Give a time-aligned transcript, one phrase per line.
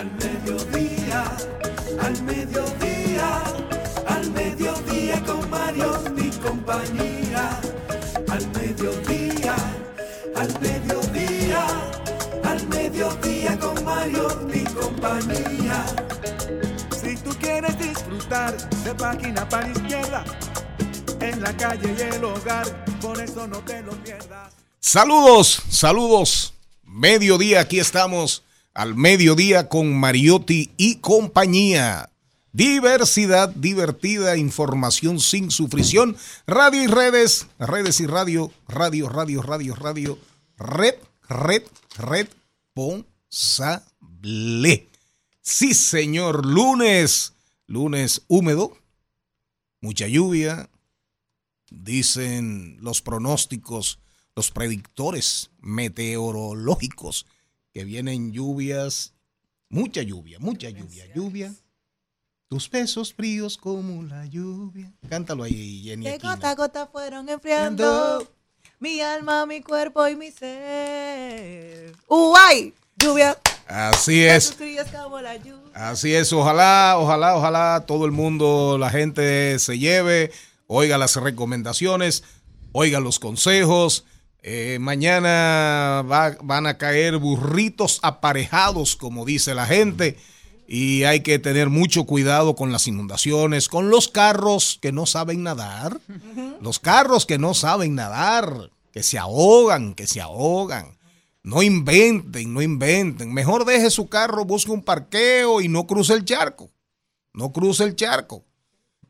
[0.00, 1.24] Al mediodía,
[2.00, 3.42] al mediodía,
[4.06, 7.60] al mediodía con Mario mi compañía.
[8.30, 9.56] Al mediodía,
[10.34, 11.66] al mediodía,
[12.44, 15.84] al mediodía con Mario mi compañía.
[16.98, 20.24] Si tú quieres disfrutar de página para izquierda,
[21.20, 24.54] en la calle y el hogar, por eso no te lo pierdas.
[24.78, 26.54] Saludos, saludos.
[26.84, 28.44] Mediodía, aquí estamos
[28.74, 32.10] al mediodía con Mariotti y compañía.
[32.52, 40.18] Diversidad divertida, información sin sufrición, radio y redes, redes y radio, radio, radio, radio, radio,
[40.58, 40.96] red,
[41.28, 41.62] red,
[41.96, 42.28] red,
[42.74, 44.88] responsable.
[45.42, 47.34] Sí, señor, lunes,
[47.66, 48.76] lunes húmedo,
[49.80, 50.68] mucha lluvia,
[51.70, 54.00] dicen los pronósticos,
[54.34, 57.26] los predictores meteorológicos
[57.72, 59.14] que vienen lluvias,
[59.68, 61.54] mucha lluvia, mucha lluvia, lluvia.
[62.48, 64.92] Tus besos fríos como la lluvia.
[65.08, 66.04] Cántalo ahí, Jenny.
[66.04, 68.28] Que gota a gota fueron enfriando
[68.80, 71.94] mi alma, mi cuerpo y mi ser.
[72.08, 72.74] ¡Uy!
[72.96, 73.38] Lluvia.
[73.68, 74.56] Así es.
[75.74, 80.32] Así es, ojalá, ojalá, ojalá todo el mundo, la gente se lleve,
[80.66, 82.24] oiga las recomendaciones,
[82.72, 84.04] oiga los consejos.
[84.42, 90.16] Eh, mañana va- van a caer burritos aparejados, como dice la gente,
[90.66, 95.42] y hay que tener mucho cuidado con las inundaciones, con los carros que no saben
[95.42, 95.98] nadar,
[96.60, 100.96] los carros que no saben nadar, que se ahogan, que se ahogan.
[101.42, 103.32] No inventen, no inventen.
[103.32, 106.70] Mejor deje su carro, busque un parqueo y no cruce el charco.
[107.32, 108.44] No cruce el charco.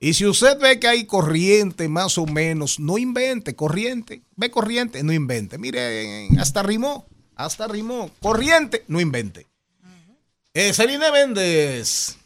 [0.03, 4.23] Y si usted ve que hay corriente más o menos, no invente, corriente.
[4.34, 5.59] Ve corriente, no invente.
[5.59, 8.11] Mire, hasta rimó, hasta rimó.
[8.20, 9.47] Corriente, no invente.
[10.55, 12.17] Eh, Celina Méndez.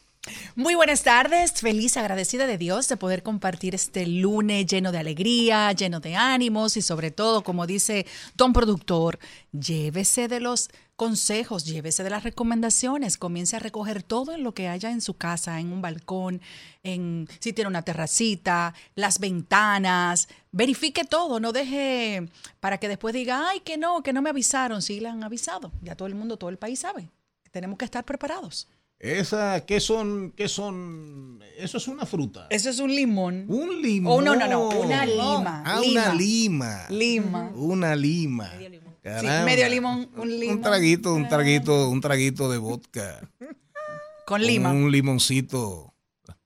[0.57, 5.73] Muy buenas tardes, feliz, agradecida de Dios de poder compartir este lunes lleno de alegría,
[5.73, 9.19] lleno de ánimos y sobre todo, como dice Don Productor,
[9.53, 14.69] llévese de los consejos, llévese de las recomendaciones, comience a recoger todo en lo que
[14.69, 16.41] haya en su casa, en un balcón,
[16.83, 23.51] en si tiene una terracita, las ventanas, verifique todo, no deje para que después diga,
[23.51, 26.39] ay, que no, que no me avisaron, sí le han avisado, ya todo el mundo,
[26.39, 27.11] todo el país sabe,
[27.51, 28.69] tenemos que estar preparados.
[29.05, 30.33] Esa, ¿qué son?
[30.35, 31.39] ¿Qué son?
[31.59, 32.47] Eso es una fruta.
[32.49, 33.45] Eso es un limón.
[33.49, 34.13] Un limón.
[34.15, 35.63] Oh, no, no, no, una lima.
[35.67, 36.01] Ah, lima.
[36.01, 36.87] una lima.
[36.89, 37.51] Lima.
[37.55, 38.51] Una lima.
[38.59, 39.45] Sí, Caramba.
[39.45, 40.57] medio limón, un limón.
[40.57, 43.29] Un traguito, un traguito, un traguito de vodka.
[44.27, 44.71] Con lima.
[44.71, 45.93] Un limoncito.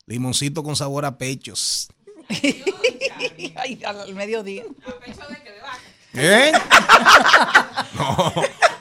[0.06, 1.88] Limoncito con sabor a pechos.
[3.54, 4.64] Ay, al mediodía.
[6.14, 6.52] ¿Eh?
[7.94, 8.32] No.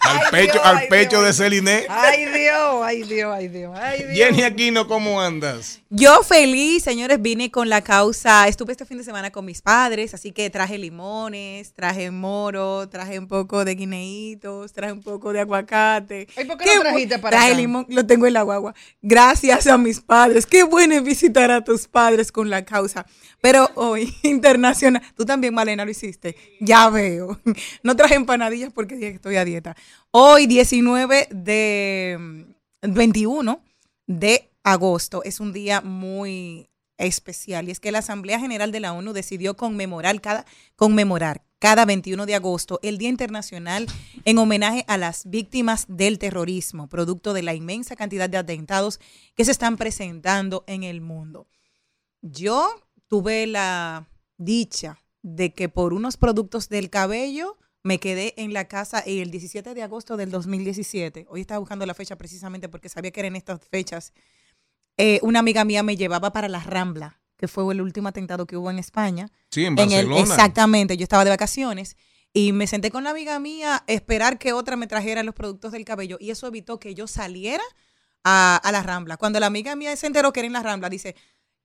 [0.08, 1.26] Al Ay, pecho, Dios, al ay, pecho Dios.
[1.38, 1.86] de Celine.
[1.90, 4.16] Ay, Dios, ay, Dios, ay, Dios, ay, Dios.
[4.16, 5.82] Jenny Aquino, ¿cómo andas?
[5.90, 8.48] Yo feliz, señores, vine con la causa.
[8.48, 13.18] Estuve este fin de semana con mis padres, así que traje limones, traje moro, traje
[13.20, 16.28] un poco de guineitos, traje un poco de aguacate.
[16.36, 17.58] Ay, ¿por qué Qué lo trajiste para Traje acá?
[17.58, 18.74] limón, lo tengo en la guagua.
[19.02, 20.46] Gracias a mis padres.
[20.46, 23.06] Qué bueno es visitar a tus padres con la causa.
[23.40, 26.36] Pero hoy, internacional, tú también, Malena, lo hiciste.
[26.60, 27.40] Ya veo.
[27.84, 29.76] No traje empanadillas porque dije que estoy a dieta.
[30.12, 33.62] Hoy, 19 de mm, 21
[34.08, 38.94] de agosto, es un día muy especial y es que la Asamblea General de la
[38.94, 40.46] ONU decidió conmemorar cada,
[40.78, 43.86] conmemorar cada 21 de agosto el Día Internacional
[44.24, 49.02] en homenaje a las víctimas del terrorismo, producto de la inmensa cantidad de atentados
[49.36, 51.48] que se están presentando en el mundo.
[52.22, 52.70] Yo
[53.08, 54.08] tuve la
[54.38, 59.74] dicha de que por unos productos del cabello me quedé en la casa el 17
[59.74, 61.26] de agosto del 2017.
[61.30, 64.12] Hoy estaba buscando la fecha precisamente porque sabía que eran estas fechas.
[64.98, 68.58] Eh, una amiga mía me llevaba para la Rambla, que fue el último atentado que
[68.58, 69.32] hubo en España.
[69.52, 70.22] Sí, en En el- Barcelona.
[70.36, 71.96] exactamente, yo estaba de vacaciones
[72.34, 75.72] y me senté con la amiga mía a esperar que otra me trajera los productos
[75.72, 77.64] del cabello y eso evitó que yo saliera
[78.26, 79.16] a, a la Rambla.
[79.16, 81.16] Cuando la amiga mía se enteró que era en la Rambla, dice,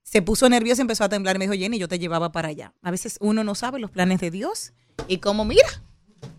[0.05, 2.75] se puso nerviosa, empezó a temblar y me dijo, Jenny, yo te llevaba para allá.
[2.81, 4.73] A veces uno no sabe los planes de Dios
[5.08, 5.67] y como mira,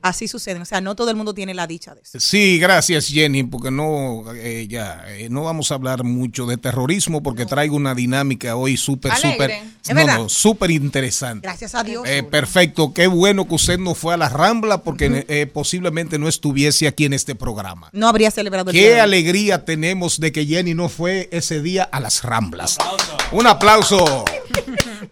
[0.04, 0.62] así suceden.
[0.62, 2.20] O sea, no todo el mundo tiene la dicha de eso.
[2.20, 7.24] Sí, gracias Jenny, porque no, eh, ya, eh, no vamos a hablar mucho de terrorismo
[7.24, 9.52] porque traigo una dinámica hoy súper, súper,
[9.94, 11.48] no, no, súper interesante.
[11.48, 12.04] Gracias a Dios.
[12.08, 16.28] Eh, perfecto, qué bueno que usted no fue a la Rambla porque eh, posiblemente no
[16.28, 17.90] estuviese aquí en este programa.
[17.94, 21.84] no habría celebrado el día Qué alegría tenemos de que Jenny no fue ese día
[21.84, 22.78] a las Ramblas.
[23.32, 24.26] Un aplauso.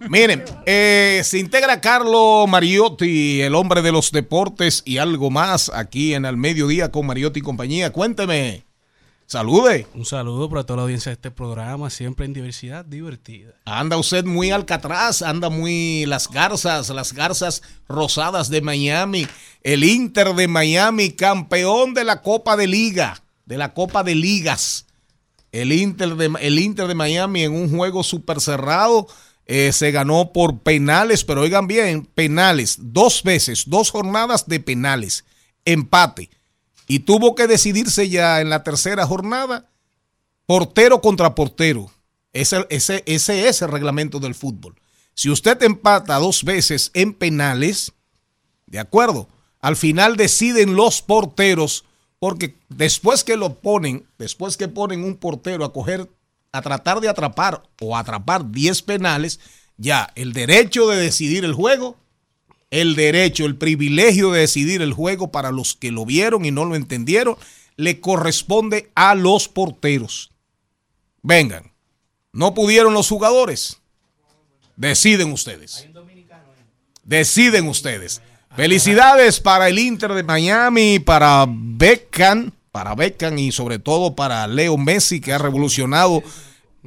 [0.09, 6.13] Miren, eh, se integra Carlo Mariotti, el hombre de los deportes y algo más aquí
[6.13, 7.91] en Al Mediodía con Mariotti y compañía.
[7.91, 8.63] Cuénteme,
[9.31, 9.87] Salude.
[9.93, 13.53] Un saludo para toda la audiencia de este programa, siempre en diversidad divertida.
[13.63, 19.25] Anda usted muy alcatraz, anda muy las garzas, las garzas rosadas de Miami.
[19.63, 24.85] El Inter de Miami, campeón de la Copa de Liga, de la Copa de Ligas.
[25.53, 29.07] El Inter de, el Inter de Miami en un juego súper cerrado.
[29.53, 35.25] Eh, se ganó por penales, pero oigan bien, penales, dos veces, dos jornadas de penales,
[35.65, 36.29] empate.
[36.87, 39.69] Y tuvo que decidirse ya en la tercera jornada
[40.45, 41.91] portero contra portero.
[42.31, 44.79] Ese, ese, ese es el reglamento del fútbol.
[45.15, 47.91] Si usted empata dos veces en penales,
[48.67, 49.27] de acuerdo,
[49.59, 51.83] al final deciden los porteros,
[52.19, 56.09] porque después que lo ponen, después que ponen un portero a coger,
[56.51, 59.39] a tratar de atrapar o atrapar 10 penales,
[59.77, 61.97] ya el derecho de decidir el juego,
[62.69, 66.65] el derecho, el privilegio de decidir el juego para los que lo vieron y no
[66.65, 67.37] lo entendieron,
[67.77, 70.31] le corresponde a los porteros.
[71.21, 71.71] Vengan,
[72.31, 73.79] no pudieron los jugadores.
[74.75, 75.87] Deciden ustedes.
[77.03, 78.21] Deciden ustedes.
[78.55, 84.77] Felicidades para el Inter de Miami, para Beckham, para Beckham y sobre todo para Leo
[84.77, 86.23] Messi que ha revolucionado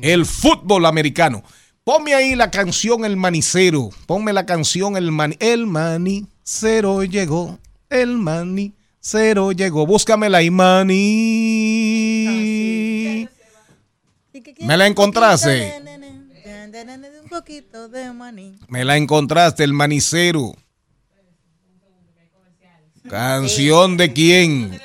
[0.01, 1.45] el fútbol americano.
[1.85, 3.91] Ponme ahí la canción El Manicero.
[4.07, 5.37] Ponme la canción El Mani.
[5.39, 7.59] El Manicero llegó.
[7.91, 9.87] El Manicero llegó.
[9.87, 10.95] Búscamela ahí, Mani.
[14.61, 15.75] ¿Me la encontraste?
[17.23, 18.59] Un poquito de maní.
[18.69, 20.55] Me la encontraste, El Manicero.
[23.09, 24.81] ¿Canción de quién?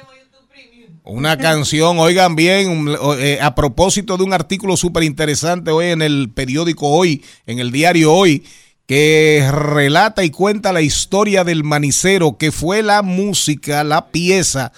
[1.11, 6.03] Una canción, oigan bien, o- eh, a propósito de un artículo súper interesante hoy en
[6.03, 8.43] el periódico Hoy, en el diario Hoy,
[8.85, 14.71] que relata y cuenta la historia del manicero, que fue la música, la pieza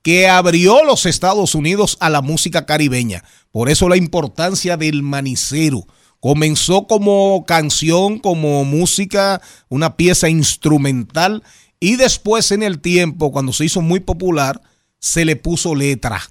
[0.00, 3.22] que abrió los Estados Unidos a la música caribeña.
[3.52, 5.86] Por eso la importancia del manicero.
[6.18, 11.42] Comenzó como canción, como música, una pieza instrumental
[11.78, 14.62] y después en el tiempo, cuando se hizo muy popular,
[15.04, 16.22] se le puso letra.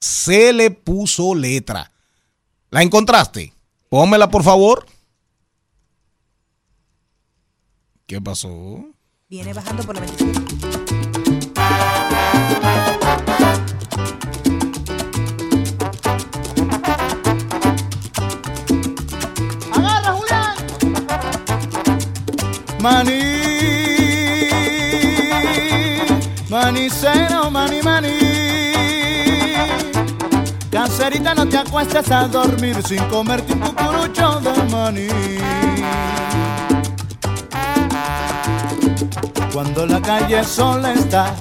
[0.00, 1.92] Se le puso letra.
[2.70, 3.52] ¿La encontraste?
[3.90, 4.86] Pónmela por favor.
[8.06, 8.86] ¿Qué pasó?
[9.28, 10.40] Viene bajando por la 27.
[19.70, 20.56] ¡Agarra, Julián!
[22.80, 23.83] Maní,
[26.54, 28.16] manicero, maní, maní.
[30.70, 35.08] Cancerita, no te acuestes a dormir sin comerte un cucurucho de maní.
[39.52, 41.34] Cuando la calle sola está,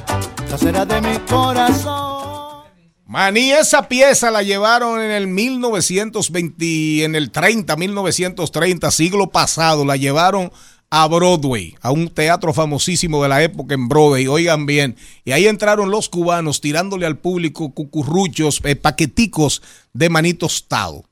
[0.49, 2.63] casera de mi corazón.
[3.05, 9.95] Maní, esa pieza la llevaron en el 1920, en el 30, 1930, siglo pasado, la
[9.95, 10.51] llevaron
[10.95, 14.95] a Broadway, a un teatro famosísimo de la época en Broadway, oigan bien,
[15.25, 21.03] y ahí entraron los cubanos tirándole al público cucurruchos, eh, paqueticos de maní tostado.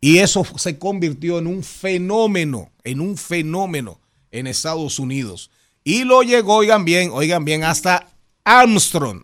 [0.00, 5.50] Y eso se convirtió en un fenómeno, en un fenómeno en Estados Unidos.
[5.84, 8.08] Y lo llegó, oigan bien, oigan bien, hasta
[8.42, 9.22] Armstrong.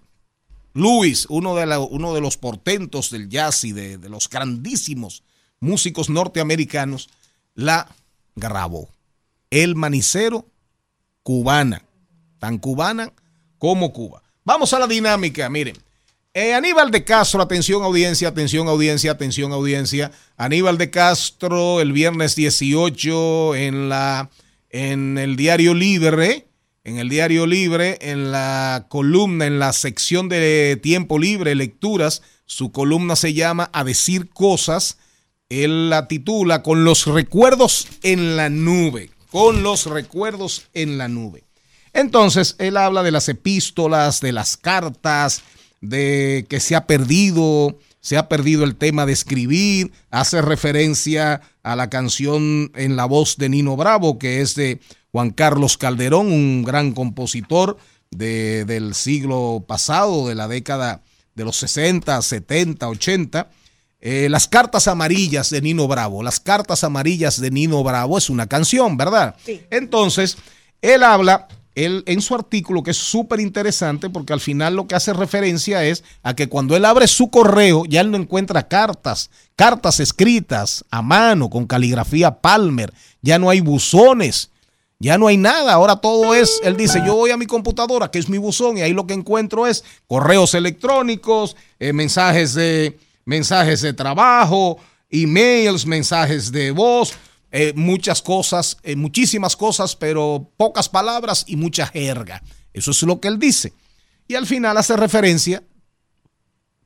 [0.75, 5.23] Louis, uno de, uno de los portentos del jazz y de los grandísimos
[5.59, 7.09] músicos norteamericanos,
[7.55, 7.89] la
[8.37, 8.91] grabó.
[9.51, 10.47] El manicero
[11.23, 11.85] cubana,
[12.39, 13.13] tan cubana
[13.59, 14.23] como Cuba.
[14.45, 15.77] Vamos a la dinámica, miren.
[16.33, 20.13] Eh, Aníbal de Castro, atención audiencia, atención audiencia, atención audiencia.
[20.37, 24.31] Aníbal de Castro el viernes 18 en la
[24.71, 26.47] en el Diario Libre,
[26.85, 32.73] en el Diario Libre, en la columna, en la sección de tiempo libre, lecturas, su
[32.73, 34.99] columna se llama A decir cosas.
[35.49, 41.45] Él la titula Con los recuerdos en la nube, con los recuerdos en la nube.
[41.93, 45.43] Entonces, él habla de las epístolas, de las cartas,
[45.81, 51.77] de que se ha perdido, se ha perdido el tema de escribir, hace referencia a
[51.77, 54.81] la canción en la voz de Nino Bravo, que es de
[55.13, 57.77] Juan Carlos Calderón, un gran compositor
[58.11, 61.03] de- del siglo pasado, de la década
[61.35, 63.51] de los 60, 70, 80.
[64.03, 66.23] Eh, las cartas amarillas de Nino Bravo.
[66.23, 69.37] Las cartas amarillas de Nino Bravo es una canción, ¿verdad?
[69.71, 70.39] Entonces,
[70.81, 74.95] él habla, él en su artículo, que es súper interesante, porque al final lo que
[74.95, 79.31] hace referencia es a que cuando él abre su correo, ya él no encuentra cartas,
[79.55, 84.51] cartas escritas a mano, con caligrafía Palmer, ya no hay buzones.
[85.03, 88.19] Ya no hay nada, ahora todo es, él dice, yo voy a mi computadora, que
[88.19, 92.99] es mi buzón, y ahí lo que encuentro es correos electrónicos, eh, mensajes, de,
[93.31, 94.77] mensajes de trabajo,
[95.09, 97.15] emails, mensajes de voz,
[97.53, 102.43] eh, muchas cosas, eh, muchísimas cosas, pero pocas palabras y mucha jerga.
[102.73, 103.73] Eso es lo que él dice.
[104.27, 105.63] Y al final hace referencia,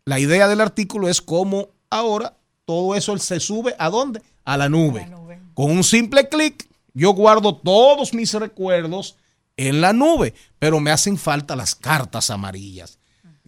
[0.05, 2.37] la idea del artículo es cómo ahora
[2.67, 4.21] todo eso se sube a dónde?
[4.45, 5.09] A la nube.
[5.55, 9.17] Con un simple clic, yo guardo todos mis recuerdos
[9.57, 12.99] en la nube, pero me hacen falta las cartas amarillas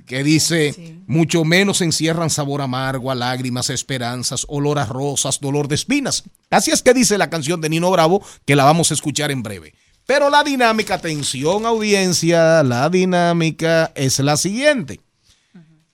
[0.07, 5.75] que dice, mucho menos encierran sabor amargo, a lágrimas, esperanzas, olor a rosas, dolor de
[5.75, 6.25] espinas.
[6.49, 9.43] Así es que dice la canción de Nino Bravo, que la vamos a escuchar en
[9.43, 9.75] breve.
[10.07, 15.01] Pero la dinámica, atención audiencia, la dinámica es la siguiente.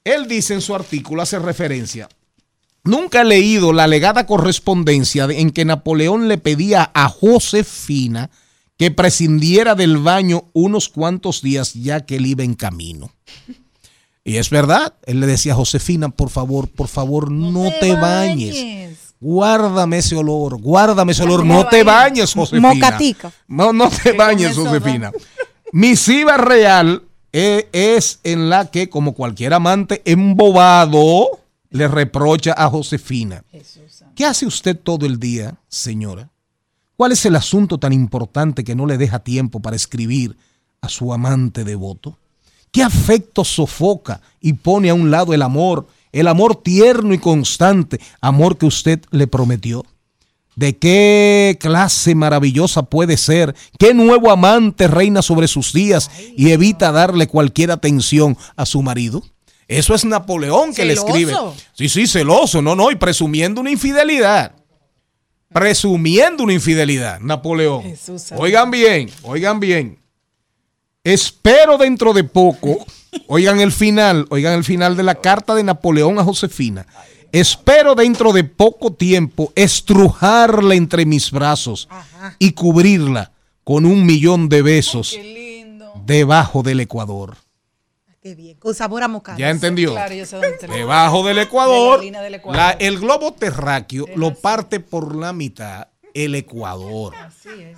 [0.04, 2.08] Él dice en su artículo, hace referencia,
[2.84, 8.30] nunca he leído la legada correspondencia en que Napoleón le pedía a Josefina
[8.76, 13.12] que prescindiera del baño unos cuantos días ya que él iba en camino.
[14.24, 19.14] Y es verdad, él le decía a Josefina, por favor, por favor, no, te, bañes.
[19.20, 22.74] Guárdame ese olor, guárdame ese olor, no te bañes, Josefina.
[22.74, 23.32] Mocatica.
[23.48, 25.10] No, no te bañes, Josefina.
[25.72, 27.02] Misiva real
[27.32, 33.44] eh, es en la que, como cualquier amante embobado, le reprocha a Josefina.
[34.14, 36.30] ¿Qué hace usted todo el día, señora?
[36.96, 40.36] ¿Cuál es el asunto tan importante que no le deja tiempo para escribir
[40.80, 42.18] a su amante devoto?
[42.72, 48.00] ¿Qué afecto sofoca y pone a un lado el amor, el amor tierno y constante,
[48.22, 49.84] amor que usted le prometió?
[50.56, 53.54] ¿De qué clase maravillosa puede ser?
[53.78, 59.22] ¿Qué nuevo amante reina sobre sus días y evita darle cualquier atención a su marido?
[59.68, 61.34] Eso es Napoleón que le escribe.
[61.74, 64.54] Sí, sí, celoso, no, no, y presumiendo una infidelidad.
[65.52, 67.82] Presumiendo una infidelidad, Napoleón.
[68.36, 70.01] Oigan bien, oigan bien.
[71.04, 72.78] Espero dentro de poco,
[73.26, 76.86] oigan el final, oigan el final de la carta de Napoleón a Josefina.
[77.32, 81.88] Espero dentro de poco tiempo estrujarla entre mis brazos
[82.38, 83.32] y cubrirla
[83.64, 85.18] con un millón de besos
[86.04, 87.36] debajo del Ecuador.
[88.22, 89.36] Qué bien, con sabor a mocada.
[89.36, 89.90] ¿Ya entendió?
[89.92, 92.56] Claro, yo sé dónde te lo- Debajo del Ecuador, De la línea del Ecuador.
[92.56, 97.14] la- el globo terráqueo lo parte por la mitad el Ecuador.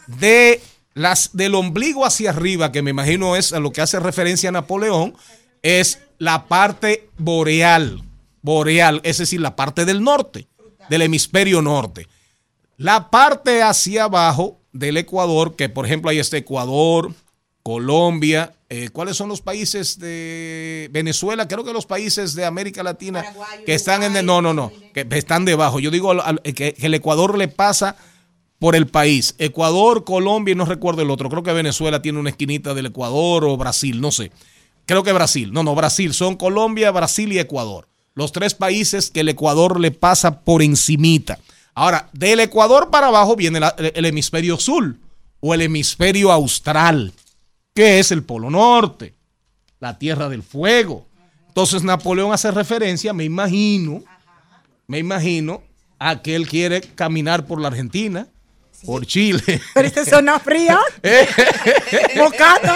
[0.09, 0.61] De
[0.95, 4.53] las, del ombligo hacia arriba, que me imagino es a lo que hace referencia a
[4.53, 5.15] Napoleón,
[5.63, 8.03] es la parte boreal.
[8.43, 10.47] Boreal, es decir, la parte del norte,
[10.89, 12.07] del hemisferio norte.
[12.77, 17.13] La parte hacia abajo del Ecuador, que por ejemplo ahí está Ecuador,
[17.63, 21.49] Colombia, eh, ¿cuáles son los países de Venezuela?
[21.49, 23.25] Creo que los países de América Latina
[23.65, 25.81] que están en el, no, no, no, que están debajo.
[25.81, 27.97] Yo digo que el Ecuador le pasa
[28.64, 29.35] por el país.
[29.37, 31.28] Ecuador, Colombia y no recuerdo el otro.
[31.28, 34.33] Creo que Venezuela tiene una esquinita del Ecuador o Brasil, no sé.
[34.87, 35.52] Creo que Brasil.
[35.52, 36.14] No, no, Brasil.
[36.14, 37.88] Son Colombia, Brasil y Ecuador.
[38.14, 41.38] Los tres países que el Ecuador le pasa por encimita.
[41.75, 44.97] Ahora, del Ecuador para abajo viene el hemisferio sur
[45.40, 47.12] o el hemisferio austral,
[47.75, 49.12] que es el Polo Norte,
[49.78, 51.06] la Tierra del Fuego.
[51.49, 54.02] Entonces Napoleón hace referencia, me imagino,
[54.87, 55.62] me imagino,
[55.99, 58.28] a que él quiere caminar por la Argentina,
[58.85, 59.61] por Chile.
[59.75, 60.79] Pero esta zona fría,
[62.17, 62.75] mocata,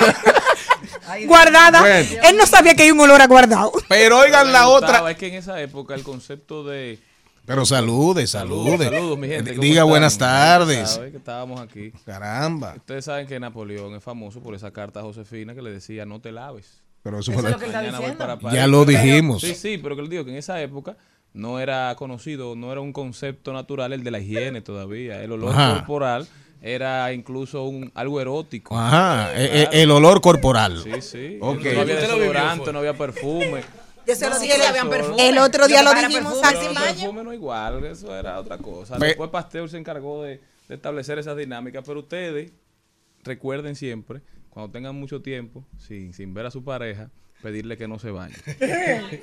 [1.27, 1.81] guardada.
[1.81, 2.23] Bueno.
[2.29, 3.73] Él no sabía que hay un olor a guardado.
[3.89, 5.11] Pero oigan la otra.
[5.11, 6.99] Es que en esa época el concepto de.
[7.47, 8.85] Pero salude, salude.
[8.91, 9.53] Saludos, mi gente.
[9.53, 9.89] ¿cómo Diga están?
[9.89, 10.91] buenas tardes.
[10.91, 11.93] Sabe que estábamos aquí.
[12.05, 12.75] Caramba.
[12.77, 16.21] Ustedes saben que Napoleón es famoso por esa carta a Josefina que le decía no
[16.21, 16.83] te laves.
[17.03, 18.39] Pero eso Eso fue es lo que está diciendo.
[18.53, 19.41] Ya lo dijimos.
[19.41, 20.97] Sí, sí, pero que le digo que en esa época
[21.39, 25.23] no era conocido, no era un concepto natural el de la higiene todavía.
[25.23, 25.75] El olor Ajá.
[25.79, 26.27] corporal
[26.61, 28.77] era incluso un algo erótico.
[28.77, 30.83] Ajá, eh, eh, el olor corporal.
[30.83, 31.39] Sí, sí.
[31.41, 31.63] Ok.
[31.75, 33.63] No había lo desodorante, no había perfume.
[34.07, 35.29] Yo se lo Sí, dije sí, habían perfume.
[35.29, 36.95] el otro día Lo lo dijimos el baño.
[36.99, 38.97] perfume no igual, eso era otra cosa.
[38.99, 42.51] Pe- Después Pasteur se encargó de, de establecer esas dinámicas, pero ustedes
[43.23, 47.11] recuerden siempre, cuando tengan mucho tiempo, sin, sin ver a su pareja,
[47.43, 48.35] pedirle que no se bañe.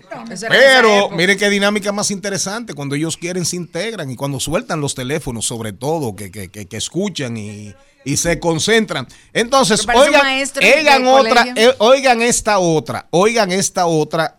[0.49, 2.73] Pero miren qué dinámica más interesante.
[2.73, 6.65] Cuando ellos quieren se integran y cuando sueltan los teléfonos, sobre todo, que, que, que,
[6.65, 7.73] que escuchan y,
[8.05, 9.07] y se concentran.
[9.33, 14.37] Entonces, oigan, maestro oigan otra, eh, oigan esta otra, oigan esta otra.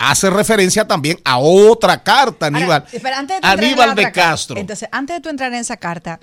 [0.00, 2.84] Hace referencia también a otra carta, Ahora, Aníbal.
[2.92, 4.56] espera, antes de Aníbal de carta, Castro.
[4.56, 6.20] Entonces, antes de tú entrar en esa carta,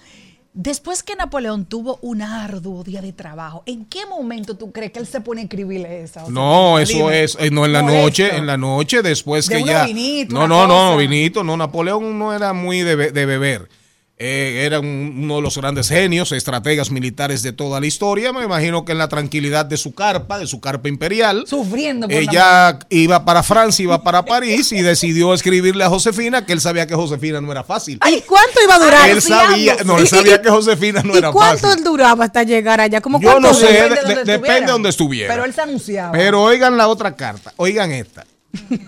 [0.56, 5.00] después que Napoleón tuvo un arduo día de trabajo, ¿en qué momento tú crees que
[5.00, 6.22] él se pone a escribirle esa?
[6.24, 9.58] O sea, No, eso es, eh, no en la noche, en la noche después De
[9.58, 9.86] que ya.
[9.86, 10.96] vinitos, no, no, no, cosa.
[10.96, 13.70] vinito, no, Napoleón no era muy de, be- de beber.
[14.18, 18.32] Eh, era un- uno de los grandes genios, estrategas militares de toda la historia.
[18.32, 22.16] Me imagino que en la tranquilidad de su carpa, de su carpa imperial, Sufriendo por
[22.16, 26.62] la ella iba para Francia, iba para París y decidió escribirle a Josefina que él
[26.62, 28.00] sabía que Josefina no era fácil.
[28.08, 29.10] ¿Y cuánto iba a durar?
[29.10, 31.80] él sabía, no, él ¿Y- sabía que Josefina no ¿Y era cuánto fácil.
[31.80, 33.02] él duraba hasta llegar allá?
[33.02, 34.66] ¿Cómo Yo no cuánto sé, Depende de de- donde depende estuviera.
[34.66, 35.34] de donde estuviera.
[35.34, 36.12] Pero él se anunciaba.
[36.14, 38.26] Pero oigan la otra carta, oigan esta.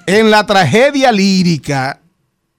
[0.05, 1.99] En la tragedia lírica,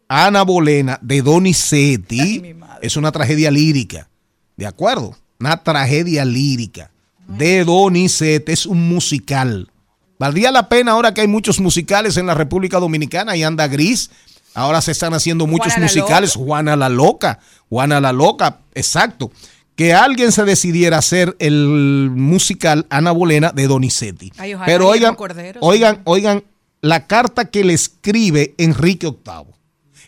[0.08, 4.08] Ana Bolena de Donizetti es una tragedia lírica,
[4.56, 5.14] ¿de acuerdo?
[5.38, 6.90] Una tragedia lírica
[7.26, 9.70] de Donizetti, es un musical.
[10.18, 14.10] Valdría la pena ahora que hay muchos musicales en la República Dominicana y anda gris.
[14.54, 16.34] Ahora se están haciendo muchos Juana la musicales.
[16.34, 17.38] Juana la Loca,
[17.68, 19.30] Juana la Loca, exacto.
[19.76, 24.32] Que alguien se decidiera a hacer el musical Ana Bolena de Donizetti.
[24.38, 25.16] Ay, Pero oigan,
[25.60, 26.44] oigan, oigan
[26.80, 29.57] la carta que le escribe Enrique VIII.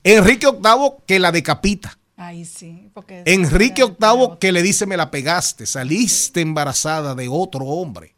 [0.04, 1.98] Enrique VIII que la decapita.
[2.16, 2.90] Ay, sí.
[2.92, 8.14] Porque Enrique VIII que le dice me la pegaste, saliste embarazada de otro hombre.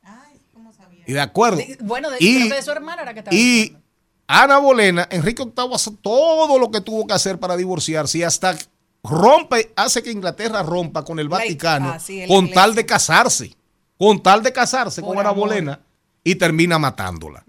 [1.06, 1.60] Y de acuerdo.
[1.80, 3.80] Bueno, de, y, de su hermana era que estaba y diciendo.
[4.28, 8.56] Ana Bolena, Enrique VIII hace todo lo que tuvo que hacer para divorciarse y hasta
[9.02, 13.54] rompe, hace que Inglaterra rompa con el La- Vaticano ah, sí, con tal de casarse,
[13.98, 15.48] con tal de casarse Por con Ana amor.
[15.48, 15.80] Bolena
[16.24, 17.44] y termina matándola.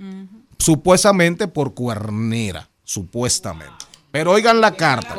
[0.57, 3.82] Supuestamente por cuernera, supuestamente.
[4.13, 5.15] Pero oigan la carta.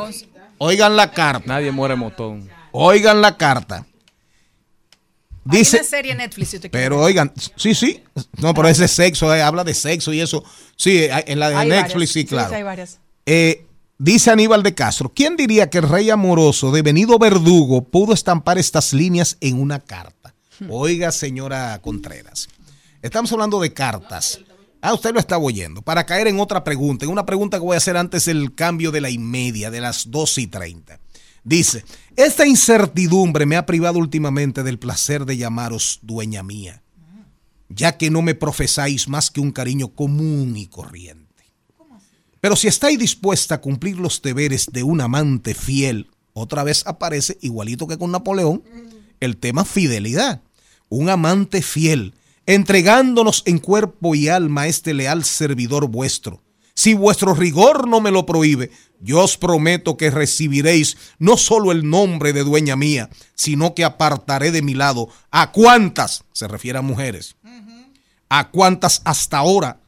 [0.58, 1.42] Oigan la carta.
[1.46, 2.48] Nadie muere motón.
[2.70, 3.84] Oigan la carta.
[5.46, 6.84] Hay Dice, una serie en Netflix, si usted quiere.
[6.86, 8.02] pero oigan, sí, sí.
[8.38, 10.42] No, pero ese sexo, eh, habla de sexo y eso.
[10.76, 12.10] Sí, en la de Hay Netflix, varias.
[12.12, 12.54] sí, claro.
[12.54, 12.98] hay varias.
[13.26, 13.66] Eh,
[13.98, 18.92] dice Aníbal de Castro, ¿quién diría que el rey amoroso devenido verdugo pudo estampar estas
[18.94, 20.34] líneas en una carta?
[20.70, 22.48] Oiga, señora Contreras,
[23.02, 24.38] estamos hablando de cartas.
[24.87, 25.81] Ah, usted lo está oyendo.
[25.81, 28.93] Para caer en otra pregunta, en una pregunta que voy a hacer antes del cambio
[28.93, 31.00] de la y media, de las 12 y 30.
[31.43, 31.87] Dice,
[32.17, 36.83] esta incertidumbre me ha privado últimamente del placer de llamaros dueña mía,
[37.71, 41.45] ya que no me profesáis más que un cariño común y corriente.
[42.43, 47.38] Pero si estáis dispuesta a cumplir los deberes de un amante fiel, otra vez aparece,
[47.41, 48.62] igualito que con Napoleón,
[49.20, 50.42] el tema fidelidad.
[50.90, 52.12] Un amante fiel,
[52.46, 56.42] entregándonos en cuerpo y alma a este leal servidor vuestro.
[56.74, 61.88] Si vuestro rigor no me lo prohíbe, yo os prometo que recibiréis no solo el
[61.88, 65.09] nombre de dueña mía, sino que apartaré de mi lado.
[65.30, 67.37] A cuantas, se refiere a mujeres,
[68.28, 69.80] a cuantas hasta ahora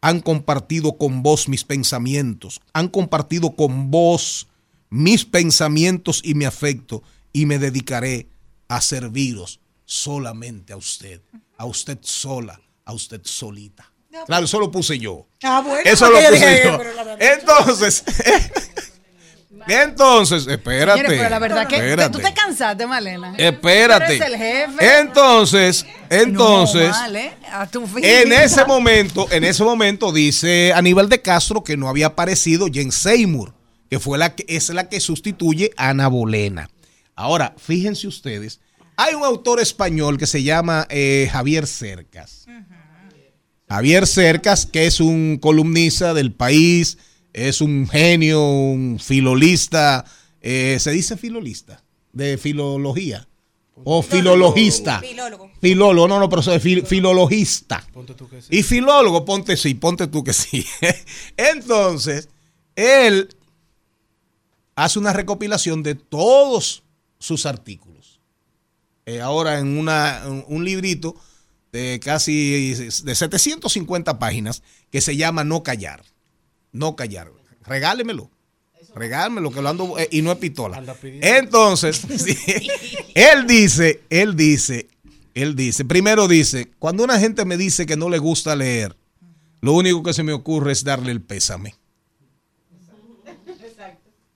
[0.00, 4.48] han compartido con vos mis pensamientos, han compartido con vos
[4.88, 8.28] mis pensamientos y mi afecto, y me dedicaré
[8.68, 9.59] a serviros
[9.94, 11.20] solamente a usted,
[11.58, 13.90] a usted sola, a usted solita.
[14.26, 15.26] Claro, eso lo puse yo.
[15.42, 16.78] Ah, bueno, Eso lo puse dije, yo.
[16.78, 18.04] pero la verdad- Entonces,
[19.68, 21.00] entonces, espérate.
[21.00, 22.12] Señores, pero la verdad que espérate.
[22.18, 23.34] tú te cansaste, Malena.
[23.36, 24.06] Espérate.
[24.06, 24.98] Tú eres el jefe.
[25.00, 27.32] Entonces, entonces, No, mal, ¿eh?
[27.52, 28.04] A tu fin.
[28.04, 32.92] en ese momento, en ese momento dice Aníbal de Castro que no había aparecido Jen
[32.92, 33.54] Seymour,
[33.90, 36.70] que fue la que es la que sustituye a Ana Bolena.
[37.16, 38.60] Ahora, fíjense ustedes,
[39.02, 42.46] hay un autor español que se llama eh, Javier Cercas.
[43.68, 46.98] Javier Cercas, que es un columnista del país,
[47.32, 50.04] es un genio, un filolista,
[50.40, 51.82] eh, se dice filolista,
[52.12, 53.28] de filología,
[53.84, 55.00] o filologista.
[55.00, 55.50] Filólogo.
[55.60, 57.86] Filólogo, no, no, pero soy fil- filologista.
[57.92, 58.48] Ponte tú que sí.
[58.50, 60.66] Y filólogo, ponte sí, ponte tú que sí.
[61.36, 62.28] Entonces,
[62.74, 63.28] él
[64.74, 66.82] hace una recopilación de todos
[67.18, 67.89] sus artículos.
[69.10, 71.16] Eh, ahora en una, un- librito
[71.72, 76.04] de casi de 750 páginas que se llama No Callar.
[76.70, 77.32] No Callar.
[77.64, 78.30] Regálemelo.
[78.94, 80.78] Regálemelo, que lo ando, eh, y no es pistola.
[81.22, 82.36] Entonces, sí,
[83.14, 84.88] él dice, él dice,
[85.34, 88.96] él dice, primero dice, cuando una gente me dice que no le gusta leer,
[89.60, 91.74] lo único que se me ocurre es darle el pésame.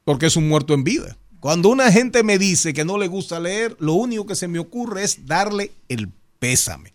[0.04, 1.16] Porque es un muerto en vida.
[1.44, 4.58] Cuando una gente me dice que no le gusta leer, lo único que se me
[4.58, 6.94] ocurre es darle el pésame.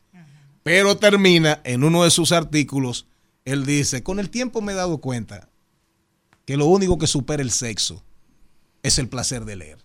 [0.63, 3.05] Pero termina en uno de sus artículos,
[3.45, 5.47] él dice, con el tiempo me he dado cuenta
[6.45, 8.01] que lo único que supera el sexo
[8.81, 9.77] es el placer de leer.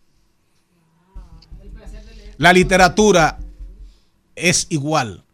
[2.39, 3.39] La literatura
[4.35, 5.25] es igual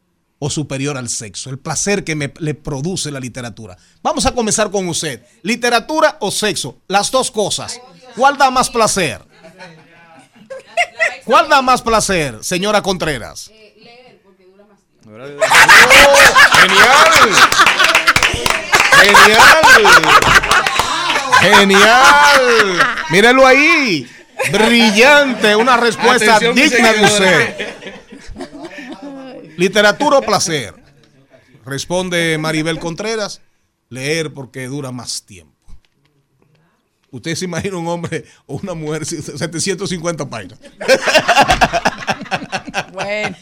[0.40, 3.76] o superior al sexo, el placer que me, le produce la literatura.
[4.02, 5.22] Vamos a comenzar con usted.
[5.42, 6.78] ¿Literatura o sexo?
[6.88, 7.78] Las dos cosas.
[8.16, 9.22] ¿Cuál da más placer?
[11.24, 13.50] ¿Cuál da más placer, señora Contreras?
[15.02, 15.40] ¡Genial!
[19.00, 20.02] ¡Genial!
[21.40, 22.78] ¡Genial!
[23.10, 24.10] Míralo ahí.
[24.52, 27.68] Brillante, una respuesta Atención, digna de usted.
[29.56, 30.74] Literatura o placer.
[31.64, 33.40] Responde Maribel Contreras.
[33.88, 35.59] Leer porque dura más tiempo.
[37.12, 40.58] Usted se imagina un hombre o una mujer 750 páginas.
[42.92, 43.36] Bueno.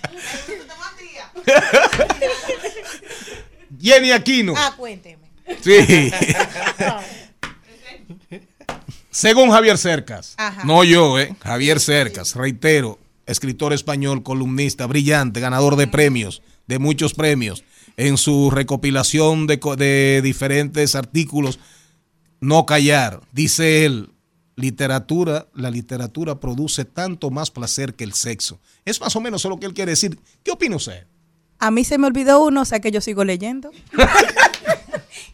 [3.81, 4.55] Jenny Aquino.
[4.57, 5.29] Ah, cuénteme.
[5.63, 6.11] Sí.
[9.11, 10.65] Según Javier Cercas, Ajá.
[10.65, 11.35] no yo, ¿eh?
[11.43, 17.65] Javier Cercas, reitero, escritor español, columnista, brillante, ganador de premios, de muchos premios,
[17.97, 21.59] en su recopilación de, co- de diferentes artículos,
[22.41, 24.11] No callar, dice él,
[24.55, 28.61] literatura, la literatura produce tanto más placer que el sexo.
[28.85, 30.19] Es más o menos lo que él quiere decir.
[30.43, 31.07] ¿Qué opina usted?
[31.59, 33.71] A mí se me olvidó uno, o sea que yo sigo leyendo.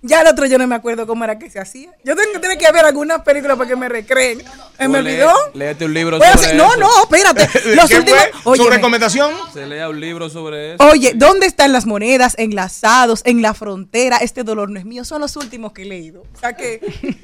[0.02, 1.90] ya el otro yo no me acuerdo cómo era que se hacía.
[2.04, 4.40] Yo tengo que tener que ver algunas películas para que me recreen.
[4.78, 5.32] ¿Eh, ¿Me lee- olvidó?
[5.54, 6.76] léete un libro sobre hacer- no, eso.
[6.80, 7.48] no, espérate.
[7.74, 8.20] Los ¿Qué últimos.
[8.42, 8.56] fue?
[8.56, 9.32] ¿Su recomendación?
[9.52, 10.84] Se lea un libro sobre eso.
[10.84, 12.34] Oye, ¿dónde están las monedas?
[12.38, 15.04] Enlazados, en la frontera, este dolor no es mío.
[15.04, 16.22] Son los últimos que he leído.
[16.34, 16.80] O sea que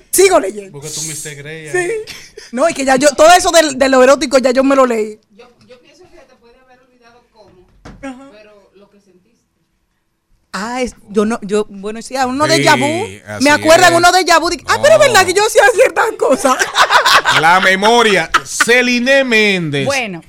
[0.10, 0.72] sigo leyendo.
[0.72, 1.34] Porque tú Mr.
[1.36, 1.70] Grey.
[1.70, 1.92] Sí.
[2.52, 4.86] No, y que ya yo, todo eso del- de lo erótico ya yo me lo
[4.86, 5.18] leí.
[10.52, 13.06] Ah, es, yo no, yo, bueno, sí, a uno de Yabú.
[13.40, 14.48] Me acuerdan uno de Yabú.
[14.66, 16.56] Ah, pero es verdad que yo hacía ciertas cosas.
[17.40, 18.28] La memoria.
[18.44, 19.86] Celine Méndez.
[19.86, 20.22] Bueno,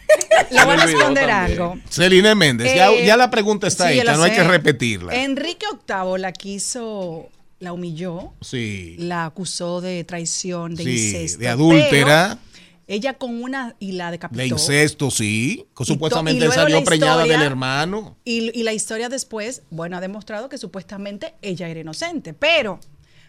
[0.51, 1.75] le voy a responder algo.
[1.89, 5.15] Celine Méndez, ya, Eh, ya la pregunta está sí, hecha, no hay que repetirla.
[5.15, 7.29] Enrique VIII la quiso,
[7.59, 11.39] la humilló, Sí, la acusó de traición, de Sí, incesto.
[11.39, 12.37] de adúltera.
[12.37, 12.50] pero
[12.91, 14.41] Ella con una y la decapitó.
[14.41, 15.65] de incesto, sí.
[15.77, 18.17] que supuestamente salió preñada historia- del hermano.
[18.25, 22.33] Y, y la historia después, bueno, ha demostrado que supuestamente ella era inocente.
[22.33, 22.81] Pero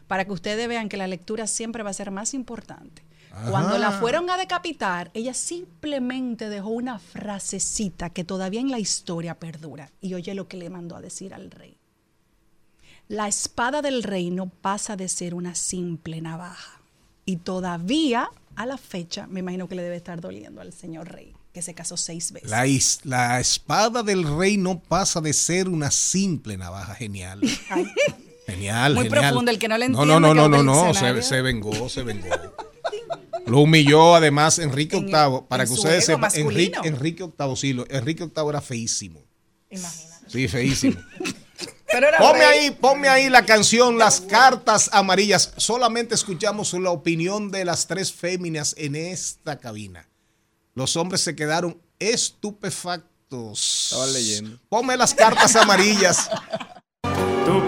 [0.09, 3.05] para que ustedes vean que la lectura siempre va a ser más importante.
[3.49, 9.39] Cuando la fueron a decapitar, ella simplemente dejó una frasecita que todavía en la historia
[9.39, 9.91] perdura.
[10.01, 11.79] Y oye lo que le mandó a decir al rey.
[13.09, 16.81] La espada del rey no pasa de ser una simple navaja.
[17.25, 21.33] Y todavía, a la fecha, me imagino que le debe estar doliendo al señor rey,
[21.53, 22.51] que se casó seis veces.
[22.51, 26.95] La, is- la espada del rey no pasa de ser una simple navaja.
[26.95, 27.41] Genial.
[28.47, 29.29] Genial, Muy genial.
[29.31, 32.03] profundo, el que no le entiende, no, no, no, no, no, se, se vengó, se
[32.03, 32.27] vengó.
[33.47, 35.43] Lo humilló además Enrique En- VIII.
[35.49, 36.79] Para en que ustedes sepan, Enrique.
[36.85, 39.21] Enrique VIII, sí, lo- Enrique VIII era feísimo.
[40.29, 40.97] Sí, feísimo.
[41.93, 42.59] Pero era Ponme rey.
[42.59, 45.53] ahí, ponme ahí la canción Las Cartas Amarillas.
[45.57, 50.09] Solamente escuchamos la opinión de las tres féminas en esta cabina.
[50.75, 53.85] Los hombres se quedaron estupefactos.
[53.93, 54.59] Estaban leyendo.
[54.69, 56.31] Ponme las cartas amarillas.
[57.45, 57.67] Tu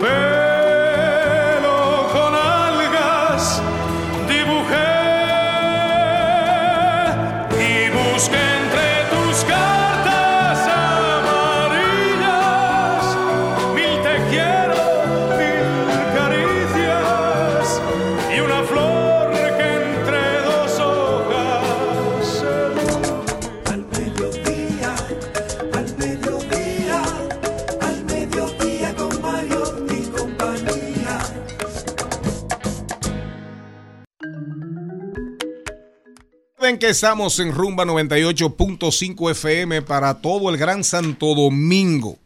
[36.81, 42.19] Que estamos en Rumba 98.5 FM para todo el Gran Santo Domingo,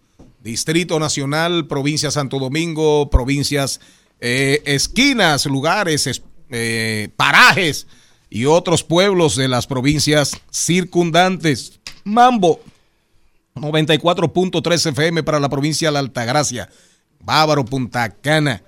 [0.42, 3.78] Distrito Nacional, provincia Santo Domingo, provincias,
[4.20, 7.86] eh, esquinas, lugares, es- eh, parajes
[8.30, 11.78] y otros pueblos de las provincias circundantes.
[12.04, 12.60] Mambo
[13.54, 16.68] 94.3 FM para la provincia de la Altagracia,
[17.20, 18.62] Bávaro, Punta Cana.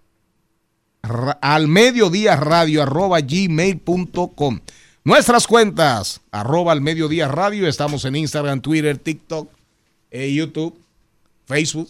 [1.01, 4.61] al mediodía radio arroba gmail.com.
[5.03, 9.51] Nuestras cuentas, arroba al mediodía radio, estamos en Instagram, Twitter, TikTok,
[10.11, 10.79] eh, YouTube,
[11.45, 11.89] Facebook.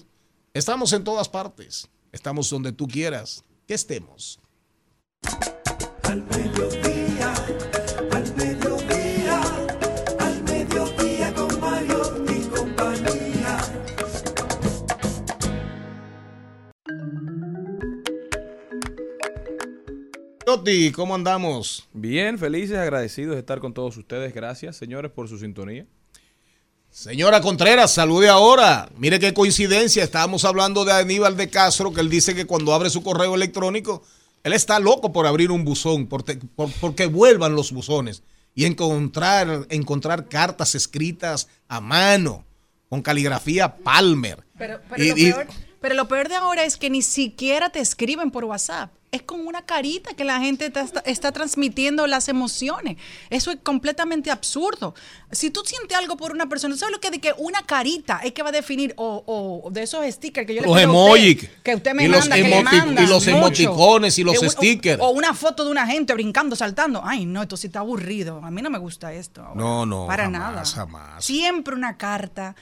[0.53, 1.87] Estamos en todas partes.
[2.11, 4.39] Estamos donde tú quieras que estemos.
[20.45, 21.87] Toti, ¿cómo andamos?
[21.93, 24.33] Bien, felices, agradecidos de estar con todos ustedes.
[24.33, 25.85] Gracias, señores, por su sintonía.
[26.89, 28.89] Señora Contreras, salude ahora.
[28.97, 30.03] Mire qué coincidencia.
[30.03, 34.03] Estábamos hablando de Aníbal de Castro, que él dice que cuando abre su correo electrónico,
[34.43, 38.21] él está loco por abrir un buzón, por te- por- porque vuelvan los buzones
[38.53, 42.45] y encontrar, encontrar cartas escritas a mano,
[42.89, 44.43] con caligrafía Palmer.
[44.57, 45.47] Pero, pero, Y- lo y- peor,
[45.81, 48.91] pero lo peor de ahora es que ni siquiera te escriben por WhatsApp.
[49.13, 52.97] Es con una carita que la gente está, está- transmitiendo las emociones.
[53.29, 54.95] Eso es completamente absurdo.
[55.31, 58.31] Si tú sientes algo por una persona, ¿sabes lo que de que una carita es
[58.33, 59.23] que va a definir o,
[59.65, 61.47] o de esos stickers que yo le Los emojis.
[61.63, 63.37] que usted me Y los manda, que le mandan y los mucho.
[63.37, 64.99] emoticones y los stickers.
[65.01, 67.01] O una foto de una gente brincando, saltando.
[67.05, 68.41] Ay, no, esto sí está aburrido.
[68.43, 69.41] A mí no me gusta esto.
[69.43, 69.53] ahora.
[69.61, 70.65] No, no, Para jamás, nada.
[70.65, 71.23] jamás.
[71.23, 72.55] Siempre una carta.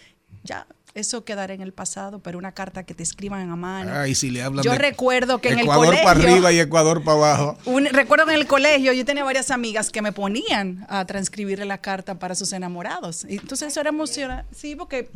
[0.44, 3.92] Ya, eso quedará en el pasado, pero una carta que te escriban a mano.
[3.94, 6.04] Ay, si le hablan Yo de recuerdo que en el Ecuador colegio.
[6.06, 7.58] para arriba y Ecuador para abajo.
[7.66, 11.66] un- recuerdo que en el colegio yo tenía varias amigas que me ponían a transcribirle
[11.66, 13.26] la carta para sus enamorados.
[13.28, 14.54] Y entonces eso era emocionante.
[14.56, 15.10] Sí, porque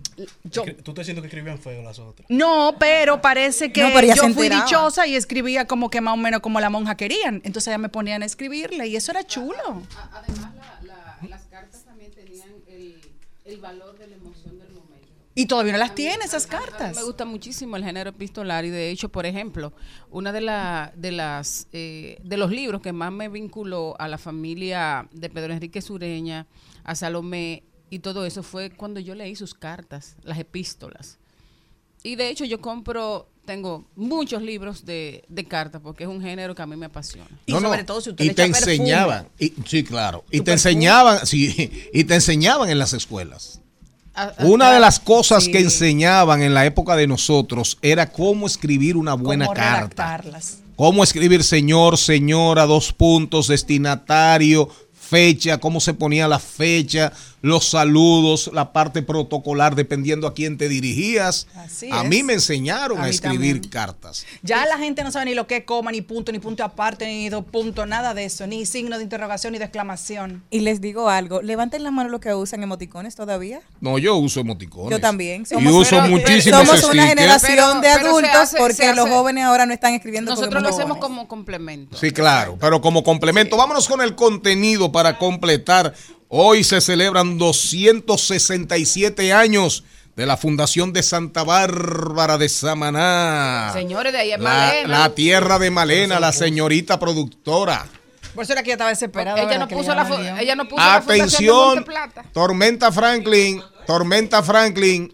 [0.43, 0.63] yo.
[0.63, 2.25] Tú estás diciendo que escribían feo las otras.
[2.29, 6.13] No, pero parece que No, pero ella yo fui dichosa y escribía como que más
[6.13, 7.41] o menos como la monja querían.
[7.43, 9.83] Entonces ya me ponían a escribirle y eso era chulo.
[10.13, 13.01] Además, la- la- las cartas también tenían el,
[13.45, 14.85] el valor de la emoción del momento.
[15.37, 16.91] Y todavía no las tiene esas A cartas.
[16.91, 19.73] mí me gusta muchísimo el género epistolar y de hecho, por ejemplo,
[20.09, 24.17] una de, la, de las eh, de los libros que más me vinculó a la
[24.17, 26.47] familia de Pedro Enrique Sureña,
[26.85, 31.17] a Salomé y todo eso fue cuando yo leí sus cartas, las epístolas.
[32.01, 36.55] Y de hecho yo compro, tengo muchos libros de, de cartas porque es un género
[36.55, 37.27] que a mí me apasiona.
[37.45, 38.71] Y sobre todo si usted y le te perfume.
[38.73, 40.53] enseñaban, y, sí, claro, y te perfume.
[40.53, 43.59] enseñaban, sí, y te enseñaban en las escuelas.
[44.39, 45.51] Una de las cosas Sí.
[45.51, 49.77] que enseñaban en la época de nosotros era cómo escribir una buena Cómo carta.
[50.17, 50.57] redactarlas.
[50.75, 54.69] Cómo escribir señor, señora, dos puntos, destinatario,
[55.09, 60.67] fecha, cómo se ponía la fecha, los saludos, la parte protocolar, dependiendo a quién te
[60.67, 61.47] dirigías.
[61.55, 62.09] Así a es.
[62.09, 63.69] mí me enseñaron A escribir también.
[63.71, 64.25] cartas.
[64.41, 67.05] Ya la gente no sabe ni lo que es coma, ni punto, ni punto aparte,
[67.05, 70.43] ni dos puntos, nada de eso, ni signo de interrogación, ni de exclamación.
[70.49, 73.61] Y les digo algo, levanten la mano los que usan emoticones todavía.
[73.79, 74.89] No, yo uso emoticones.
[74.91, 75.43] Yo también.
[75.43, 79.43] y Somos- uso pero- muchísimos Somos una generación Pero- de adultos hace- porque los jóvenes
[79.43, 81.95] ahora no están escribiendo Nosotros lo hacemos como complemento.
[81.97, 85.93] Sí, claro, pero como complemento, vámonos con el contenido para completar.
[86.29, 89.83] Hoy se celebran 267 años
[90.15, 93.71] de la Fundación de Santa Bárbara de Samaná.
[93.73, 94.99] Señores, de ahí es la, Malena.
[94.99, 97.85] la tierra de Malena, la señorita productora.
[98.33, 99.41] Por eso era que yo estaba desesperada.
[99.41, 102.23] ella no puso la, ella no puso la fundación de Atención, Monteplata.
[102.31, 105.13] Tormenta Franklin, Tormenta Franklin,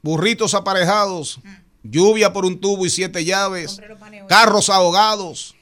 [0.00, 1.38] burritos aparejados,
[1.82, 3.78] lluvia por un tubo y siete llaves,
[4.26, 5.54] carros ahogados.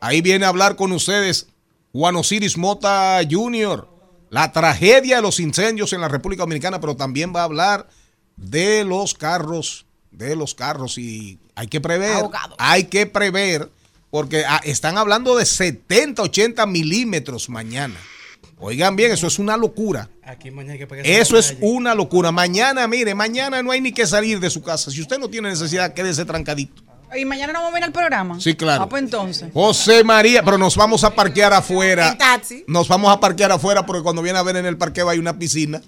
[0.00, 1.46] Ahí viene a hablar con ustedes
[1.92, 3.88] Juan Osiris Mota Jr.,
[4.30, 7.88] la tragedia de los incendios en la República Dominicana, pero también va a hablar
[8.36, 12.24] de los carros, de los carros y hay que prever,
[12.58, 13.70] hay que prever,
[14.10, 17.96] porque ah, están hablando de 70, 80 milímetros mañana.
[18.58, 20.08] Oigan bien, eso es una locura.
[20.22, 22.30] Aquí mañana hay que Eso es una locura.
[22.30, 24.90] Mañana, mire, mañana no hay ni que salir de su casa.
[24.90, 26.82] Si usted no tiene necesidad, quédese trancadito.
[27.16, 28.40] ¿Y mañana no vamos a ver el programa?
[28.40, 28.84] Sí, claro.
[28.84, 29.50] Ah, pues entonces.
[29.52, 32.10] José María, pero nos vamos a parquear afuera.
[32.10, 32.64] En taxi.
[32.66, 35.38] Nos vamos a parquear afuera porque cuando viene a ver en el parqueo hay una
[35.38, 35.80] piscina.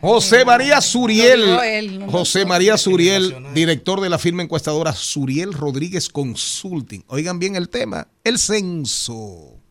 [0.00, 1.58] José María Suriel.
[1.64, 7.04] Él, no José María Suriel, director de la firma encuestadora Suriel Rodríguez Consulting.
[7.06, 9.62] Oigan bien el tema, el censo.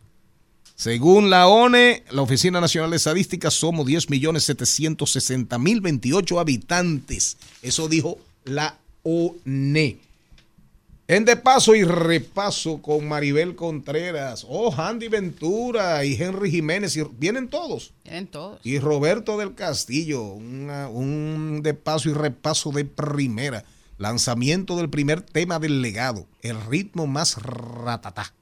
[0.81, 7.35] Según la ONE, la Oficina Nacional de Estadística, somos 10.760.028 habitantes.
[7.61, 9.99] Eso dijo la ONE.
[11.11, 17.03] En de paso y repaso con Maribel Contreras, oh, Andy Ventura y Henry Jiménez, y
[17.19, 17.91] vienen todos.
[18.03, 18.61] Tienen todos.
[18.63, 23.65] Y Roberto del Castillo, una- un de paso y repaso de primera.
[23.97, 28.33] Lanzamiento del primer tema del legado, el ritmo más ratatá.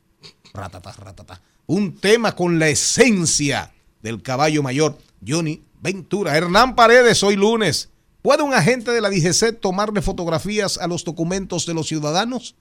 [0.54, 1.42] Ratatá, ratatá.
[1.66, 4.96] Un tema con la esencia del caballo mayor,
[5.28, 6.38] Johnny Ventura.
[6.38, 7.90] Hernán Paredes, hoy lunes.
[8.22, 12.56] ¿Puede un agente de la DGC tomarle fotografías a los documentos de los ciudadanos?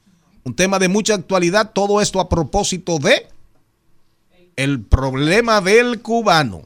[0.44, 3.26] Un tema de mucha actualidad, todo esto a propósito de
[4.56, 6.62] el problema del cubano.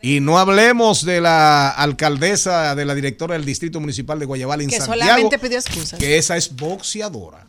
[0.00, 4.68] Y no hablemos de la alcaldesa, de la directora del Distrito Municipal de Guayabal en
[4.68, 5.98] Que Santiago, solamente pidió excusas.
[5.98, 7.46] que esa es boxeadora.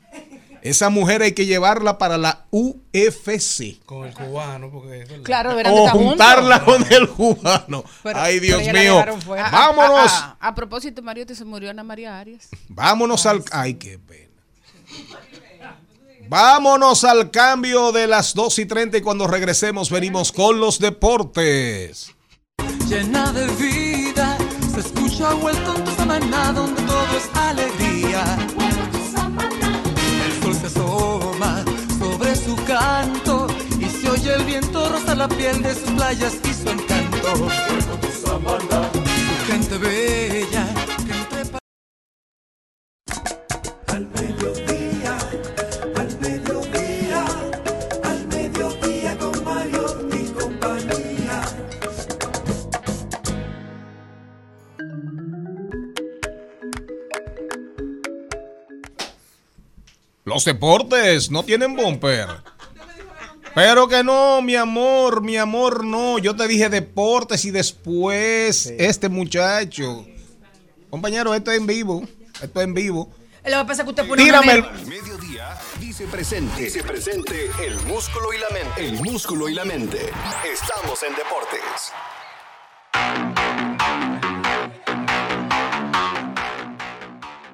[0.65, 3.79] Esa mujer hay que llevarla para la UFC.
[3.85, 5.23] Con el cubano, porque es verdad.
[5.23, 7.83] Claro, O juntarla con el cubano.
[8.01, 8.73] Pero- Ay, Dios mío.
[8.95, 9.49] dejaron fuera.
[9.51, 10.11] Vámonos.
[10.11, 12.49] A, a- a propósito, Mariotti se murió Ana María Arias.
[12.67, 13.43] Vámonos al.
[13.51, 14.25] Ay, qué pena.
[16.27, 22.11] Vámonos al cambio de las 2 y 30 y cuando regresemos venimos con los deportes.
[22.89, 24.35] llena de vida.
[24.73, 28.47] Se escucha vuelto en tu samaná donde todo es alegría.
[35.15, 37.49] La piel de sus playas y su encanto.
[38.21, 40.67] Su gente bella
[41.05, 41.41] que entre
[43.87, 45.17] al mediodía,
[45.95, 47.25] al mediodía,
[48.03, 51.41] al mediodía con Mario y compañía.
[60.25, 62.54] Los deportes no tienen bumper.
[63.55, 66.19] Pero que no, mi amor, mi amor, no.
[66.19, 70.05] Yo te dije deportes y después este muchacho.
[70.89, 72.03] Compañero, esto es en vivo.
[72.41, 73.09] Esto es en vivo.
[73.45, 74.63] Lo que pasa es que usted pone Tírame el.
[74.87, 76.63] mediodía, dice presente.
[76.63, 78.87] Dice presente el músculo y la mente.
[78.89, 79.99] El músculo y la mente.
[80.51, 81.93] Estamos en deportes.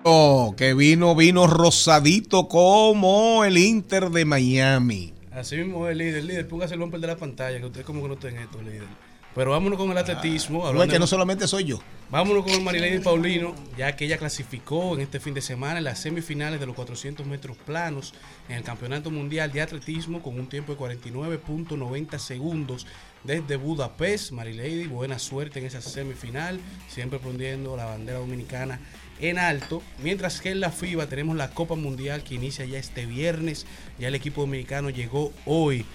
[0.04, 5.14] Oh, que vino, vino rosadito como el Inter de Miami.
[5.32, 6.24] Así mismo es, líder.
[6.24, 8.62] Líder, póngase el bumper de la pantalla, que usted como que no está en esto,
[8.62, 8.88] líder.
[9.34, 10.72] Pero vámonos con el atletismo.
[10.74, 11.80] No, es que no solamente soy yo.
[12.10, 15.86] Vámonos con el Marilady Paulino, ya que ella clasificó en este fin de semana en
[15.86, 18.14] las semifinales de los 400 metros planos
[18.50, 22.86] en el Campeonato Mundial de Atletismo con un tiempo de 49.90 segundos
[23.24, 24.32] desde Budapest.
[24.34, 28.82] Marilady, buena suerte en esa semifinal, siempre poniendo la bandera dominicana
[29.22, 29.82] en alto.
[30.04, 33.66] Mientras que en la FIBA tenemos la Copa Mundial que inicia ya este viernes.
[34.00, 35.86] Ya el equipo dominicano llegó hoy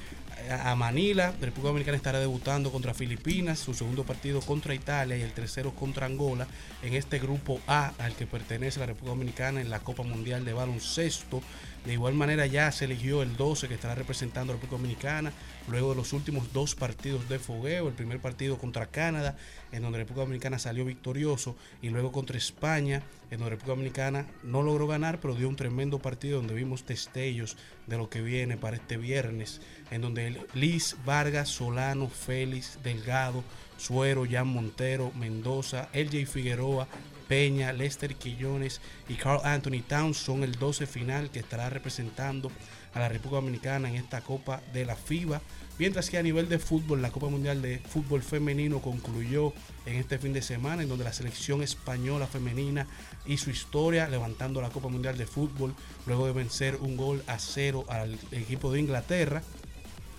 [0.51, 1.35] a Manila.
[1.41, 5.73] La República Dominicana estará debutando contra Filipinas, su segundo partido contra Italia y el tercero
[5.73, 6.47] contra Angola
[6.83, 10.53] en este grupo A al que pertenece la República Dominicana en la Copa Mundial de
[10.53, 11.43] Baloncesto.
[11.87, 15.33] De igual manera ya se eligió el 12 que estará representando a la República Dominicana
[15.69, 19.37] luego de los últimos dos partidos de fogueo, el primer partido contra Canadá
[19.71, 23.77] en donde la República Dominicana salió victorioso y luego contra España en donde la República
[23.77, 28.21] Dominicana no logró ganar pero dio un tremendo partido donde vimos destellos de lo que
[28.21, 29.61] viene para este viernes
[29.93, 33.45] en donde Liz Vargas, Solano, Félix, Delgado,
[33.77, 36.89] Suero, Jan Montero, Mendoza, LJ Figueroa,
[37.29, 42.51] Peña, Lester Quillones y Carl Anthony Towns son el 12 final que estará representando
[42.95, 45.41] a la República Dominicana en esta Copa de la FIBA.
[45.79, 49.53] Mientras que a nivel de fútbol, la Copa Mundial de Fútbol Femenino concluyó
[49.85, 52.87] en este fin de semana, en donde la selección española femenina
[53.27, 55.75] hizo historia levantando la Copa Mundial de Fútbol
[56.07, 59.43] luego de vencer un gol a cero al equipo de Inglaterra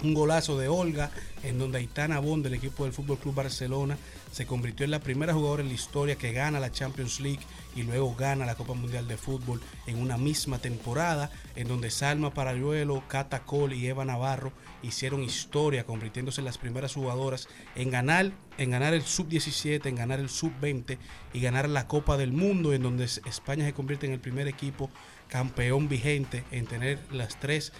[0.03, 1.11] un golazo de Olga,
[1.43, 3.97] en donde Aitana Bond del equipo del Fútbol Club Barcelona
[4.31, 7.39] se convirtió en la primera jugadora en la historia que gana la Champions League
[7.75, 12.33] y luego gana la Copa Mundial de Fútbol en una misma temporada, en donde Salma
[12.33, 14.51] Parayuelo, Cata Cole y Eva Navarro
[14.83, 20.19] hicieron historia, convirtiéndose en las primeras jugadoras en ganar, en ganar el sub-17, en ganar
[20.19, 20.97] el sub-20
[21.33, 24.89] y ganar la Copa del Mundo, en donde España se convierte en el primer equipo
[25.29, 27.73] campeón vigente en tener las tres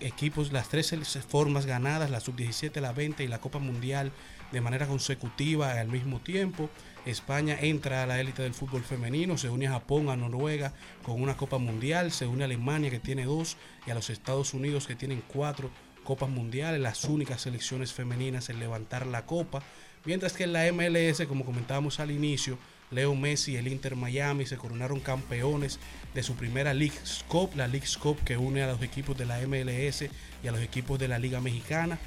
[0.00, 0.94] equipos, las tres
[1.28, 4.12] formas ganadas, la sub-17, la 20 y la Copa Mundial
[4.52, 6.70] de manera consecutiva al mismo tiempo.
[7.06, 11.20] España entra a la élite del fútbol femenino, se une a Japón, a Noruega con
[11.22, 14.86] una Copa Mundial, se une a Alemania que tiene dos y a los Estados Unidos
[14.86, 15.70] que tienen cuatro
[16.04, 19.62] Copas Mundiales, las únicas selecciones femeninas en levantar la Copa.
[20.04, 22.58] Mientras que en la MLS, como comentábamos al inicio,
[22.90, 25.78] Leo Messi y el Inter Miami se coronaron campeones
[26.14, 26.98] de su primera League
[27.28, 30.04] Cup, la League Cup que une a los equipos de la MLS
[30.42, 31.98] y a los equipos de la Liga Mexicana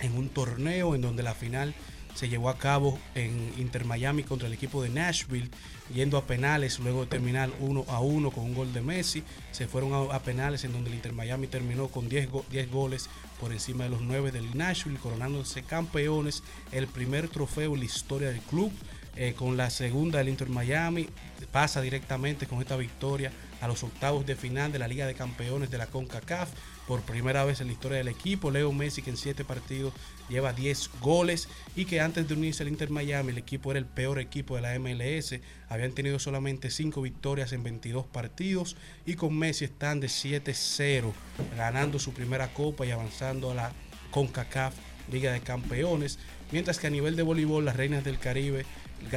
[0.00, 1.74] en un torneo en donde la final
[2.18, 5.50] se llevó a cabo en Inter Miami contra el equipo de Nashville,
[5.94, 9.22] yendo a penales luego de terminar 1 a 1 con un gol de Messi.
[9.52, 13.08] Se fueron a, penales en donde el Inter Miami terminó con 10, go 10 goles
[13.38, 16.42] por encima de los 9 del Nashville, coronándose campeones,
[16.72, 18.72] el primer trofeo en la historia del club.
[19.20, 21.08] Eh, con la segunda del Inter Miami,
[21.50, 25.72] pasa directamente con esta victoria a los octavos de final de la Liga de Campeones
[25.72, 26.48] de la CONCACAF.
[26.86, 29.92] Por primera vez en la historia del equipo, Leo Messi que en 7 partidos
[30.28, 33.86] lleva 10 goles y que antes de unirse al Inter Miami el equipo era el
[33.86, 35.40] peor equipo de la MLS.
[35.68, 41.12] Habían tenido solamente 5 victorias en 22 partidos y con Messi están de 7-0,
[41.56, 43.72] ganando su primera copa y avanzando a la
[44.12, 44.74] CONCACAF
[45.10, 46.20] Liga de Campeones,
[46.52, 48.64] mientras que a nivel de voleibol las Reinas del Caribe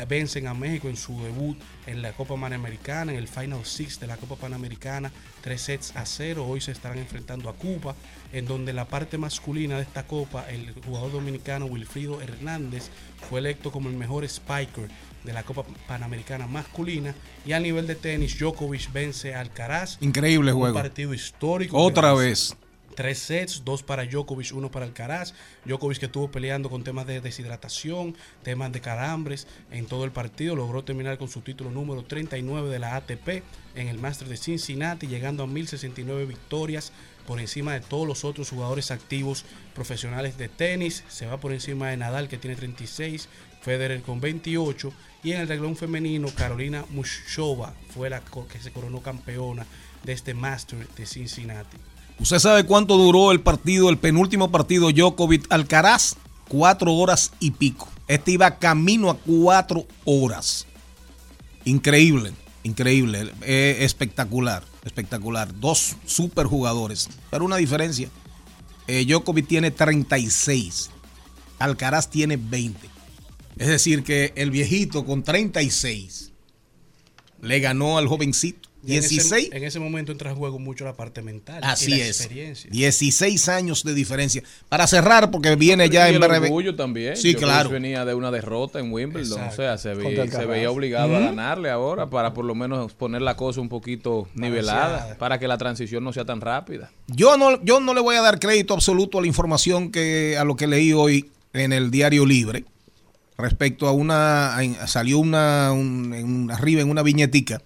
[0.07, 1.57] vencen a México en su debut
[1.87, 5.11] en la Copa Panamericana, en el Final Six de la Copa Panamericana,
[5.41, 6.45] tres sets a cero.
[6.47, 7.95] Hoy se estarán enfrentando a Cuba,
[8.31, 12.89] en donde la parte masculina de esta Copa, el jugador dominicano Wilfrido Hernández
[13.29, 14.89] fue electo como el mejor spiker
[15.23, 17.13] de la Copa Panamericana masculina.
[17.45, 19.97] Y a nivel de tenis, Djokovic vence a Alcaraz.
[20.01, 20.75] Increíble un juego.
[20.75, 21.77] partido histórico.
[21.77, 22.55] Otra vez.
[23.01, 25.33] Tres sets, dos para Djokovic, uno para Alcaraz.
[25.65, 30.55] Djokovic que estuvo peleando con temas de deshidratación, temas de calambres en todo el partido.
[30.55, 33.41] Logró terminar con su título número 39 de la ATP
[33.73, 36.93] en el Master de Cincinnati, llegando a 1069 victorias
[37.25, 41.03] por encima de todos los otros jugadores activos profesionales de tenis.
[41.07, 43.29] Se va por encima de Nadal que tiene 36,
[43.63, 44.93] Federer con 28
[45.23, 49.65] y en el reglón femenino Carolina Mushova fue la que se coronó campeona
[50.03, 51.77] de este Master de Cincinnati.
[52.19, 56.15] ¿Usted sabe cuánto duró el partido, el penúltimo partido Djokovic-Alcaraz?
[56.47, 57.87] Cuatro horas y pico.
[58.07, 60.67] Este iba camino a cuatro horas.
[61.63, 62.33] Increíble,
[62.63, 65.57] increíble, eh, espectacular, espectacular.
[65.59, 68.09] Dos super jugadores, pero una diferencia.
[68.87, 70.89] Eh, Djokovic tiene 36,
[71.59, 72.89] Alcaraz tiene 20.
[73.57, 76.31] Es decir, que el viejito con 36
[77.41, 78.70] le ganó al jovencito.
[78.83, 81.59] Y en ese- 16 En ese, momento entra en juego mucho la parte mental.
[81.63, 82.19] Así y la es.
[82.21, 82.69] experiencia.
[82.71, 84.41] 16 años de diferencia.
[84.69, 86.47] Para cerrar, porque viene ya y en breve.
[86.47, 87.15] orgullo también.
[87.15, 87.69] Sí, claro.
[87.69, 89.39] venía de una derrota en Wimbledon.
[89.39, 89.53] Exacto.
[89.53, 92.93] O sea, se, ve- Contra se veía obligado a ganarle ahora para por lo menos
[92.93, 94.87] poner la cosa un poquito nivelada.
[94.87, 95.17] Balanceada.
[95.17, 96.91] Para que la transición no sea tan rápida.
[97.07, 100.43] Yo no, yo no le voy a dar crédito absoluto a la información que a
[100.43, 102.65] lo que leí hoy en el Diario Libre
[103.37, 107.61] respecto a una a- salió una un- en arriba en una viñetica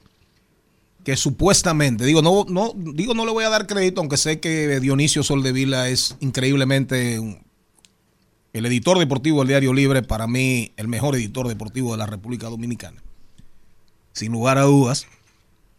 [1.06, 4.82] que supuestamente digo no no digo no le voy a dar crédito aunque sé que
[4.82, 7.22] Dionisio Soldevila es increíblemente
[8.52, 12.50] el editor deportivo del Diario Libre para mí el mejor editor deportivo de la República
[12.50, 13.02] Dominicana
[14.12, 15.08] sin lugar a dudas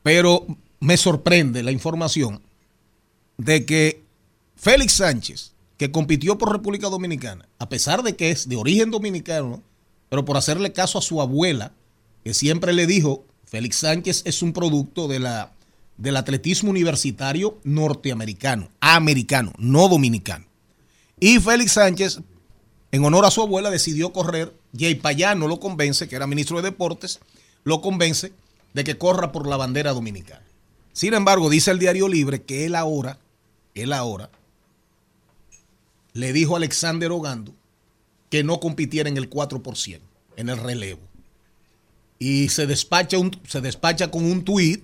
[0.02, 0.46] pero
[0.80, 2.40] me sorprende la información
[3.38, 4.04] de que
[4.56, 9.62] Félix Sánchez, que compitió por República Dominicana, a pesar de que es de origen dominicano,
[10.08, 11.72] pero por hacerle caso a su abuela,
[12.24, 15.52] que siempre le dijo, Félix Sánchez es un producto de la,
[15.96, 20.46] del atletismo universitario norteamericano, americano, no dominicano.
[21.18, 22.20] Y Félix Sánchez,
[22.92, 26.70] en honor a su abuela, decidió correr, Jay Payano lo convence, que era ministro de
[26.70, 27.20] Deportes,
[27.64, 28.32] lo convence
[28.74, 30.44] de que corra por la bandera dominicana.
[30.92, 33.18] Sin embargo, dice el Diario Libre que él ahora,
[33.74, 34.30] él ahora,
[36.12, 37.54] le dijo a Alexander Ogando
[38.28, 40.00] que no compitiera en el 4%,
[40.36, 41.00] en el relevo.
[42.18, 44.82] Y se despacha, un, se despacha con un tuit,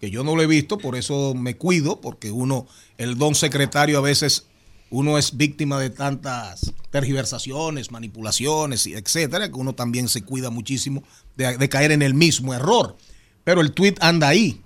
[0.00, 2.66] que yo no lo he visto, por eso me cuido, porque uno,
[2.98, 4.46] el don secretario a veces,
[4.90, 11.02] uno es víctima de tantas tergiversaciones, manipulaciones, etcétera, que uno también se cuida muchísimo
[11.36, 12.96] de, caer en el mismo error.
[13.44, 14.60] Pero el tuit anda ahí,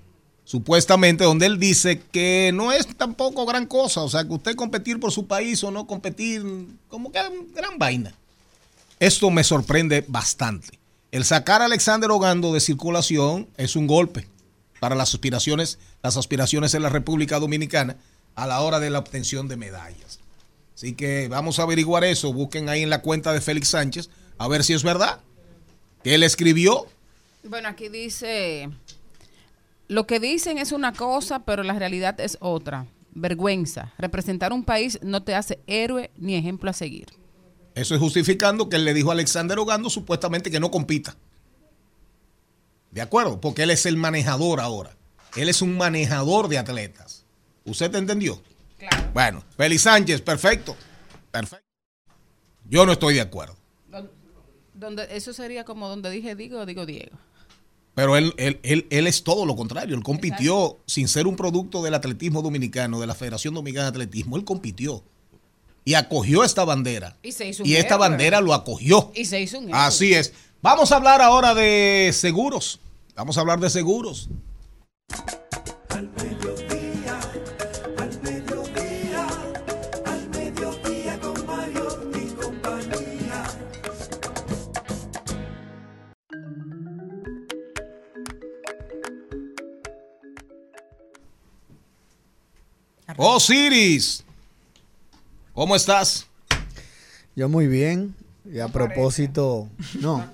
[0.44, 4.98] supuestamente donde él dice que no es tampoco gran cosa, o sea, que usted competir
[4.98, 6.42] por su país o no competir,
[6.88, 7.20] como que
[7.54, 8.12] gran vaina.
[8.98, 10.78] Esto me sorprende bastante.
[11.10, 14.28] El sacar a Alexander Ogando de circulación es un golpe
[14.78, 17.96] para las aspiraciones, las aspiraciones en la República Dominicana
[18.34, 20.20] a la hora de la obtención de medallas.
[20.74, 24.48] Así que vamos a averiguar eso, busquen ahí en la cuenta de Félix Sánchez a
[24.48, 25.20] ver si es verdad
[26.04, 26.86] que él escribió
[27.42, 28.68] Bueno, aquí dice,
[29.88, 32.86] lo que dicen es una cosa, pero la realidad es otra.
[33.14, 33.94] Vergüenza.
[33.96, 37.06] Representar un país no te hace héroe ni ejemplo a seguir.
[37.78, 41.16] Eso es justificando que él le dijo a Alexander Ogando supuestamente que no compita.
[42.90, 43.40] ¿De acuerdo?
[43.40, 44.96] Porque él es el manejador ahora.
[45.36, 47.24] Él es un manejador de atletas.
[47.64, 48.42] ¿Usted te entendió?
[48.78, 49.10] Claro.
[49.14, 50.76] Bueno, Félix Sánchez, perfecto.
[51.30, 51.64] Perfecto.
[52.68, 53.56] Yo no estoy de acuerdo.
[54.74, 57.16] Donde, eso sería como donde dije digo, digo Diego.
[57.94, 59.94] Pero él, él, él, él es todo lo contrario.
[59.94, 64.36] Él compitió sin ser un producto del atletismo dominicano, de la Federación Dominicana de Atletismo.
[64.36, 65.04] Él compitió
[65.88, 67.16] y acogió esta bandera.
[67.22, 69.10] Y se hizo un Y esta bandera lo acogió.
[69.14, 69.74] Y se hizo un.
[69.74, 70.34] Así es.
[70.60, 72.78] Vamos a hablar ahora de seguros.
[73.16, 74.28] Vamos a hablar de seguros.
[75.88, 77.18] Al mediodía,
[77.96, 79.26] al mediodía,
[80.04, 83.44] al mediodía con Mario y compañía.
[93.16, 94.22] Osiris,
[95.58, 96.28] ¿cómo estás?
[97.34, 98.14] Yo muy bien.
[98.48, 99.68] Y a propósito,
[100.00, 100.24] no,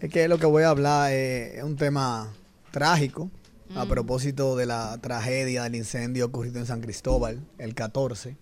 [0.00, 2.32] es que lo que voy a hablar eh, es un tema
[2.70, 3.30] trágico.
[3.76, 3.88] A Mm.
[3.88, 8.36] propósito de la tragedia del incendio ocurrido en San Cristóbal el 14.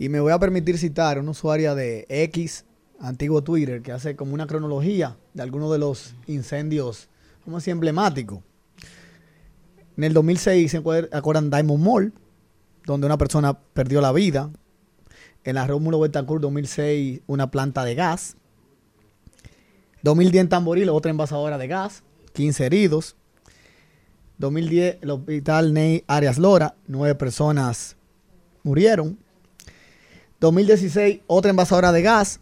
[0.00, 2.64] Y me voy a permitir citar a una usuaria de X,
[2.98, 7.08] antiguo Twitter, que hace como una cronología de algunos de los incendios,
[7.44, 8.40] como así, emblemáticos.
[9.96, 12.12] En el 2006 se acuer- acuerdan Diamond Mall,
[12.86, 14.50] donde una persona perdió la vida.
[15.44, 18.36] En la Rómulo Betancourt 2006 una planta de gas.
[20.02, 23.16] 2010 en Tamboril otra envasadora de gas, 15 heridos.
[24.38, 27.96] 2010 el hospital Ney Arias Lora, 9 personas
[28.62, 29.18] murieron.
[30.40, 32.40] 2016 otra envasadora de gas,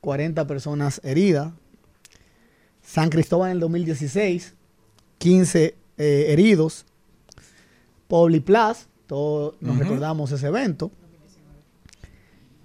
[0.00, 1.52] 40 personas heridas.
[2.82, 4.54] San Cristóbal en el 2016,
[5.18, 6.84] 15 eh, heridos.
[8.08, 10.90] Pobliplas, todos nos recordamos ese evento.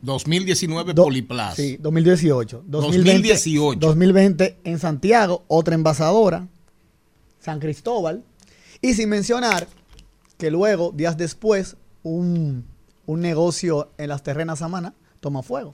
[0.01, 1.55] 2019 Do- Poliplas.
[1.55, 2.63] Sí, 2018.
[2.67, 3.79] 2018.
[3.79, 6.47] 2020 en Santiago, otra envasadora,
[7.39, 8.23] San Cristóbal.
[8.81, 9.67] Y sin mencionar
[10.37, 12.65] que luego, días después, un,
[13.05, 15.73] un negocio en las terrenas Samana toma fuego.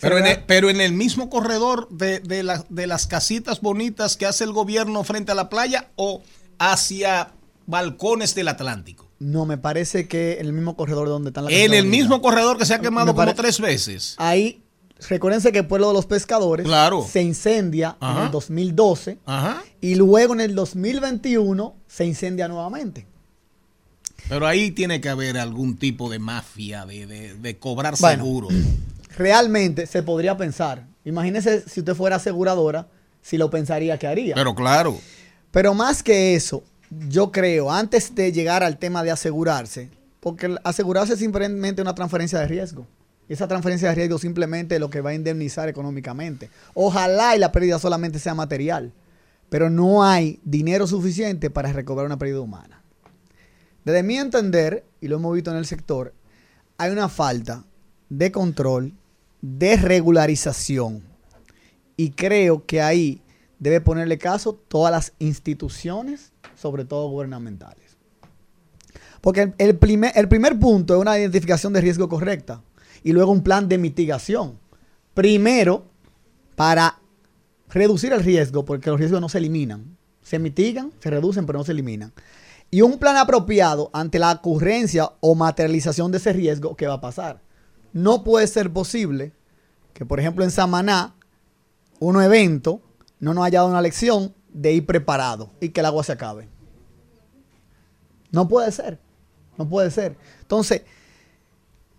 [0.00, 3.06] Pero Se en, da- el, pero en el mismo corredor de, de la- de las
[3.06, 6.22] casitas bonitas que hace el gobierno frente a la playa o
[6.58, 7.32] hacia
[7.66, 9.08] balcones del Atlántico.
[9.22, 12.58] No, me parece que en el mismo corredor donde están las En el mismo corredor
[12.58, 14.14] que se ha quemado como tres veces.
[14.18, 14.62] Ahí,
[15.08, 17.06] recuérdense que el pueblo de los pescadores Claro.
[17.08, 19.62] se incendia en el 2012 Ajá.
[19.80, 23.06] y luego en el 2021 se incendia nuevamente.
[24.28, 28.24] Pero ahí tiene que haber algún tipo de mafia, de, de- de cobrar Bueno.
[28.24, 28.48] seguro.
[29.16, 30.86] realmente se podría pensar.
[31.04, 32.88] Imagínese si usted fuera aseguradora,
[33.20, 34.34] si lo pensaría que haría.
[34.34, 34.98] Pero claro.
[35.50, 36.62] Pero más que eso,
[37.08, 39.90] yo creo, antes de llegar al tema de asegurarse,
[40.20, 42.86] porque asegurarse es simplemente una transferencia de riesgo.
[43.28, 46.50] Esa transferencia de riesgo simplemente es lo que va a indemnizar económicamente.
[46.74, 48.92] Ojalá y la pérdida solamente sea material,
[49.48, 52.82] pero no hay dinero suficiente para recobrar una pérdida humana.
[53.84, 56.12] Desde mi entender, y lo hemos visto en el sector,
[56.76, 57.64] hay una falta
[58.08, 58.92] de control,
[59.40, 61.02] de regularización.
[61.96, 63.21] Y creo que ahí
[63.62, 67.96] debe ponerle caso todas las instituciones, sobre todo gubernamentales.
[69.20, 72.60] Porque el, primer, el primer punto es una identificación de riesgo correcta
[73.04, 74.58] y luego un plan de mitigación.
[75.14, 75.84] Primero,
[76.56, 76.98] para
[77.68, 79.96] reducir el riesgo, porque los riesgos no se eliminan.
[80.22, 82.12] Se mitigan, se reducen, pero no se eliminan.
[82.68, 87.00] Y un plan apropiado ante la ocurrencia o materialización de ese riesgo que va a
[87.00, 87.40] pasar.
[87.92, 89.30] No puede ser posible
[89.94, 91.14] que, por ejemplo, en Samaná,
[92.00, 92.80] un evento
[93.22, 96.48] no nos haya dado una lección de ir preparado y que el agua se acabe.
[98.32, 98.98] No puede ser.
[99.56, 100.16] No puede ser.
[100.40, 100.82] Entonces,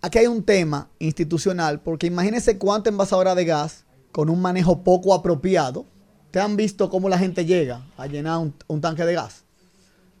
[0.02, 5.14] aquí hay un tema institucional, porque imagínense cuánta envasadora de gas con un manejo poco
[5.14, 5.86] apropiado.
[6.26, 9.44] ¿Ustedes han visto cómo la gente llega a llenar un, un tanque de gas?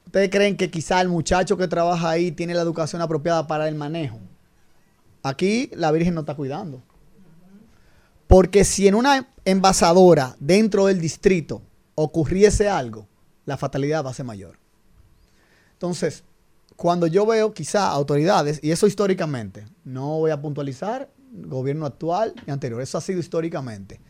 [0.06, 3.74] ¿Ustedes creen que quizá el muchacho que trabaja ahí tiene la educación apropiada para el
[3.74, 4.18] manejo?
[5.22, 6.82] Aquí la Virgen no está cuidando.
[8.34, 11.62] Porque si en una envasadora dentro del distrito
[11.94, 13.06] ocurriese algo,
[13.44, 14.58] la fatalidad va a ser mayor.
[15.74, 16.24] Entonces,
[16.74, 22.50] cuando yo veo quizá autoridades, y eso históricamente, no voy a puntualizar gobierno actual y
[22.50, 24.00] anterior, eso ha sido históricamente.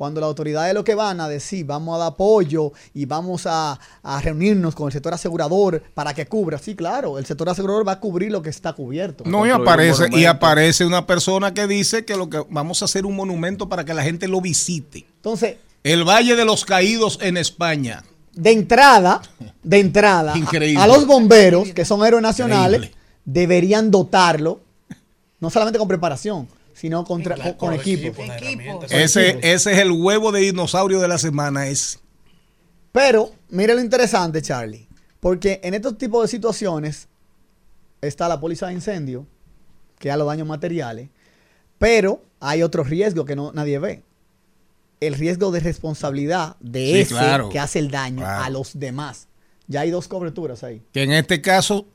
[0.00, 3.78] Cuando las autoridades lo que van a decir, vamos a dar apoyo y vamos a,
[4.02, 6.56] a reunirnos con el sector asegurador para que cubra.
[6.56, 9.24] Sí, claro, el sector asegurador va a cubrir lo que está cubierto.
[9.26, 13.04] No, y aparece, y aparece una persona que dice que lo que vamos a hacer
[13.04, 15.04] un monumento para que la gente lo visite.
[15.16, 18.02] Entonces, El Valle de los Caídos en España.
[18.32, 19.20] de entrada,
[19.62, 20.82] de entrada, a- Increíble.
[20.82, 23.00] A, los bomberos, que son héroes nacionales, Increíble.
[23.26, 24.60] deberían dotarlo,
[25.40, 26.48] no solamente con preparación,
[26.80, 28.16] sino con, tra- con, con equipos.
[28.90, 31.66] Ese, ese es el huevo de dinosaurio de la semana.
[31.66, 32.00] Es
[32.92, 34.88] Pero, mire lo interesante, Charlie,
[35.20, 37.08] porque en estos tipos de situaciones
[38.00, 39.26] está la póliza de incendio,
[39.98, 41.10] que da los daños materiales,
[41.78, 44.02] pero hay otro riesgo que no, nadie ve.
[45.00, 47.48] El riesgo de responsabilidad de Sí, ese claro.
[47.50, 48.44] que hace el daño Claro.
[48.44, 49.28] a los demás.
[49.66, 50.82] Ya hay dos coberturas ahí.
[50.92, 51.86] que en este caso,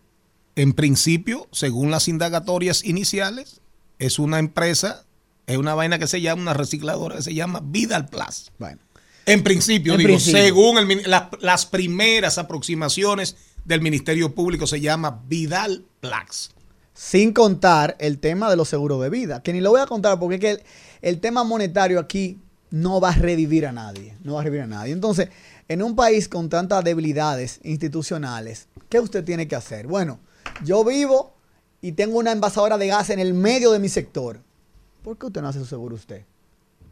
[0.56, 3.62] en principio, según las indagatorias iniciales,
[4.00, 5.06] es una empresa,
[5.48, 8.52] es una vaina que se llama, una recicladora que se llama Vidal Plus.
[8.60, 8.80] Bueno.
[9.26, 10.40] En principio, En digo, principio.
[10.42, 16.52] según el la- las primeras aproximaciones del Ministerio Público, se llama Vidal Plus.
[16.94, 20.20] Sin contar el tema de los seguros de vida, que ni lo voy a contar
[20.20, 20.62] porque es que el,
[21.02, 22.40] el tema monetario aquí
[22.70, 24.94] no va a revivir a nadie, no va a revivir a nadie.
[24.94, 25.30] Entonces,
[25.68, 29.88] en un país con tantas debilidades institucionales, ¿qué usted tiene que hacer?
[29.88, 30.20] Bueno,
[30.64, 31.35] yo vivo
[31.86, 34.40] y tengo una envasadora de gas en el medio de mi sector.
[35.04, 36.24] ¿Por qué usted no hace su seguro usted?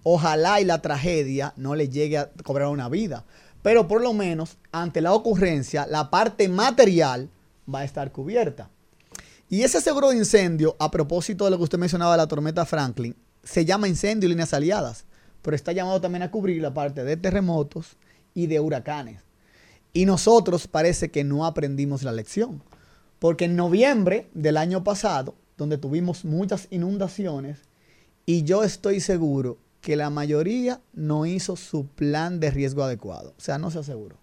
[0.03, 3.25] Ojalá y la tragedia no le llegue a cobrar una vida.
[3.63, 7.27] Pero por lo menos, ante la ocurrencia, la parte material
[7.73, 8.69] va a estar cubierta.
[9.49, 12.63] Y ese seguro de incendio, a propósito de lo que usted mencionaba de la tormenta
[12.63, 15.05] Franklin, se llama incendio y líneas aliadas,
[15.41, 17.97] pero está llamado también a cubrir la parte de terremotos
[18.35, 19.21] y de huracanes.
[19.91, 22.61] Y nosotros parece que no aprendimos la lección,
[23.23, 27.57] porque en noviembre del año pasado, donde tuvimos muchas inundaciones,
[28.25, 33.41] y yo estoy seguro que la mayoría no hizo su plan de riesgo adecuado, o
[33.41, 34.17] sea, no se aseguró.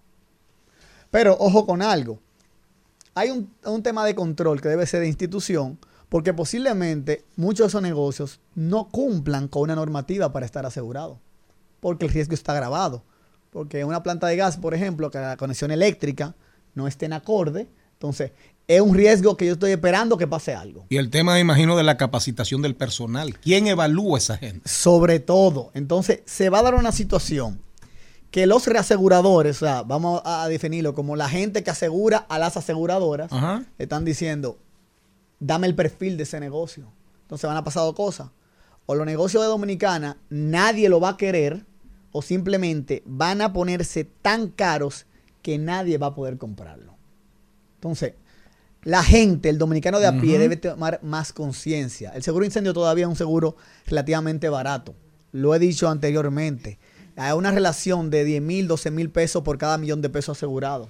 [1.11, 2.19] Pero ojo con algo,
[3.15, 5.79] hay un, tema de control que debe ser de institución,
[6.11, 11.17] porque posiblemente muchos de esos negocios no cumplan con una normativa para estar asegurados,
[11.81, 13.03] porque el riesgo está grabado.
[13.49, 16.35] Porque una planta de gas, por ejemplo, que la conexión eléctrica
[16.75, 17.71] no esté en acorde,
[18.01, 18.33] entonces
[18.77, 20.87] es un riesgo que yo estoy esperando que pase algo.
[20.91, 23.37] Y el tema, me imagino, de la capacitación del personal.
[23.41, 24.69] ¿Quién evalúa a esa gente?
[24.69, 27.61] Sobre todo, entonces se va a dar una situación
[28.31, 32.57] que los reaseguradores, o sea, vamos a definirlo como la gente que asegura a las
[32.57, 33.65] aseguradoras, Ajá.
[33.79, 34.57] están diciendo,
[35.41, 36.93] dame el perfil de ese negocio.
[37.23, 38.29] Entonces van a pasar dos cosas.
[38.87, 41.67] O los negocios de Dominicana nadie lo va a querer,
[42.13, 45.07] o simplemente van a ponerse tan caros
[45.43, 46.95] que nadie va a poder comprarlo.
[47.75, 48.15] Entonces,
[48.83, 52.13] la gente, el dominicano de a pie, debe tomar más conciencia.
[52.15, 53.57] El seguro incendio todavía es un seguro
[53.87, 54.95] relativamente barato.
[55.33, 56.79] Lo he dicho anteriormente.
[57.17, 60.89] Hay una relación de 10 mil, 12 mil pesos por cada millón de pesos asegurado.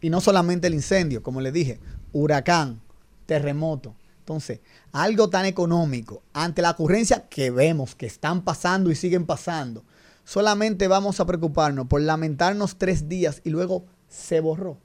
[0.00, 1.78] Y no solamente el incendio, como les dije,
[2.12, 2.80] huracán,
[3.26, 3.94] terremoto.
[4.20, 4.60] Entonces,
[4.92, 9.84] algo tan económico, ante la ocurrencia que vemos que están pasando y siguen pasando,
[10.24, 14.78] solamente vamos a preocuparnos por lamentarnos tres días y luego se borró.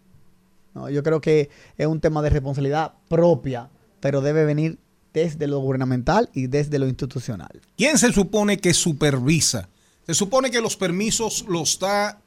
[0.74, 3.70] No, yo creo que es un tema de responsabilidad propia,
[4.00, 4.78] pero debe venir
[5.14, 7.62] desde lo gubernamental y desde lo institucional.
[7.78, 9.68] ¿Quién se supone que supervisa?
[10.06, 12.22] Se supone que los permisos los da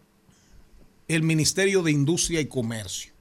[1.08, 3.12] el Ministerio de Industria y Comercio.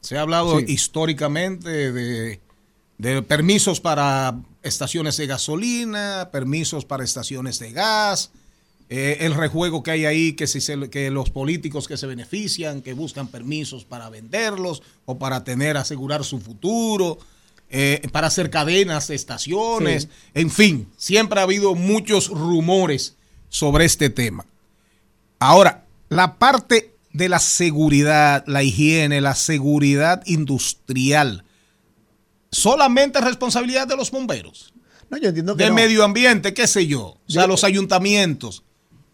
[0.00, 0.66] Se ha hablado Sí.
[0.68, 2.40] históricamente de,
[2.98, 8.30] de permisos para estaciones de gasolina, permisos para estaciones de gas,
[8.88, 12.82] eh, el rejuego que hay ahí, que, si se- que los políticos que se benefician,
[12.82, 17.18] que buscan permisos para venderlos o para tener, asegurar su futuro,
[17.68, 20.08] eh, para hacer cadenas de estaciones, Sí.
[20.34, 23.16] en fin, siempre ha habido muchos rumores
[23.48, 24.46] sobre este tema.
[25.40, 31.42] Ahora, la parte de la seguridad, la higiene, la seguridad industrial,
[32.50, 34.72] solamente es responsabilidad de los bomberos,
[35.10, 35.74] No, yo entiendo que de no.
[35.76, 38.62] medio ambiente, qué sé yo, o sea, Yo- los ayuntamientos.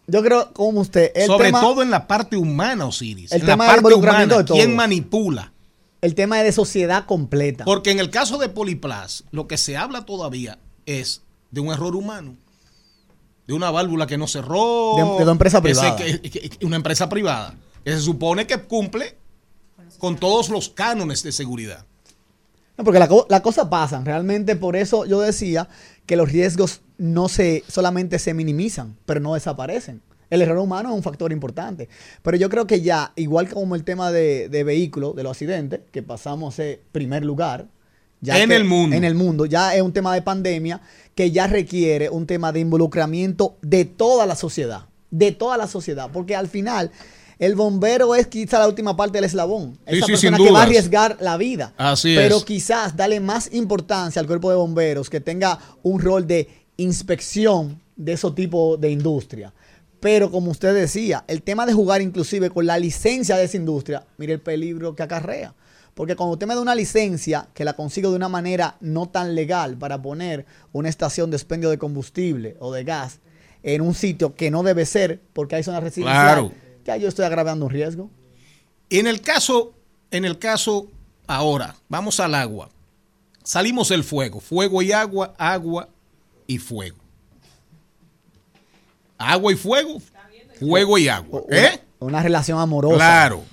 [0.06, 3.32] Yo creo, como usted, el sobre tema, todo en la parte humana, Osiris.
[3.32, 4.44] El en la tema del parte humana, de.
[4.44, 5.52] ¿quién manipula?
[6.00, 7.64] el tema es de sociedad completa.
[7.64, 11.22] Porque en el caso de Poliplas, lo que se habla todavía es
[11.52, 12.34] de un error humano.
[13.46, 14.94] De una válvula que no cerró.
[14.96, 15.96] De- de una empresa que se- privada.
[15.96, 17.54] que- que- que- una empresa privada.
[17.84, 19.16] Que se supone que cumple
[19.98, 21.86] con todos los cánones de seguridad.
[22.82, 24.04] No, porque la, la cosa pasan.
[24.04, 25.68] Realmente por eso yo decía
[26.04, 30.02] que los riesgos no se solamente se minimizan, pero no desaparecen.
[30.30, 31.88] El error humano es un factor importante.
[32.22, 35.80] Pero yo creo que ya, igual como el tema de, de vehículos, de los accidentes,
[35.92, 37.68] que pasamos a primer lugar.
[38.20, 38.96] ya En que- el mundo.
[38.96, 39.46] En el mundo.
[39.46, 40.80] Ya es un tema de pandemia
[41.14, 44.86] que ya requiere un tema de involucramiento de toda la sociedad.
[45.10, 46.08] De toda la sociedad.
[46.12, 46.90] Porque al final,
[47.44, 49.72] el bombero es quizá la última parte del eslabón.
[49.88, 51.72] Sí, Esa sí, persona que va a arriesgar la vida.
[51.76, 52.44] Así pero es.
[52.44, 58.12] quizás darle más importancia al cuerpo de bomberos que tenga un rol de inspección de
[58.12, 59.52] esos tipos de industria.
[59.98, 64.04] Pero como usted decía, el tema de jugar inclusive con la licencia de esa industria,
[64.18, 65.54] mire el peligro que acarrea.
[65.94, 69.34] Porque cuando usted me da una licencia que la consigo de una manera no tan
[69.34, 73.18] legal para poner una estación de expendio de combustible o de gas
[73.64, 76.52] en un sitio que no debe ser porque hay zona residencial, Claro.
[76.84, 78.10] Ya yo estoy agravando un riesgo.
[78.90, 79.72] En el caso,
[80.10, 80.88] en el caso
[81.26, 82.68] ahora, vamos al agua.
[83.44, 85.88] Salimos del fuego, fuego y agua, agua
[86.46, 86.96] y fuego.
[89.18, 90.00] Agua y fuego,
[90.58, 91.42] fuego y agua.
[91.46, 91.80] Una- ¿Eh?
[92.00, 92.96] Una relación amorosa.
[92.96, 93.44] Claro.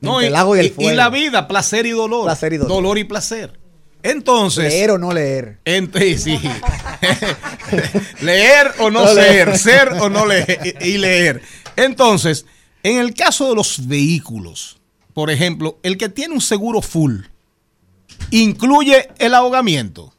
[0.00, 0.92] No, y, el agua y el y- y fuego.
[0.92, 2.24] la vida, placer y dolor.
[2.24, 2.98] Placer y dolor.
[2.98, 3.58] y placer.
[4.02, 4.64] Entonces.
[4.72, 5.58] Leer o no leer.
[5.64, 6.38] Entre, sí.
[8.20, 9.58] leer o no, No ser, leer.
[9.58, 11.42] ser o no leer y leer.
[11.76, 12.44] Entonces,
[12.84, 14.78] en el caso de los vehículos,
[15.12, 17.22] por ejemplo, el que tiene un seguro full
[18.30, 20.12] incluye el ahogamiento.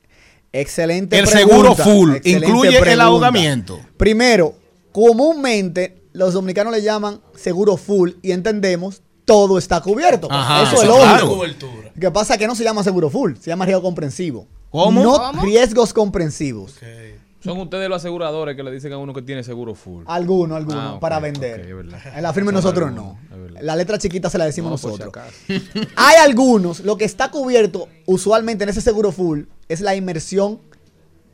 [0.51, 3.79] Excelente El pregunta, seguro full incluye el ahogamiento.
[3.97, 4.55] Primero,
[4.91, 10.27] comúnmente los dominicanos le llaman seguro full y entendemos todo está cubierto.
[10.31, 11.39] Ajá, eso es lógico.
[11.39, 11.83] claro.
[11.95, 14.47] Lo que pasa es que no se llama seguro full, se llama riesgo comprensivo.
[14.69, 15.03] ¿Cómo?
[15.03, 15.41] No ¿Cómo?
[15.43, 16.75] riesgos comprensivos.
[17.45, 20.03] Son ustedes los aseguradores que le dicen a uno que tiene seguro full.
[20.07, 21.61] Algunos, algunos, Ah, para vender.
[21.61, 21.99] es verdad.
[22.15, 23.17] en la firma nosotros no.
[23.61, 25.25] La letra chiquita se la decimos No, por si nosotros.
[25.95, 30.59] Hay algunos, lo que está cubierto usualmente en ese seguro full es la inmersión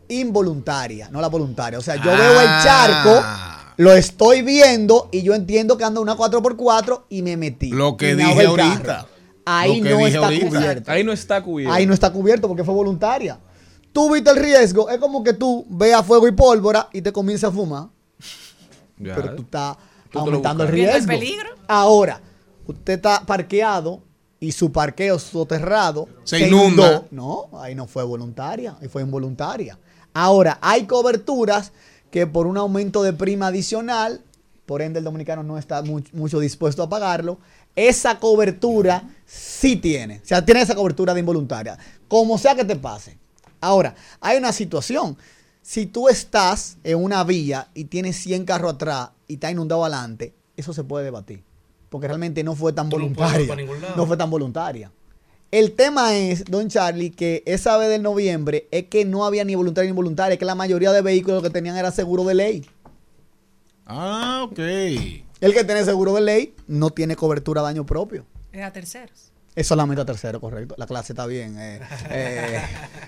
[0.07, 1.80] involuntaria, no la voluntaria.
[1.80, 2.62] O sea, yo veo el Ah.
[2.64, 7.70] charco, lo estoy viendo y yo entiendo que anda una 4x4 y me metí.
[7.72, 9.07] Lo que Y me dije ahorita.
[9.45, 10.47] Ahí Lo que no dije está ahorita.
[10.49, 10.91] cubierto.
[10.91, 11.74] Ahí no está cubierto.
[11.74, 13.39] Ahí no está cubierto porque fue voluntaria.
[13.93, 17.49] Tú viste el riesgo, es como que tú veas fuego y pólvora y te comienzas
[17.49, 17.87] a fumar,
[18.97, 19.15] Ya.
[19.15, 19.77] pero tú estás
[20.11, 21.07] Tú aumentando el el riesgo.
[21.07, 21.49] peligro.
[21.67, 22.21] Ahora,
[22.67, 24.01] usted está parqueado
[24.39, 26.87] y su parqueo soterrado Se inunda.
[26.87, 27.07] inundó.
[27.51, 29.77] No, ahí no fue voluntaria, ahí fue involuntaria.
[30.13, 31.71] Ahora, hay coberturas
[32.09, 34.21] que por un aumento de prima adicional,
[34.65, 37.39] por ende el dominicano no está mu- mucho dispuesto a pagarlo,
[37.75, 40.19] esa cobertura sí tiene.
[40.23, 41.77] O sea, tiene esa cobertura de involuntaria.
[42.09, 43.17] Como sea que te pase.
[43.62, 45.16] Ahora, hay una situación.
[45.62, 50.34] Si tú estás en una vía y tienes 100 carros atrás y está inundado adelante,
[50.57, 51.43] eso se puede debatir.
[51.89, 53.55] Porque realmente no fue tan Tú voluntaria.
[53.95, 54.91] No fue tan voluntaria.
[55.51, 59.53] El tema es, don Charlie, que esa vez del noviembre es que no había ni
[59.53, 62.66] voluntaria ni involuntaria, que la mayoría de vehículos lo que tenían era seguro de ley.
[63.86, 64.57] Ah, ok.
[64.57, 68.26] El que tiene seguro de ley no tiene cobertura a daño propio.
[68.53, 69.30] Es a terceros.
[69.55, 70.75] Es solamente a tercero, correcto.
[70.77, 71.57] La clase está bien.
[71.59, 71.79] eh,
[72.09, 72.61] eh.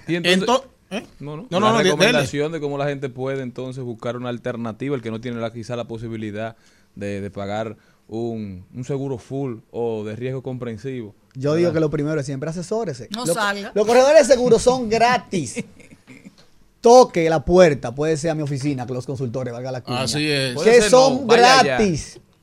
[0.08, 1.06] Y entonces, Ento- ¿eh?
[1.20, 4.30] no, no, No, no, la no, recomendación de cómo la gente puede entonces buscar una
[4.30, 6.56] alternativa, el que no tiene la, quizá la posibilidad
[6.96, 7.78] de, de pagar
[8.10, 11.16] un, un seguro full o de riesgo comprensivo.
[11.36, 13.08] Yo digo que lo primero es siempre asesórese.
[13.16, 13.72] No Los- salga.
[13.74, 15.64] Los corredores de seguros son gratis.
[16.82, 20.02] Toque la puerta, puede ser a mi oficina, que los consultores, valga la cuña.
[20.02, 20.54] Así es.
[20.62, 21.78] Que ser son no, allá.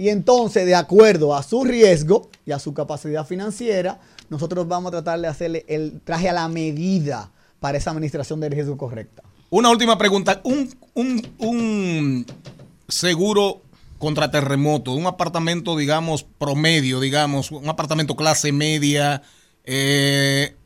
[0.00, 4.92] Y entonces, de acuerdo a su riesgo y a su capacidad financiera, nosotros vamos a
[4.92, 7.30] tratar de hacerle el traje a la medida
[7.60, 9.22] para esa administración de riesgo correcta.
[9.50, 10.40] Una última pregunta.
[10.42, 12.26] Un, un, un
[12.88, 13.60] seguro
[13.98, 19.20] contra terremoto, un apartamento, digamos, promedio, digamos, un apartamento clase media,
[19.64, 20.56] eh,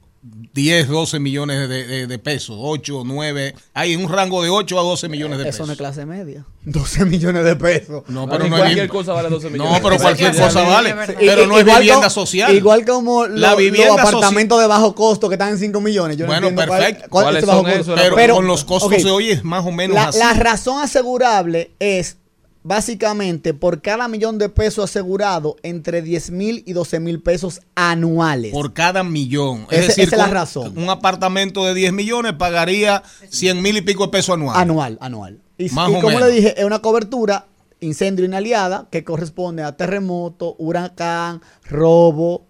[0.54, 4.82] 10, 12 millones de, de- de pesos, 8, 9, hay un rango de 8 a
[4.82, 5.66] 12 millones de Eso pesos.
[5.66, 6.46] no es clase media.
[6.64, 8.04] 12 millones de pesos.
[8.08, 9.72] No, No, pero no es cualquier ni- cosa vale 12 millones.
[9.72, 10.90] No, pero cualquier cosa vale.
[10.90, 10.96] es.
[11.18, 12.54] Pero no es igual vivienda como- social.
[12.54, 15.80] Igual como lo- La los vivienda soci- apartamentos de bajo costo que están en 5
[15.82, 16.16] millones.
[16.16, 17.04] Yo no Bueno, cuál- perfecto.
[17.10, 17.94] cuál ¿Cuáles es bajo son costo.
[17.96, 18.10] esos?
[18.14, 20.18] Pero, con los costos ok, de hoy es más o menos la, así.
[20.18, 22.16] la razón asegurable es
[22.64, 28.52] básicamente por cada millón de pesos asegurado entre 10 mil y 12 mil pesos anuales.
[28.52, 29.66] por cada millón.
[29.70, 30.76] Es decir, esa es la razón.
[30.76, 34.60] un apartamento de 10 millones pagaría 100 mil y pico de pesos anuales.
[34.62, 35.40] anual, anual.
[35.58, 36.22] Y, Más y o como menos.
[36.28, 37.46] le dije, es una cobertura
[37.80, 42.46] incendio inaliada que corresponde a terremoto, huracán, robo,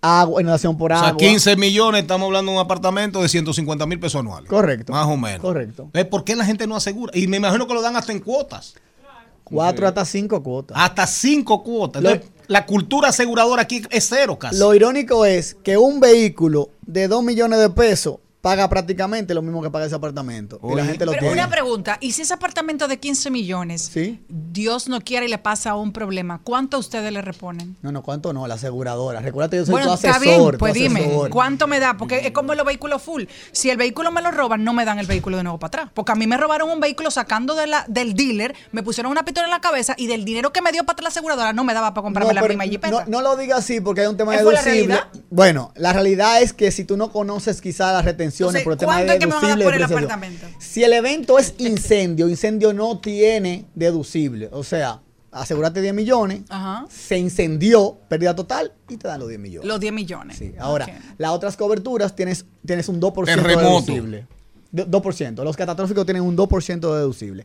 [0.00, 1.08] agua, inundación por O agua.
[1.08, 4.48] sea, 15 millones, estamos hablando de un apartamento de 150 mil pesos anuales.
[4.48, 4.92] Correcto.
[4.92, 5.40] Más o menos.
[5.40, 5.90] Correcto.
[6.10, 7.12] ¿Por qué la gente no asegura?
[7.16, 8.74] Y me imagino que lo dan hasta en cuotas.
[9.52, 10.76] Cuatro hasta cinco cuotas.
[10.80, 12.02] Hasta cinco cuotas.
[12.02, 14.58] Lo- la cultura aseguradora aquí es cero casi.
[14.58, 19.62] Lo irónico es que un vehículo de 2 millones de pesos paga prácticamente lo mismo
[19.62, 20.60] que paga ese apartamento.
[20.64, 21.34] Y la gente lo Pero tiene.
[21.40, 24.20] una pregunta, ¿y si ese apartamento de 15 millones, Sí.
[24.28, 27.76] Dios no quiere y le pasa un problema, cuánto a ustedes le reponen?
[27.82, 28.46] No, no, ¿cuánto no?
[28.48, 29.20] La aseguradora.
[29.20, 30.26] Recuerda yo soy Bueno, tu está asesor.
[30.26, 31.30] bien, tu pues dime, asesor.
[31.30, 31.96] ¿cuánto me da?
[31.96, 33.24] Porque es como los vehículos full.
[33.52, 35.90] Si el vehículo me lo roban, no me dan el vehículo de nuevo para atrás.
[35.94, 39.24] Porque a mí me robaron un vehículo sacando de la, del dealer, me pusieron una
[39.24, 41.62] pistola en la cabeza y del dinero que me dio para atrás la aseguradora no
[41.62, 42.90] me daba para comprarme la misma jipeta.
[43.04, 44.94] no, no lo digas así porque hay un tema ¿Esa fue la deducible.
[44.96, 45.22] realidad?
[45.30, 48.78] Bueno, la realidad es que si tú no conoces quizás las retenciones Entonces, por el
[48.78, 50.12] tema ¿cuánto de es que me van a dar deducible por el depreciación.
[50.38, 50.46] apartamento?
[50.60, 54.48] Si el evento es incendio, incendio no tiene deducible.
[54.52, 56.86] O sea, asegúrate 10 millones, Ajá.
[56.90, 59.66] se incendió, pérdida total y te dan los 10 millones.
[59.68, 60.36] Los 10 millones.
[60.38, 60.92] Sí, ahora, Ok.
[61.18, 63.68] las otras coberturas tienes, tienes un 2% Terremoto.
[63.86, 64.26] deducible.
[64.70, 65.44] Do- 2%.
[65.44, 67.44] Los catastróficos tienen un 2% deducible.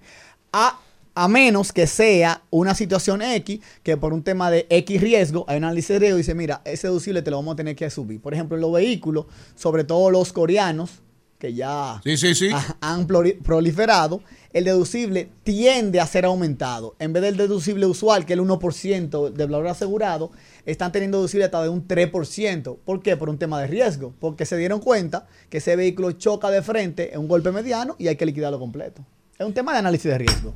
[0.54, 0.80] A,
[1.20, 5.58] a menos que sea una situación X, que por un tema de X riesgo, hay
[5.58, 7.90] un análisis de riesgo y dice, mira, ese deducible te lo vamos a tener que
[7.90, 8.22] subir.
[8.22, 11.02] Por ejemplo, en los vehículos, sobre todo los coreanos,
[11.40, 12.50] que ya Sí, sí, sí.
[12.52, 14.22] ha- han proliferado,
[14.54, 16.96] el deducible tiende a ser aumentado.
[17.00, 20.32] En vez del deducible usual, que es el 1% del valor asegurado,
[20.66, 22.78] están teniendo deducible hasta de un 3%.
[22.84, 23.18] ¿Por qué?
[23.18, 24.14] Por un tema de riesgo.
[24.20, 28.08] Porque se dieron cuenta que ese vehículo choca de frente en un golpe mediano y
[28.08, 29.04] hay que liquidarlo completo.
[29.38, 30.54] Es un tema de análisis de riesgo.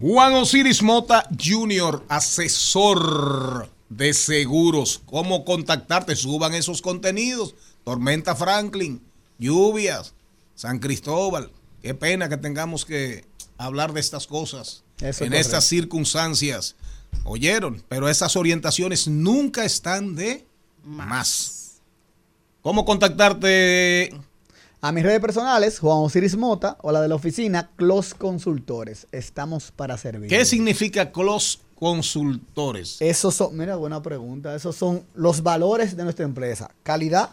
[0.00, 5.02] Juan Osiris Mota Jr., asesor de seguros.
[5.06, 6.14] ¿Cómo contactarte?
[6.14, 7.54] Suban esos contenidos.
[7.84, 9.02] Tormenta Franklin,
[9.38, 10.14] lluvias,
[10.54, 11.50] San Cristóbal.
[11.82, 13.24] Qué pena que tengamos que
[13.56, 15.36] hablar de estas cosas Eso en correcto.
[15.36, 16.76] estas circunstancias.
[17.24, 20.46] Oyeron, pero esas orientaciones nunca están de
[20.84, 21.80] más.
[22.62, 24.12] ¿Cómo contactarte?
[24.80, 29.08] A mis redes personales, Juan Osiris Mota, o la de la oficina, Clos Consultores.
[29.10, 30.30] Estamos para servir.
[30.30, 32.98] ¿Qué significa Clos Consultores?
[33.00, 34.54] Esos son, mira, buena pregunta.
[34.54, 36.70] Esos son los valores de nuestra empresa.
[36.84, 37.30] Calidad,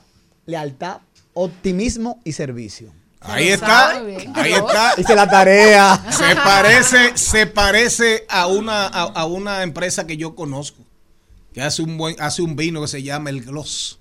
[0.48, 1.02] lealtad,
[1.36, 2.91] optimismo y servicio.
[3.20, 4.93] Ahí está, ahí está.
[4.98, 6.04] Hice la tarea.
[6.12, 10.84] Se parece, se parece a una, a, a una empresa que yo conozco,
[11.54, 14.00] que hace un buen, hace un vino que se llama el Gloss.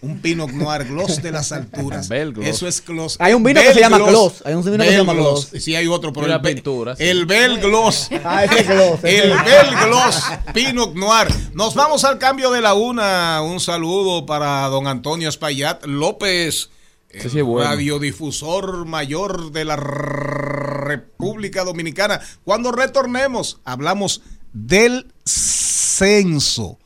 [0.00, 2.08] Un Pinot Noir Gloss de las alturas.
[2.42, 3.16] Eso es Gloss.
[3.18, 4.42] Hay un vino que se llama Gloss.
[4.44, 5.48] Hay un vino que se llama Gloss.
[5.58, 7.04] Sí, hay otro, pero el, Bel- pintura, sí.
[7.04, 8.08] el Bel Gloss.
[8.24, 9.00] Ah, ese Gloss.
[9.02, 9.30] ese El.
[9.30, 10.22] Bel Gloss
[10.54, 11.28] Pinot Noir.
[11.54, 13.42] Nos vamos al cambio de la una.
[13.42, 16.70] Un saludo para don Antonio Espaillat López,
[17.10, 17.68] Ese el sí es bueno.
[17.70, 22.20] radiodifusor mayor de la República Dominicana.
[22.44, 24.22] Cuando retornemos, hablamos
[24.52, 26.78] del censo,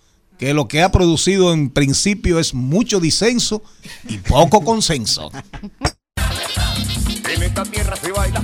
[0.43, 3.63] que lo que ha producido en principio es mucho disenso
[4.09, 5.31] y poco consenso.
[7.33, 8.43] En esta tierra se baila.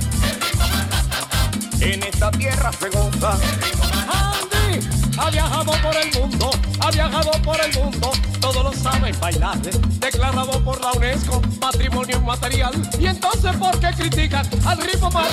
[1.81, 3.37] En esta tierra se goza.
[4.07, 4.87] Andy
[5.17, 8.11] ha viajado por el mundo, ha viajado por el mundo.
[8.39, 9.59] Todos lo saben bailar.
[9.59, 12.81] Declarado por la UNESCO patrimonio inmaterial.
[12.97, 15.29] Y entonces, ¿por qué critican al ritmo más?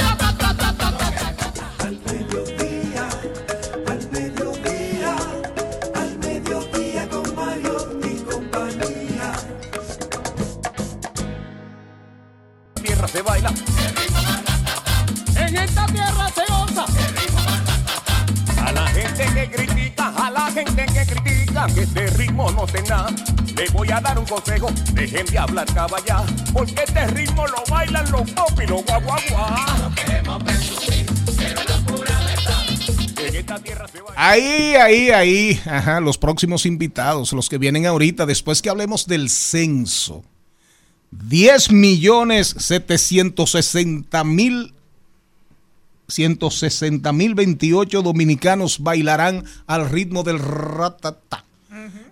[13.16, 13.50] Se baila.
[15.36, 16.84] En esta tierra se goza.
[18.62, 23.06] A la gente que critica, a la gente que critica que este ritmo no tenga,
[23.56, 24.68] le voy a dar un consejo.
[24.92, 29.92] Dejen de hablar caballá, porque este ritmo lo bailan los pop y los guaguaguá.
[30.04, 31.06] Se.
[34.14, 35.60] Ahí, ahí, ahí.
[35.64, 40.22] Ajá, los próximos invitados, los que vienen ahorita, después que hablemos del censo.
[41.10, 44.72] 10 millones 760 mil
[46.08, 51.44] 160 mil 28 dominicanos bailarán al ritmo del ratatá.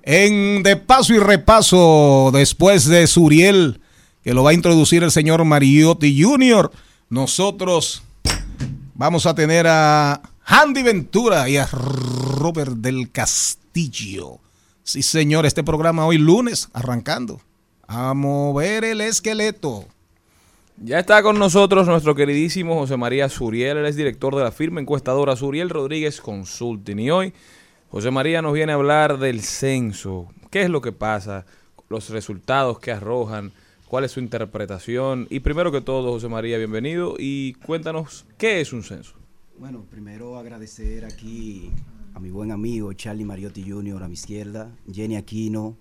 [0.03, 3.81] En de paso y repaso, después de Suriel,
[4.23, 6.71] que lo va a introducir el señor Mariotti Jr.,
[7.09, 8.03] nosotros
[8.95, 14.41] vamos a tener a Andy Ventura y a Robert del Castillo.
[14.83, 17.41] Sí, señor, este programa hoy lunes, arrancando.
[17.87, 19.87] A mover el esqueleto.
[20.77, 24.81] Ya está con nosotros nuestro queridísimo José María Suriel, él es director de la firma
[24.81, 26.99] encuestadora Suriel Rodríguez Consulting.
[26.99, 27.33] Y hoy
[27.91, 30.29] José María nos viene a hablar del censo.
[30.51, 31.47] ¿Qué es lo que pasa?
[31.89, 33.53] Los resultados que arrojan,
[33.87, 35.29] cuál es su interpretación.
[35.31, 39.15] Y primero que todo, José María, bienvenido y cuéntanos qué es un censo.
[39.59, 41.71] Bueno, primero agradecer aquí
[42.15, 44.03] a mi buen amigo Charlie Mariotti Jr.
[44.03, 45.77] a mi izquierda, Jenny Aquino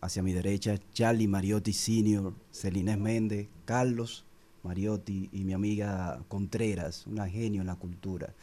[0.00, 4.24] hacia mi derecha, Charlie Mariotti Sr., Celinés Méndez, Carlos
[4.62, 8.34] Mariotti y mi amiga Contreras, una genio en la cultura.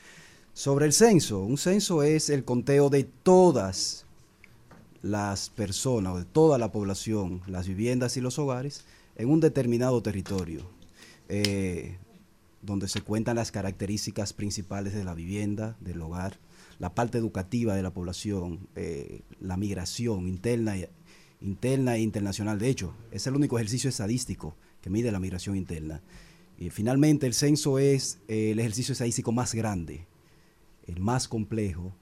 [0.53, 4.05] Sobre el censo, un censo es el conteo de todas
[5.01, 8.85] las personas, o de toda la población, las viviendas y los hogares
[9.15, 10.61] en un determinado territorio.
[11.29, 11.97] Eh,
[12.61, 16.37] donde se cuentan las características principales de la vivienda, del hogar,
[16.79, 20.87] la parte educativa de la población, eh, la migración interna, y-
[21.43, 22.57] interna e internacional.
[22.57, 26.01] De hecho, es el único ejercicio estadístico que mide la migración interna.
[26.57, 30.07] Y finalmente, el censo es eh, el ejercicio estadístico más grande,
[30.87, 31.93] el más complejo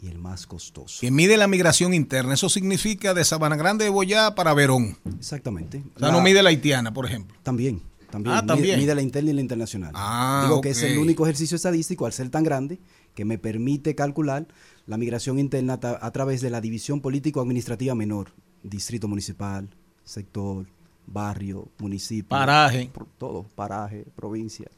[0.00, 1.00] y el más costoso.
[1.00, 2.34] Que mide la migración interna.
[2.34, 4.96] Eso significa de Sabana Grande de Boyá para Verón.
[5.18, 5.82] Exactamente.
[5.94, 7.36] O sea, no La- mide la haitiana, por ejemplo.
[7.42, 8.34] También, también.
[8.36, 8.78] Ah, mide- también.
[8.80, 9.92] Mide, la interna y la internacional.
[9.94, 12.78] Ah, Digo que es el único ejercicio estadístico, al ser tan grande,
[13.14, 14.46] que me permite calcular
[14.86, 18.32] la migración interna a través de la división político-administrativa menor,
[18.62, 19.68] distrito municipal,
[20.04, 20.66] sector,
[21.06, 22.28] barrio, municipio.
[22.28, 22.90] Paraje.
[23.18, 24.70] todo, paraje, provincia.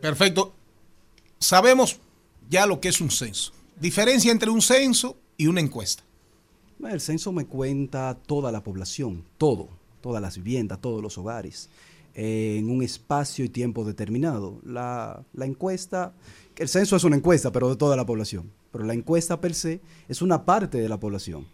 [0.00, 0.54] Perfecto.
[1.38, 1.98] Sabemos
[2.48, 3.52] ya lo que es un censo.
[3.78, 6.02] Diferencia entre un censo y una encuesta.
[6.82, 9.68] El censo me cuenta toda la población, todo,
[10.00, 11.70] todas las viviendas, todos los hogares,
[12.14, 14.60] en un espacio y tiempo determinado.
[14.64, 16.12] La, la encuesta,
[16.56, 18.50] el censo es una encuesta, pero de toda la población.
[18.70, 21.46] Pero la encuesta per se es una parte de la población,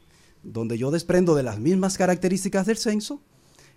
[0.43, 3.21] donde yo desprendo de las mismas características del censo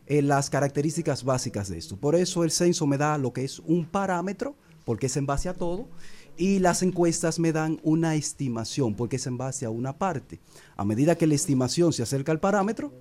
[0.06, 1.96] eh, las características básicas de esto.
[1.96, 5.48] Por eso el censo me da lo que es un parámetro, porque es en base
[5.48, 5.88] a todo,
[6.36, 10.42] y las encuestas me dan una estimación, porque es en base a una parte.
[10.76, 12.92] A medida que la estimación se acerca al parámetro,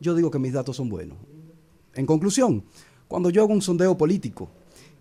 [0.00, 1.18] yo digo que mis datos son buenos.
[1.94, 2.64] En conclusión,
[3.08, 4.48] cuando yo hago un sondeo político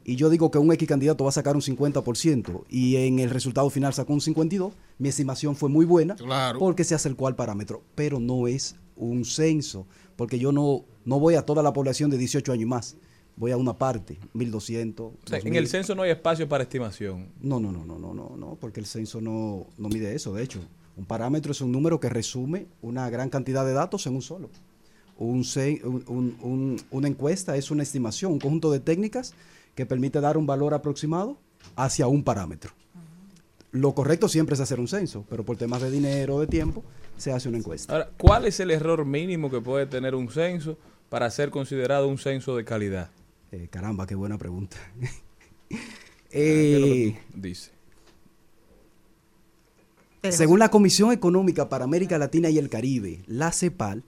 [0.05, 3.29] y yo digo que un X candidato va a sacar un 50% y en el
[3.29, 6.59] resultado final sacó un 52%, mi estimación fue muy buena Claro.
[6.59, 11.35] porque se acercó al parámetro, pero no es un censo, porque yo no, no voy
[11.35, 12.95] a toda la población de 18 años y más,
[13.35, 15.05] voy a una parte, 1200.
[15.05, 15.57] O sea, en 2000.
[15.57, 17.29] el censo no hay espacio para estimación.
[17.41, 20.33] No, no, no, no, no, no, no, porque el censo no, no mide eso.
[20.33, 20.59] De hecho,
[20.95, 24.49] un parámetro es un número que resume una gran cantidad de datos en un solo.
[25.17, 29.33] Un cen- un- un- un- una encuesta es una estimación, un conjunto de técnicas
[29.75, 31.37] que permite dar un valor aproximado
[31.75, 32.71] hacia un parámetro.
[33.71, 36.83] Lo correcto siempre es hacer un censo, pero por temas de dinero o de tiempo
[37.17, 37.91] se hace una encuesta.
[37.91, 40.77] Ahora, ¿cuál es el error mínimo que puede tener un censo
[41.09, 43.09] para ser considerado un censo de calidad?
[43.51, 44.77] Eh, caramba, qué buena pregunta.
[45.69, 45.75] ¿Qué
[46.75, 47.71] es lo que Eh, tú dices?
[50.29, 54.03] Según la Comisión Económica para América Latina y el Caribe, la CEPAL,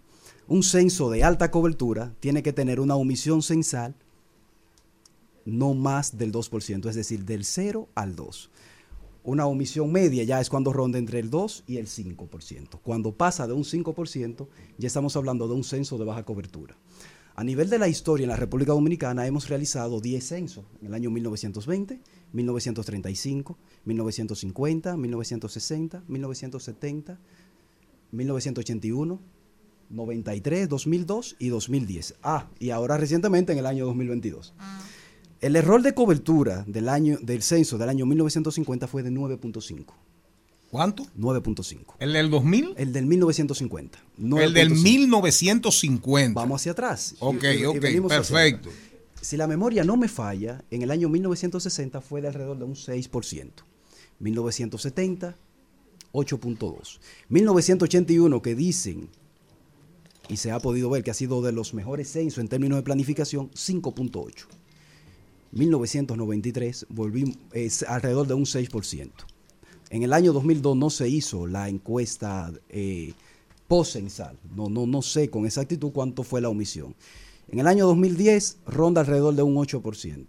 [0.47, 3.95] un censo de alta cobertura tiene que tener una omisión censal
[5.45, 8.51] no más del 2%, es decir, del 0 al 2.
[9.23, 12.79] Una omisión media ya es cuando ronda entre el 2 y el 5%.
[12.83, 16.75] Cuando pasa de un 5%, ya estamos hablando de un censo de baja cobertura.
[17.37, 20.93] A nivel de la historia en la República Dominicana hemos realizado 10 censos en el
[20.93, 21.99] año 1920,
[22.31, 27.19] 1935, 1950, 1960, 1970,
[28.11, 29.19] 1981,
[29.89, 32.15] 93, 2002 y 2010.
[32.23, 34.53] Ah, y ahora recientemente en el año 2022.
[35.41, 39.85] El error de cobertura del año del censo del año 1950 fue de 9.5.
[40.71, 41.03] ¿Cuánto?
[41.17, 41.95] 9.5.
[41.99, 42.73] ¿El del 2000?
[42.77, 43.99] El del 1950.
[44.17, 44.75] El del 9.5.
[44.83, 46.39] 1950.
[46.39, 47.15] Vamos hacia atrás.
[47.19, 48.69] Ok, Y- ok, perfecto.
[49.21, 52.75] Si la memoria no me falla, en el año 1960 fue de alrededor de un
[52.75, 53.63] 6%.
[54.19, 55.35] 1970,
[56.13, 56.99] 8.2.
[57.29, 59.09] 1981, que dicen,
[60.29, 62.83] y se ha podido ver que ha sido de los mejores censos en términos de
[62.83, 64.45] planificación, 5.8.
[65.51, 67.37] 1993 volvimos
[67.87, 69.11] alrededor de un 6%.
[69.89, 73.13] En el año 2002 no se hizo la encuesta eh,
[73.67, 74.37] post-censal.
[74.55, 76.95] No, no, no sé con exactitud cuánto fue la omisión.
[77.49, 80.25] En el año 2010 ronda alrededor de un 8%.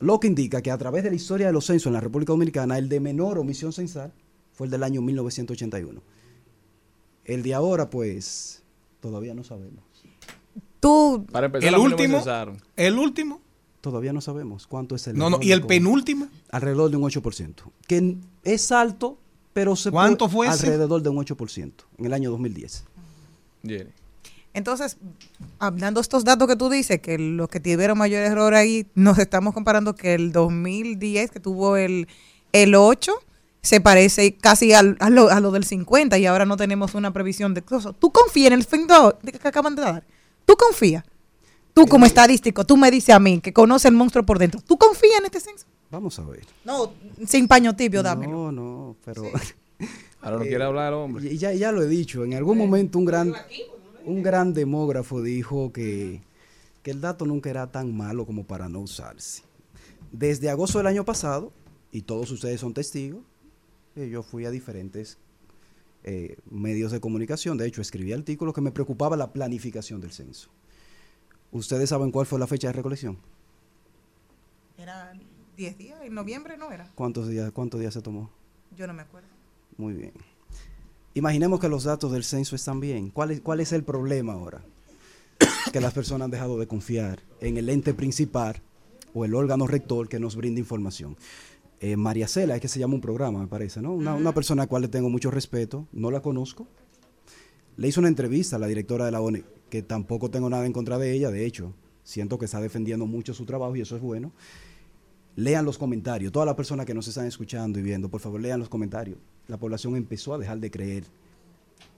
[0.00, 2.32] Lo que indica que a través de la historia de los censos en la República
[2.32, 4.12] Dominicana, el de menor omisión censal
[4.52, 6.02] fue el del año 1981.
[7.24, 8.62] El de ahora, pues,
[9.00, 9.82] todavía no sabemos.
[10.80, 12.22] Tú, Para empezar, ¿El último?
[12.76, 13.40] ¿El último?
[13.84, 15.16] Todavía no sabemos cuánto es el.
[15.18, 16.26] No, no, ¿y el penúltimo?
[16.50, 17.54] Alrededor de un 8%.
[17.86, 19.18] Que es alto,
[19.52, 20.66] pero se ¿Cuánto puede- fue ese?
[20.66, 22.84] Alrededor de un 8% en el año 2010.
[23.62, 23.90] Jenny.
[24.52, 24.96] entonces,
[25.58, 29.18] hablando de estos datos que tú dices, que los que tuvieron mayor error ahí, nos
[29.18, 32.08] estamos comparando que el 2010, que tuvo el,
[32.52, 33.12] el 8,
[33.62, 37.12] se parece casi al- a, lo, a lo del 50 y ahora no tenemos una
[37.12, 37.94] previsión de cosas.
[37.98, 40.04] ¿Tú confías en el fin de- que acaban de dar?
[40.46, 41.04] ¿Tú confías?
[41.74, 44.60] Tú como estadístico, tú me dices a mí que conoce el monstruo por dentro.
[44.60, 45.66] ¿Tú confías en este censo?
[45.90, 46.46] Vamos a ver.
[46.64, 46.92] No,
[47.26, 48.32] sin paño tibio, dámelo.
[48.32, 49.24] No, no, pero.
[50.22, 51.30] Ahora no quiere hablar, hombre.
[51.32, 52.24] Y ya, ya lo he dicho.
[52.24, 53.34] En algún momento un gran,
[54.04, 56.22] un gran demógrafo dijo que,
[56.82, 59.42] que el dato nunca era tan malo como para no usarse.
[60.12, 61.52] Desde agosto del año pasado,
[61.90, 63.22] y todos ustedes son testigos,
[63.96, 65.18] eh, yo fui a diferentes
[66.04, 67.58] eh, medios de comunicación.
[67.58, 70.50] De hecho, escribí artículos que me preocupaba la planificación del censo.
[71.54, 73.16] ¿Ustedes saben cuál fue la fecha de recolección?
[74.76, 75.12] Era
[75.56, 76.90] 10 días, en noviembre no era.
[76.96, 78.28] ¿Cuántos días, cuántos días se tomó?
[78.76, 79.28] Yo no me acuerdo.
[79.76, 80.12] Muy bien.
[81.14, 83.10] Imaginemos que los datos del censo están bien.
[83.10, 84.62] ¿Cuál es, cuál es el problema ahora?
[85.72, 88.60] que las personas han dejado de confiar en el ente principal
[89.14, 91.16] o el órgano rector que nos brinda información.
[91.78, 93.92] Eh, María Cela, es que se llama un programa, me parece, ¿no?
[93.92, 96.66] Una, una persona a la cual le tengo mucho respeto, no la conozco.
[97.76, 99.44] Le hizo una entrevista a la directora de la ONU,
[99.74, 101.72] que tampoco tengo nada en contra de ella, de hecho,
[102.04, 104.30] siento que está defendiendo mucho su trabajo y eso es bueno.
[105.34, 108.60] Lean los comentarios, todas las personas que nos están escuchando y viendo, por favor, lean
[108.60, 109.18] los comentarios.
[109.48, 111.02] La población empezó a dejar de creer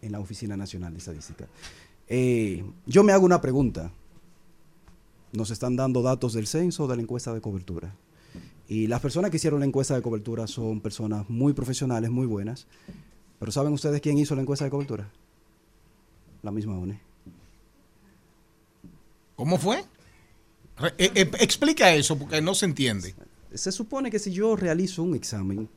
[0.00, 1.48] en la Oficina Nacional de Estadística.
[2.08, 3.92] Eh, yo me hago una pregunta.
[5.34, 7.94] Nos están dando datos del censo o de la encuesta de cobertura.
[8.68, 12.68] Y las personas que hicieron la encuesta de cobertura son personas muy profesionales, muy buenas.
[13.38, 15.10] Pero ¿saben ustedes quién hizo la encuesta de cobertura?
[16.40, 17.04] La misma ONE.
[19.36, 19.84] ¿Cómo fue?
[20.98, 23.14] Eh, eh, explica eso porque no se entiende.
[23.54, 25.68] Se supone que si yo realizo un examen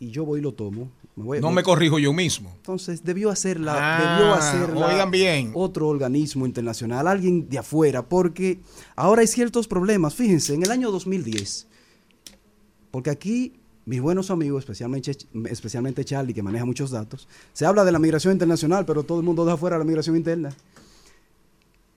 [0.00, 2.52] y yo voy y lo tomo, me voy, No me corrijo yo mismo.
[2.56, 5.50] Entonces debió hacerla, Ah, debió hacerla oigan bien.
[5.54, 8.58] otro organismo internacional, alguien de afuera, porque
[8.96, 10.14] ahora hay ciertos problemas.
[10.14, 11.66] Fíjense, en el año 2010,
[12.90, 13.52] porque aquí
[13.84, 15.16] mis buenos amigos, especialmente,
[15.48, 19.24] especialmente Charlie, que maneja muchos datos, se habla de la migración internacional, pero todo el
[19.24, 20.50] mundo deja fuera la migración interna.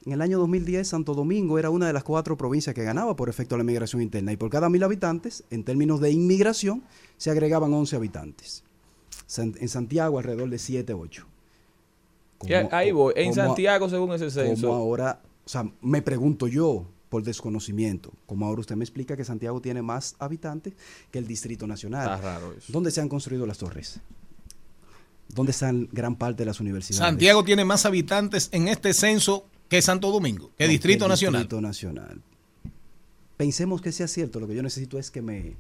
[0.06, 3.30] En el año 2010, Santo Domingo era una de las cuatro provincias que ganaba por
[3.30, 4.32] efecto de la migración interna.
[4.32, 6.84] Y por cada mil habitantes, en términos de inmigración,
[7.18, 8.64] se agregaban 11 habitantes.
[9.28, 11.28] San- En Santiago, alrededor de 7, 8.
[12.48, 13.14] Y ahí voy.
[13.16, 14.68] En Santiago, según ese censo.
[14.70, 19.24] Como ahora, o sea, me pregunto yo, por desconocimiento, como ahora usted me explica que
[19.26, 20.74] Santiago tiene más habitantes
[21.12, 22.16] que el Distrito Nacional.
[22.16, 22.72] Está raro eso.
[22.74, 24.00] ¿Dónde se han construido las torres?
[25.28, 27.06] ¿Dónde están gran parte de las universidades?
[27.06, 31.44] Santiago tiene más habitantes en este censo que Santo Domingo, que No, Distrito Nacional.
[31.44, 32.22] Distrito Nacional.
[33.38, 35.56] Pensemos que sea cierto, lo que yo necesito es que me,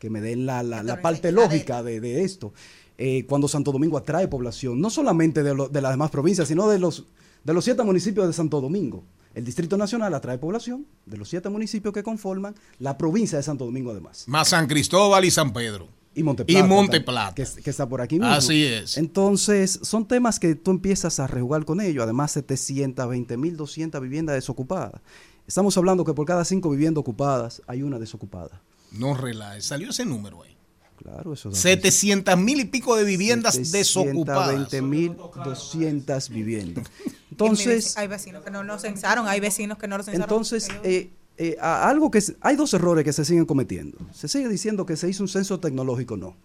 [0.00, 2.52] que me den la, la- la parte lógica de, de esto.
[2.98, 6.68] Eh, cuando Santo Domingo atrae población, no solamente de, lo- de las demás provincias, sino
[6.68, 7.04] de los,
[7.44, 9.04] de los siete municipios de Santo Domingo.
[9.34, 13.64] El Distrito Nacional atrae población de los siete municipios que conforman la provincia de Santo
[13.64, 14.24] Domingo además.
[14.26, 15.88] Más San Cristóbal y San Pedro.
[16.14, 17.34] Y Monte Y Monte Plata.
[17.34, 18.32] Que, que está por aquí mismo.
[18.32, 18.96] Así es.
[18.96, 22.04] Entonces, son temas que tú empiezas a rejugar con ellos.
[22.04, 25.00] Además, 720 mil 200 viviendas desocupadas.
[25.46, 28.62] Estamos hablando que por cada cinco viviendas ocupadas hay una desocupada.
[28.92, 30.56] No relajes, salió ese número ahí.
[30.96, 34.70] Claro, eso da 700 mil y pico de viviendas desocupadas.
[34.70, 36.86] 720 mil 200 viviendas.
[37.30, 40.22] Entonces, hay vecinos que no lo censaron, hay vecinos que no lo censaron.
[40.22, 43.98] Entonces, eh, eh, algo que hay dos errores que se siguen cometiendo.
[44.12, 46.36] Se sigue diciendo que se hizo un censo tecnológico, no.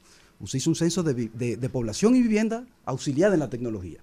[0.45, 3.99] Se hizo un censo de, población y vivienda auxiliada en la tecnología.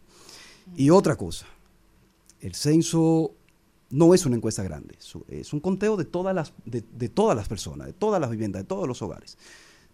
[0.76, 1.46] Y otra cosa,
[2.40, 3.32] el censo
[3.90, 4.96] no es una encuesta grande,
[5.28, 8.62] es un- conteo de todas las, de, de todas las personas, de todas las viviendas,
[8.62, 9.38] de todos los hogares.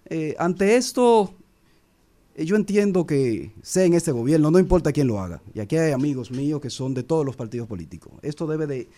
[0.07, 1.35] Eh, ante esto,
[2.35, 5.43] eh, yo entiendo que sea en este gobierno, no importa quién lo haga.
[5.55, 8.13] Y aquí hay amigos míos que son de todos los partidos políticos.
[8.23, 8.89] Esto debe de,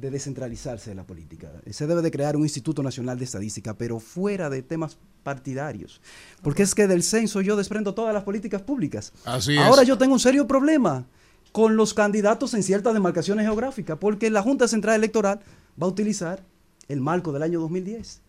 [0.00, 1.50] de descentralizarse de la política.
[1.70, 6.00] Se debe de crear un Instituto Nacional de Estadística, pero fuera de temas partidarios.
[6.42, 9.12] Porque es que del censo yo desprendo todas las políticas públicas.
[9.24, 9.60] Así es.
[9.60, 11.06] Ahora yo tengo un serio problema
[11.52, 15.40] con los candidatos en ciertas demarcaciones geográficas, porque la Junta Central Electoral
[15.80, 16.44] va a utilizar
[16.88, 18.20] el marco del año 2010.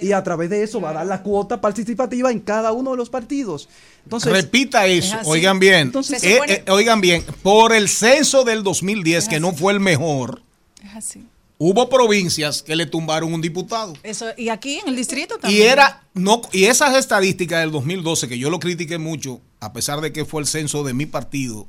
[0.00, 2.96] Y a través de eso va a dar la cuota participativa en cada uno de
[2.96, 3.68] los partidos.
[4.02, 5.80] Entonces, Repita eso, Es oigan bien.
[5.82, 10.42] Entonces, Eh, eh, oigan bien, por el censo del 2010, que no fue el mejor,
[10.86, 11.24] Es así.
[11.58, 13.94] hubo provincias que le tumbaron un diputado.
[14.02, 15.68] Eso, y aquí en el distrito Y también.
[15.70, 20.12] era no y esas estadísticas del 2012 que yo lo critiqué mucho, a pesar de
[20.12, 21.66] que fue el censo de mi partido,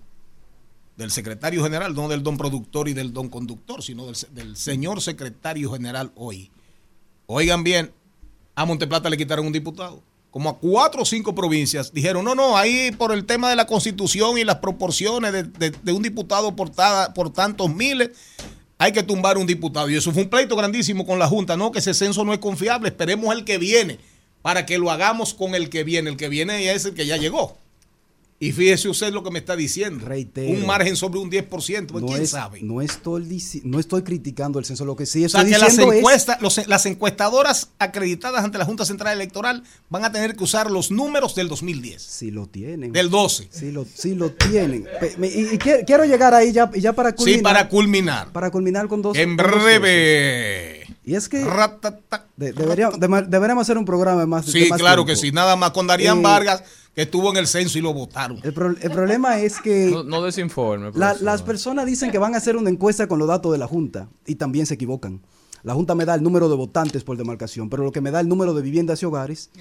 [0.97, 4.57] del secretario general, no del don productor y del don conductor, sino del, se- del
[4.57, 6.49] señor secretario general hoy.
[7.27, 7.91] Oigan bien,
[8.55, 10.01] a Monteplata le quitaron un diputado.
[10.31, 13.65] Como a cuatro o cinco provincias dijeron, no, no, ahí por el tema de la
[13.67, 16.71] constitución y las proporciones de, de- de un diputado por,
[17.13, 18.09] por tantos miles,
[18.77, 19.89] hay que tumbar un diputado.
[19.89, 22.39] Y eso fue un pleito grandísimo con la Junta, no, que ese censo no es
[22.39, 23.99] confiable, esperemos el que viene,
[24.41, 26.09] para que lo hagamos con el que viene.
[26.09, 27.57] El que viene es el que ya llegó.
[28.39, 30.05] Y fíjese usted lo que me está diciendo.
[30.35, 32.61] Un margen sobre un 10%, pues, no, ¿quién es- sabe?
[32.61, 35.73] no estoy, no estoy criticando el censo, lo que sí O sea, estoy que las,
[35.73, 35.79] es...
[35.79, 40.69] encuestas, los- las encuestadoras acreditadas ante la Junta Central Electoral van a tener que usar
[40.69, 41.99] los números del 2010.
[41.99, 42.91] Si lo tienen.
[42.91, 43.47] Del 12.
[43.49, 44.85] Sí lo, sí lo tienen.
[45.19, 47.39] Y, y quiero, llegar ahí ya, ya para culminar.
[47.39, 48.31] Sí, para culminar.
[48.33, 49.17] Para culminar con dos.
[49.17, 50.85] En dos breve.
[51.03, 54.45] Y es que de- deberíamos, de- deberíamos hacer un programa más.
[54.45, 55.31] de Sí, más claro que sí.
[55.31, 56.63] Nada más con Darían Eh, Vargas,
[56.97, 58.39] que estuvo en el censo y lo votaron.
[58.41, 60.89] El, pro- el problema es que No, no desinforme.
[60.95, 63.67] la- las personas dicen que van a hacer una encuesta con los datos de la
[63.67, 65.21] Junta y también se equivocan.
[65.61, 68.19] La Junta me da el número de votantes por demarcación, pero lo que me da
[68.19, 69.51] el número de viviendas y hogares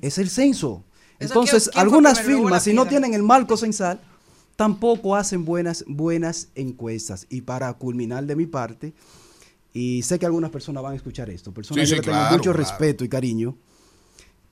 [0.00, 0.82] es el censo.
[1.18, 4.00] Entonces, ¿quién- quién fue algunas firmas, si no tienen el marco censal,
[4.56, 7.26] tampoco hacen buenas, buenas encuestas.
[7.28, 8.94] Y para culminar de mi parte,
[9.74, 12.34] y sé que algunas personas van a escuchar esto, personas Sí, sí, le tengo claro,
[12.38, 12.58] mucho claro.
[12.60, 13.58] respeto y cariño.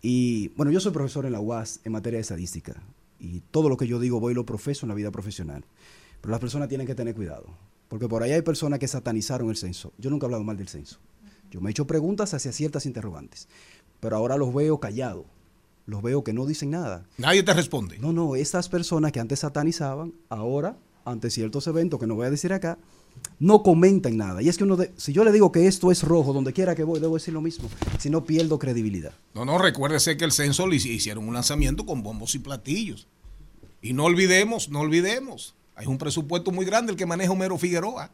[0.09, 2.81] Y bueno, yo soy profesor en la UAS en materia de estadística.
[3.19, 5.65] Y todo lo que yo digo voy y lo profeso en la vida profesional.
[6.21, 7.47] Pero las personas tienen que tener cuidado.
[7.89, 9.93] Porque por ahí hay personas que satanizaron el censo.
[9.99, 11.01] Yo nunca he hablado mal del censo.
[11.51, 13.49] Yo me he hecho preguntas hacia ciertas interrogantes.
[13.99, 15.25] Pero ahora los veo callados.
[15.87, 17.05] Los veo que no dicen nada.
[17.19, 17.99] Nadie te responde.
[17.99, 22.31] No, no, estas personas que antes satanizaban, ahora, ante ciertos eventos que no voy a
[22.31, 22.79] decir acá,
[23.39, 24.41] no comentan nada.
[24.43, 26.75] Y es que uno, de- si yo le digo que esto es rojo, donde quiera
[26.75, 27.69] que voy, debo decir lo mismo.
[27.99, 29.13] Si no, pierdo credibilidad.
[29.35, 33.07] No, no, recuérdese que el censo le hici- hicieron un lanzamiento con bombos y platillos.
[33.83, 38.11] Y no olvidemos, no olvidemos, hay un presupuesto muy grande el que maneja Homero Figueroa.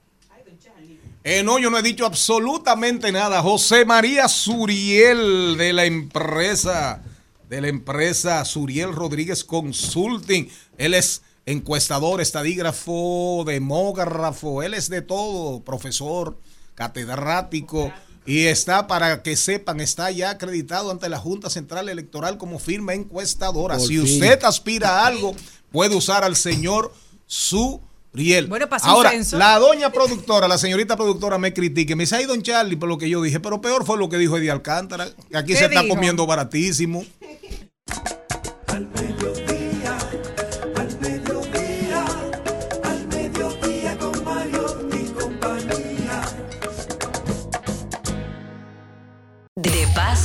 [1.24, 3.40] Eh, no, yo no he dicho absolutamente nada.
[3.42, 7.00] José María Suriel de la empresa,
[7.48, 10.48] de la empresa Suriel Rodríguez Consulting.
[10.78, 16.38] Él es encuestador, estadígrafo, demógrafo, él es de todo, profesor,
[16.74, 17.92] catedrático.
[18.24, 22.94] Y está, para que sepan, está ya acreditado ante la Junta Central Electoral como firma
[22.94, 23.76] encuestadora.
[23.76, 24.04] Por si fin.
[24.04, 25.34] usted aspira a algo,
[25.72, 26.92] puede usar al señor
[27.26, 28.46] Suriel.
[28.46, 29.38] Bueno, pasó un Ahora, censo.
[29.38, 31.96] la doña productora, la señorita productora me critique.
[31.96, 33.40] Me dice, ay, don Charlie, por lo que yo dije.
[33.40, 35.08] Pero peor fue lo que dijo Eddie Alcántara.
[35.28, 37.04] que Aquí ¿Qué se está comiendo baratísimo.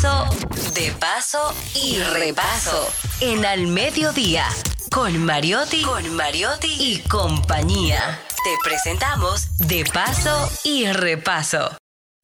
[0.02, 0.26] Paso,
[0.76, 2.88] de paso y repaso.
[3.20, 4.46] En al mediodía.
[4.92, 8.20] Con Mariotti, con Mariotti y compañía.
[8.44, 11.76] Te presentamos De paso y repaso.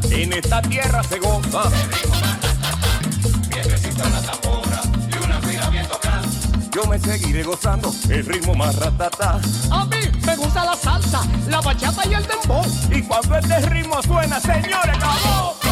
[0.03, 1.63] En esta tierra se goza.
[6.71, 9.39] Yo me seguiré gozando el ritmo más ratata.
[9.71, 12.63] A mí me gusta la salsa, la bachata y el dembow.
[12.91, 15.62] Y cuando este ritmo suena, señores, ¡vamos!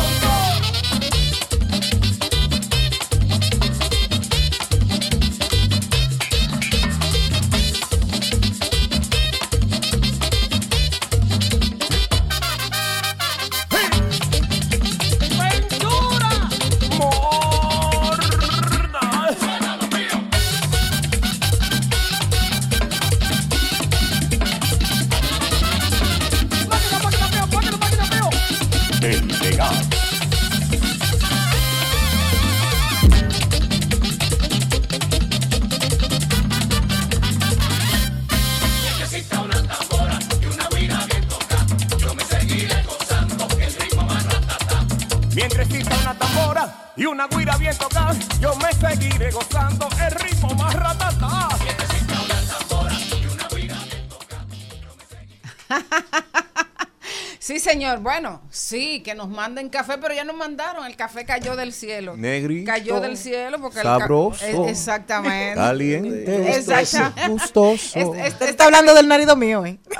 [57.91, 58.03] Señor.
[58.03, 60.85] Bueno, sí, que nos manden café, pero ya nos mandaron.
[60.85, 62.15] El café cayó del cielo.
[62.18, 65.55] Negrito, Cayó del cielo porque el sabroso, Eh, exactamente.
[65.55, 67.27] caliente, Exactamente.
[67.30, 67.99] gustoso.
[67.99, 69.80] Es- es- Usted está hablando del marido mío, ¿eh?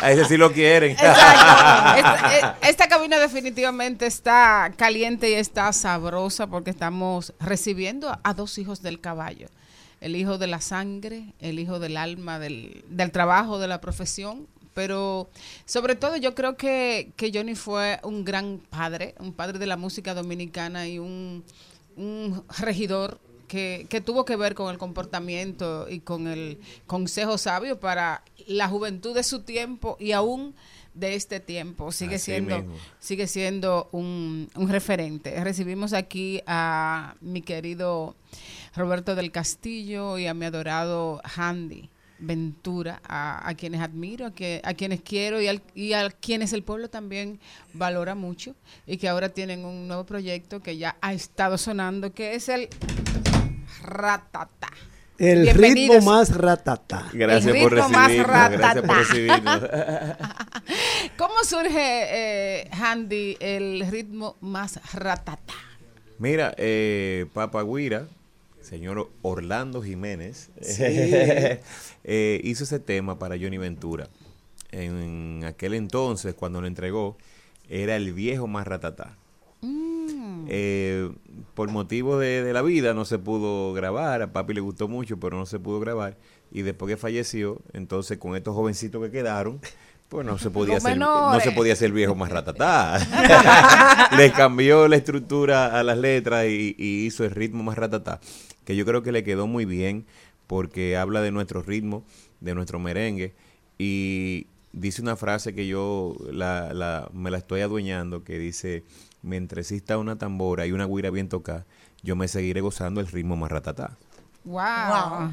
[0.00, 0.92] A ese sí lo quieren.
[0.92, 8.34] Esta, eh, esta cabina definitivamente está caliente y está sabrosa porque estamos recibiendo a, a
[8.34, 9.48] dos hijos del caballo.
[10.00, 14.48] El hijo de la sangre, el hijo del alma, del, del trabajo, de la profesión.
[14.74, 15.28] Pero
[15.64, 19.76] sobre todo yo creo que, que Johnny fue un gran padre, un padre de la
[19.76, 21.44] música dominicana y un,
[21.96, 27.78] un regidor que, que tuvo que ver con el comportamiento y con el consejo sabio
[27.78, 30.54] para la juventud de su tiempo y aún
[30.94, 31.92] de este tiempo.
[31.92, 32.74] Sigue Así siendo, mismo.
[32.98, 35.42] sigue siendo un, un referente.
[35.44, 38.14] Recibimos aquí a mi querido
[38.74, 41.90] Roberto del Castillo y a mi adorado Handy.
[42.24, 46.52] Ventura, a, a quienes admiro, a, que, a quienes quiero y, al- y a quienes
[46.52, 47.40] el pueblo también
[47.74, 48.54] valora mucho
[48.86, 52.68] y que ahora tienen un nuevo proyecto que ya ha estado sonando, que es el
[53.82, 54.68] Ratata.
[55.18, 57.08] El ritmo más ratata.
[57.12, 58.32] Gracias El por ritmo más recibirnos.
[58.50, 58.98] Gracias por ratata.
[58.98, 59.60] recibirnos.
[61.18, 61.76] ¿Cómo surge,
[62.60, 65.54] eh, Handy, el ritmo más ratata?
[66.18, 68.06] Mira, eh, Papa Guira,
[68.62, 70.82] señor Orlando Jiménez, Sí.
[72.04, 74.08] eh, hizo ese tema para Johnny Ventura.
[74.70, 77.16] En aquel entonces, cuando lo entregó,
[77.68, 79.16] era el viejo más ratatá.
[80.48, 81.10] Eh,
[81.54, 85.18] por motivo de, de la vida no se pudo grabar, a papi le gustó mucho,
[85.18, 86.16] pero no se pudo grabar.
[86.50, 89.60] Y después que falleció, entonces con estos jovencitos que quedaron,
[90.08, 92.98] pues no se podía hacer, no se podía hacer el viejo más ratatá.
[94.16, 98.20] Le cambió la estructura a las letras y, y hizo el ritmo más ratatá,
[98.64, 100.04] que yo creo que le quedó muy bien
[100.46, 102.04] porque habla de nuestro ritmo,
[102.40, 103.32] de nuestro merengue
[103.78, 108.84] y dice una frase que yo la, la- me la estoy adueñando que dice,
[109.22, 111.66] mientras exista una tambora y una guira bien tocada,
[112.02, 113.96] yo me seguiré gozando el ritmo más ratatá.
[114.44, 115.30] Wow.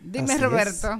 [0.00, 0.40] Dime, Así es.
[0.40, 0.98] Roberto.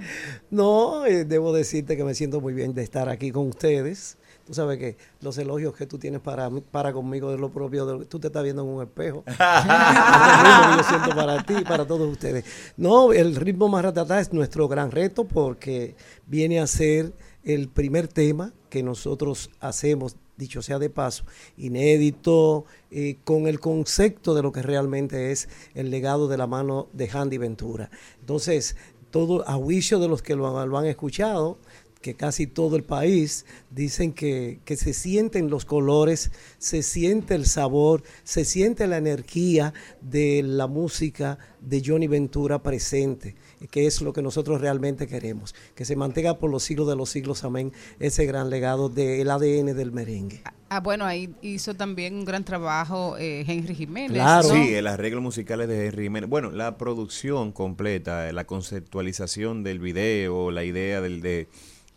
[0.51, 4.17] No, eh, debo decirte que me siento muy bien de estar aquí con ustedes.
[4.47, 7.93] Tú sabes que los elogios que tú tienes para, para conmigo de lo propio, de
[7.93, 9.25] lo que tú te estás viendo en un espejo.
[9.31, 12.45] Es lo mismo que yo siento para ti y para todos ustedes.
[12.77, 15.95] No, el ritmo más ratatá es nuestro gran reto porque
[16.27, 17.13] viene a ser
[17.45, 21.25] el primer tema que nosotros hacemos, dicho sea de paso,
[21.57, 26.89] inédito, eh, con el concepto de lo que realmente es el legado de la mano
[26.93, 27.91] de Handy Ventura.
[28.21, 28.77] Entonces,
[29.11, 31.59] todo a juicio de los que lo lo han escuchado,
[32.01, 37.47] que casi todo el país dicen que, que se sienten los colores, se siente el
[37.47, 43.37] sabor, se siente la energía de la música de Johnny Ventura presente,
[43.71, 47.11] que es lo que nosotros realmente queremos, que se mantenga por los siglos de los
[47.11, 50.43] siglos, amén, ese gran legado del ADN del merengue.
[50.71, 54.13] Ah, bueno, ahí hizo también un gran trabajo eh, Henry Jiménez.
[54.13, 54.49] Claro.
[54.49, 54.55] ¿no?
[54.55, 56.31] Sí, el arreglo musical es de Henry Jiménez.
[56.31, 61.49] Bueno, la producción completa, la conceptualización del video, la idea del, de,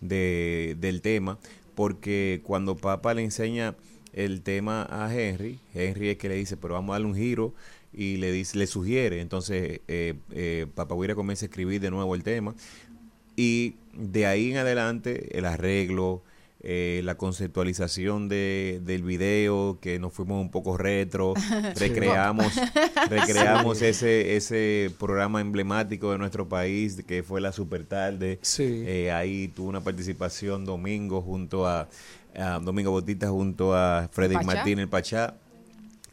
[0.08, 1.38] de- del tema,
[1.76, 3.76] porque cuando Papa le enseña
[4.14, 7.54] el tema a Henry, Henry es que le dice, pero vamos a darle un giro
[7.94, 9.22] y le dice, le sugiere.
[9.22, 12.56] Entonces, eh, eh, Papa comienza a escribir de nuevo el tema
[13.36, 16.22] y de ahí en adelante el arreglo,
[16.64, 21.34] eh, la conceptualización de, del video, que nos fuimos un poco retro,
[21.76, 22.54] recreamos,
[23.10, 23.86] recreamos Sí.
[23.86, 28.40] ese, ese programa emblemático de nuestro país, que fue la Super Tarde.
[28.60, 31.90] Eh, ahí tuvo una participación Domingo junto a,
[32.36, 34.36] a Domingo Botita junto a Freddy.
[34.46, 35.36] Martín el Pachá.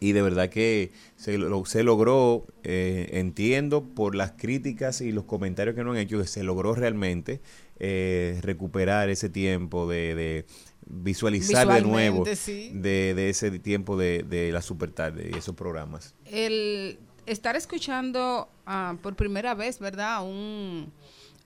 [0.02, 5.24] Y de verdad que se, lo- se logró, eh, entiendo por las críticas y los
[5.24, 7.40] comentarios que nos han hecho, que se logró realmente
[7.80, 10.46] eh, recuperar ese tiempo de, de
[10.86, 12.70] visualizar de nuevo sí.
[12.74, 16.14] de, de ese tiempo de, de la super tarde y esos programas.
[16.26, 20.24] el estar escuchando ah, por primera vez, ¿verdad?
[20.24, 20.92] Un,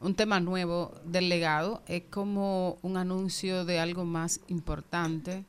[0.00, 5.44] un tema nuevo del legado es como un anuncio de algo más importante.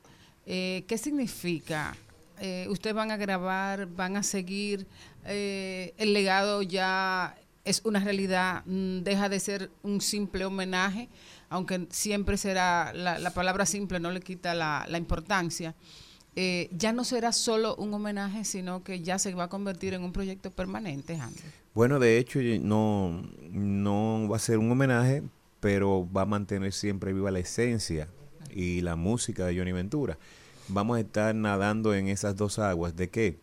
[0.46, 1.96] Eh, ¿Qué significa?
[2.40, 4.86] Eh, Ustedes van a grabar, van a seguir,
[5.26, 11.10] eh, el legado ya es una realidad, mm, deja de ser un simple homenaje,
[11.50, 15.76] aunque siempre será, la, la palabra simple no le quita la, la importancia
[16.38, 20.04] eh, ya no será solo un homenaje, sino que ya se va a convertir en
[20.04, 21.40] un proyecto permanente, Andy.
[21.74, 25.24] Bueno, de hecho, no, no va a ser un homenaje,
[25.62, 28.10] pero va a mantener siempre viva la esencia
[28.54, 30.18] y la música de Johnny Ventura.
[30.68, 32.98] Vamos a estar nadando en esas dos aguas.
[32.98, 33.40] ¿De qué?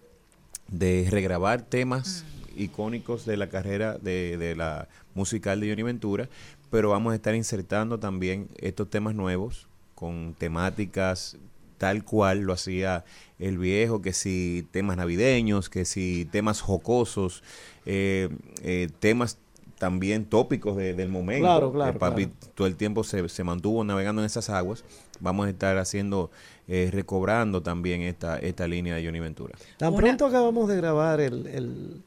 [0.68, 2.26] De regrabar temas
[2.56, 6.28] icónicos de la carrera de, de la musical de Johnny Ventura,
[6.70, 11.36] pero vamos a estar insertando también estos temas nuevos con temáticas
[11.78, 13.04] tal cual lo hacía
[13.40, 17.42] el viejo, que si temas navideños, que si temas jocosos,
[17.86, 18.28] eh,
[18.62, 19.36] eh, temas
[19.78, 21.42] también tópicos de- del momento.
[21.42, 22.38] Claro, claro, Eh, papi claro.
[22.54, 24.84] todo el tiempo se, se mantuvo navegando en esas aguas.
[25.18, 26.30] Vamos a estar haciendo,
[26.68, 29.58] eh, recobrando también esta, esta línea de Johnny Ventura.
[29.78, 32.02] Tan pronto acabamos de grabar el, el,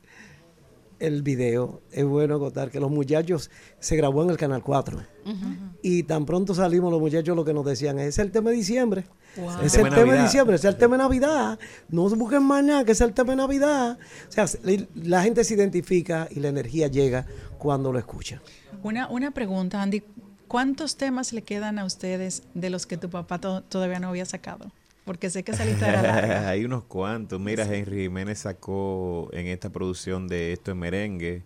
[1.07, 3.49] el video, es bueno contar que los muchachos
[3.80, 4.99] se grabó en el Canal 4.
[5.82, 9.06] Y tan pronto salimos los muchachos lo que nos decían, es el tema de diciembre.
[9.38, 9.61] Wow.
[9.64, 11.60] Es El el tema de diciembre, es el tema de Navidad.
[11.90, 13.98] No se busquen más nada, que es el tema de Navidad.
[14.30, 17.26] O sea, se- la gente se identifica y la energía llega
[17.57, 18.41] cuando lo escucha.
[18.84, 20.03] Una, una pregunta, Andy.
[20.48, 24.26] ¿Cuántos temas le quedan a ustedes de los que tu papá to- todavía no había
[24.26, 24.72] sacado?
[25.06, 26.49] Porque sé que esa lista era larga.
[26.49, 27.40] Hay unos cuantos.
[27.40, 31.44] Mira, Henry Jiménez sacó en esta producción de Esto es Merengue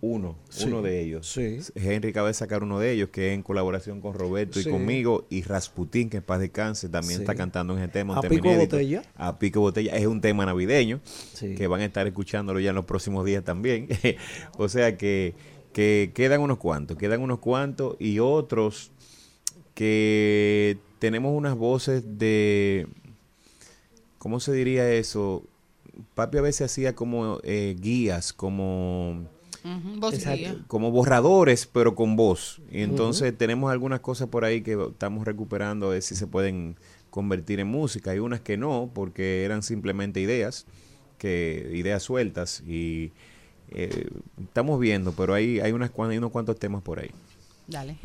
[0.00, 1.28] uno, Sí, uno de ellos.
[1.28, 1.58] sí.
[1.74, 4.68] Henry acaba de sacar uno de ellos que es en colaboración con Roberto Sí.
[4.68, 7.22] y conmigo y Rasputín, que en paz descanse, también Sí.
[7.24, 8.12] está cantando en ese tema.
[8.12, 8.76] un A tema pico inédito.
[8.76, 9.02] botella.
[9.16, 9.96] A pico botella.
[9.96, 11.56] Es un tema navideño Sí.
[11.56, 13.88] que van a estar escuchándolo ya en los próximos días también.
[14.56, 15.34] o sea que,
[15.72, 18.92] que quedan unos cuantos, quedan unos cuantos y otros
[19.74, 22.86] que tenemos unas voces de,
[24.18, 25.44] ¿cómo se diría eso?
[26.14, 29.26] Papi a veces hacía como eh, guías, como,
[29.98, 30.64] voz Exacto, guía.
[30.66, 32.60] como borradores, pero con voz.
[32.70, 36.76] Y entonces tenemos algunas cosas por ahí que estamos recuperando, a ver si se pueden
[37.10, 38.12] convertir en música.
[38.12, 40.66] Hay unas que no, porque eran simplemente ideas,
[41.18, 43.12] que ideas sueltas y
[43.70, 44.08] eh,
[44.42, 47.10] estamos viendo, pero hay, hay, unas, hay unos cuantos temas por ahí.
[47.70, 47.98] Dale.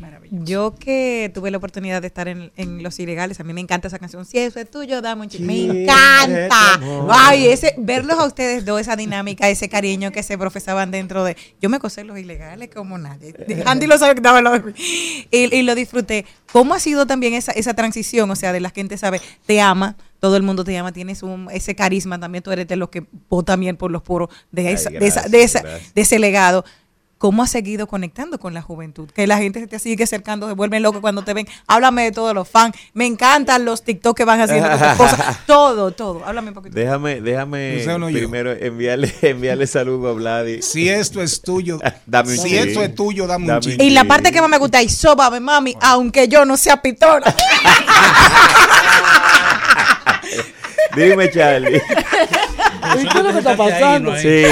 [0.44, 3.88] Yo que tuve la oportunidad de estar en, en Los Ilegales, a mí me encanta
[3.88, 4.26] esa canción.
[4.26, 5.42] Si eso es tuyo, dame un chico.
[5.44, 6.78] Me encanta.
[7.10, 11.36] Ay, ese, verlos a ustedes dos, esa dinámica, ese cariño que se profesaban dentro de.
[11.62, 13.34] Yo me cosé Los Ilegales como nadie.
[13.66, 14.74] Andy lo sabe que estaba mí.
[15.30, 16.26] Y, y lo disfruté.
[16.52, 18.30] ¿Cómo ha sido también esa, esa transición?
[18.30, 21.48] O sea, de la gente sabe, te ama, todo el mundo te ama, tienes un,
[21.50, 24.74] ese carisma también, tú eres de los que vota también por los puros de, Ay,
[24.74, 26.64] esa, de, esa, de, esa- de ese legado.
[27.24, 29.08] ¿Cómo has seguido conectando con la juventud?
[29.08, 31.48] Que la gente se te sigue acercando, se vuelven locos cuando te ven.
[31.66, 32.76] Háblame de todos los fans.
[32.92, 34.68] Me encantan los TikTok que van haciendo
[34.98, 35.38] cosas.
[35.46, 36.22] Todo, todo.
[36.22, 36.76] Háblame un poquito.
[36.76, 40.60] Déjame, déjame no primero enviarle, enviarle saludo a Vladi.
[40.60, 43.80] Si esto es tuyo, Dame un si esto es tuyo, dame, Dame un chin.
[43.80, 47.34] Y la parte que más me gusta es sóbame, mami, aunque yo no sea pitora.
[50.94, 51.80] Dime, Charlie.
[53.00, 54.14] ¿Y qué es lo que está pasando?
[54.18, 54.44] Sí.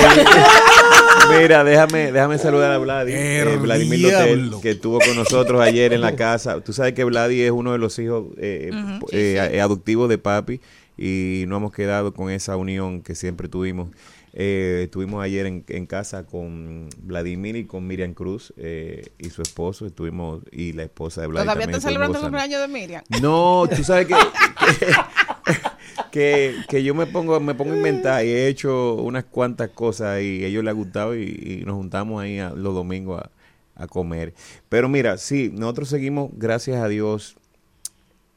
[1.40, 4.12] Mira, déjame, déjame saludar a Vladi, eh, Vladimir.
[4.12, 6.60] Lotel, que estuvo con nosotros ayer en la casa.
[6.60, 9.16] Tú sabes que Vladi es uno de los hijos eh, eh, Sí, sí.
[9.16, 10.60] eh, adoptivos de papi
[10.98, 13.88] y no hemos quedado con esa unión que siempre tuvimos.
[14.34, 19.42] Eh, estuvimos ayer en, en casa con Vladimir y con Miriam Cruz eh, y su
[19.42, 19.84] esposo.
[19.86, 21.44] Estuvimos y la esposa de Vladi.
[21.46, 23.02] ¿Todavía están celebrando el cumpleaños de Miriam?
[23.20, 24.86] No, tú sabes que, que,
[26.10, 30.44] que yo me pongo, me pongo a inventar y he hecho unas cuantas cosas y
[30.44, 33.86] a ellos les ha gustado y, y nos juntamos ahí a- los domingos a, a
[33.86, 34.34] comer.
[34.68, 37.36] Pero mira, sí, nosotros seguimos, gracias a Dios,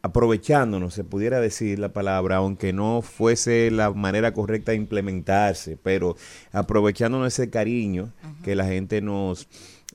[0.01, 6.15] aprovechándonos, se pudiera decir la palabra, aunque no fuese la manera correcta de implementarse, pero
[6.51, 8.11] aprovechándonos ese cariño
[8.43, 9.47] que la gente nos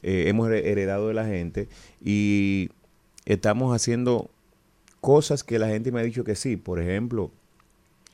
[0.02, 1.68] eh, hemos heredado de la gente
[2.04, 2.70] y
[3.24, 4.30] estamos haciendo
[5.00, 6.56] cosas que la gente me ha dicho que sí.
[6.56, 7.30] Por ejemplo,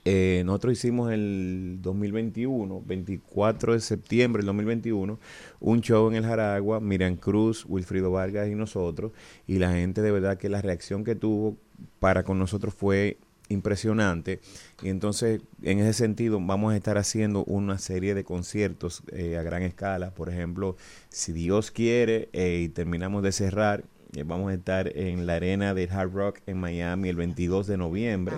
[0.04, 5.18] eh, nosotros hicimos el 2021, 24 de septiembre del 2021,
[5.58, 9.10] un show en el Jaragua, Miriam Cruz, Wilfrido Vargas y nosotros,
[9.48, 11.56] y la gente de verdad que la reacción que tuvo
[11.98, 13.18] para con nosotros fue
[13.48, 14.40] impresionante.
[14.80, 19.42] Y entonces, en ese sentido, vamos a estar haciendo una serie de conciertos eh, a
[19.42, 20.14] gran escala.
[20.14, 20.76] Por ejemplo,
[21.08, 23.84] si Dios quiere eh, y terminamos de cerrar,
[24.24, 28.36] vamos a estar en la arena del Hard Rock en Miami el 22 de noviembre.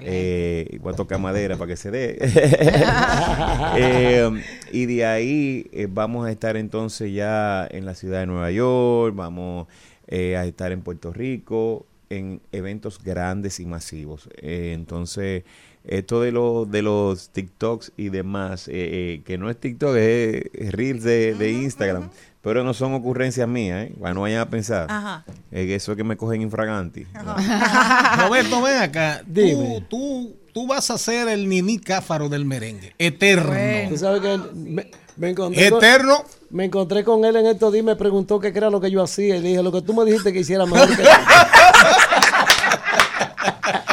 [0.00, 2.18] Eh, voy a tocar madera para que se dé.
[3.76, 4.30] Eh,
[4.72, 9.14] y de ahí eh, vamos a estar entonces ya en la ciudad de Nueva York,
[9.16, 9.66] vamos
[10.06, 14.28] eh, a estar en Puerto Rico, en eventos grandes y masivos.
[14.36, 15.44] Eh, entonces,
[15.84, 20.72] esto de, los de los TikToks y demás, eh, eh, que no es TikTok, es,
[20.72, 22.10] Reels de, de Instagram,
[22.44, 23.94] pero no son ocurrencias mías, ¿eh?
[23.98, 24.86] Para no vayan a pensar.
[24.90, 25.24] Ajá.
[25.50, 27.06] Que eso es que me cogen infraganti.
[28.18, 29.22] Roberto, ven acá.
[29.24, 29.82] Tú, Dime.
[29.88, 32.94] tú, tú vas a ser el Nini Cáfaro del merengue.
[32.98, 33.54] Eterno.
[33.88, 36.18] Tú sabes que me, me encontré Eterno.
[36.18, 38.90] Con, me encontré con él en estos días y me preguntó qué era lo que
[38.90, 39.36] yo hacía.
[39.36, 41.02] Y le dije, lo que tú me dijiste que hiciera mejor que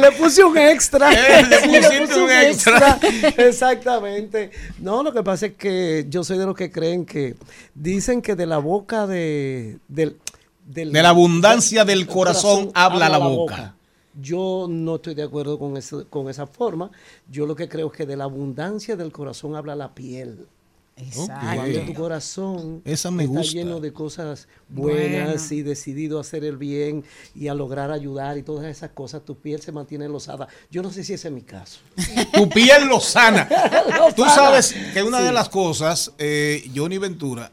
[0.00, 1.10] Le puse un extra.
[1.12, 2.98] Eh, le Sí, pusiste puse un extra.
[3.36, 4.50] Exactamente.
[4.78, 7.36] No, lo que pasa es que yo soy de los que creen que
[7.74, 10.16] dicen que de la boca de del,
[10.66, 13.74] del- De la abundancia del corazón habla la boca.
[14.20, 16.90] Yo no estoy de acuerdo con, ese- con esa forma.
[17.30, 20.46] Yo lo que creo es que de la abundancia del corazón habla la piel.
[21.14, 23.52] Cuando tu corazón Esa me está gusta.
[23.54, 25.60] lleno de cosas buenas Bueno.
[25.60, 27.04] y decidido a hacer el bien
[27.34, 30.46] y a lograr ayudar y todas esas cosas, tu piel se mantiene losada.
[30.70, 31.80] Yo no sé si ese es mi caso.
[32.34, 33.48] Tu piel lo sana.
[33.98, 37.50] Lo Tú sabes que una de las cosas, eh, Johnny Ventura,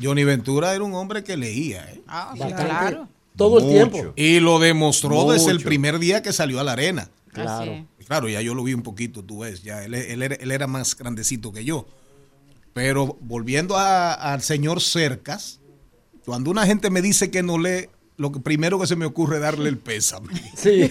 [0.00, 1.84] Johnny Ventura era un hombre que leía.
[1.92, 2.00] ¿eh?
[2.06, 3.08] Ah, claro.
[3.36, 3.90] Todo el Mucho.
[3.90, 4.12] tiempo.
[4.16, 7.10] Y lo demostró desde el primer día que salió a la arena.
[7.32, 7.86] Claro.
[8.06, 10.66] Claro, ya yo lo vi un poquito, tú ves, ya él, él era, él era
[10.66, 11.86] más grandecito que yo.
[12.78, 15.58] Pero volviendo al señor Cercas,
[16.24, 19.36] cuando una gente me dice que no lee, lo que primero que se me ocurre
[19.36, 20.28] es darle el pésame.
[20.54, 20.88] Sí.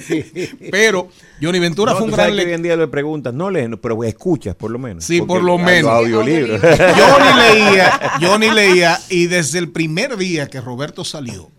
[0.69, 1.07] Pero
[1.41, 2.53] Johnny Ventura No, fue un gran que hoy lector.
[2.55, 5.05] en día le preguntas, no lees, pero escuchas por lo menos.
[5.05, 5.84] Sí, por lo menos.
[5.84, 6.59] los audiolibros.
[6.61, 11.49] Johnny leía, Johnny leía y desde el primer día que Roberto salió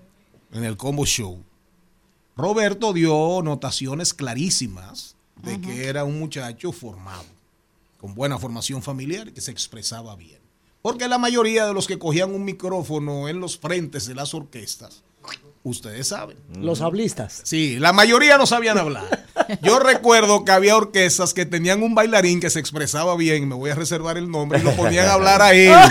[0.52, 1.42] en el Combo Show,
[2.36, 7.24] Roberto dio notaciones clarísimas de que era un muchacho formado,
[7.98, 10.40] con buena formación familiar y que se expresaba bien.
[10.80, 15.02] Porque la mayoría de los que cogían un micrófono en los frentes de las orquestas,
[15.64, 16.38] ustedes saben.
[16.56, 17.40] Los hablistas.
[17.44, 19.26] Sí, la mayoría no sabían hablar.
[19.62, 23.70] Yo recuerdo que había orquestas que tenían un bailarín que se expresaba bien, me voy
[23.70, 25.74] a reservar el nombre, y lo ponían a hablar a él.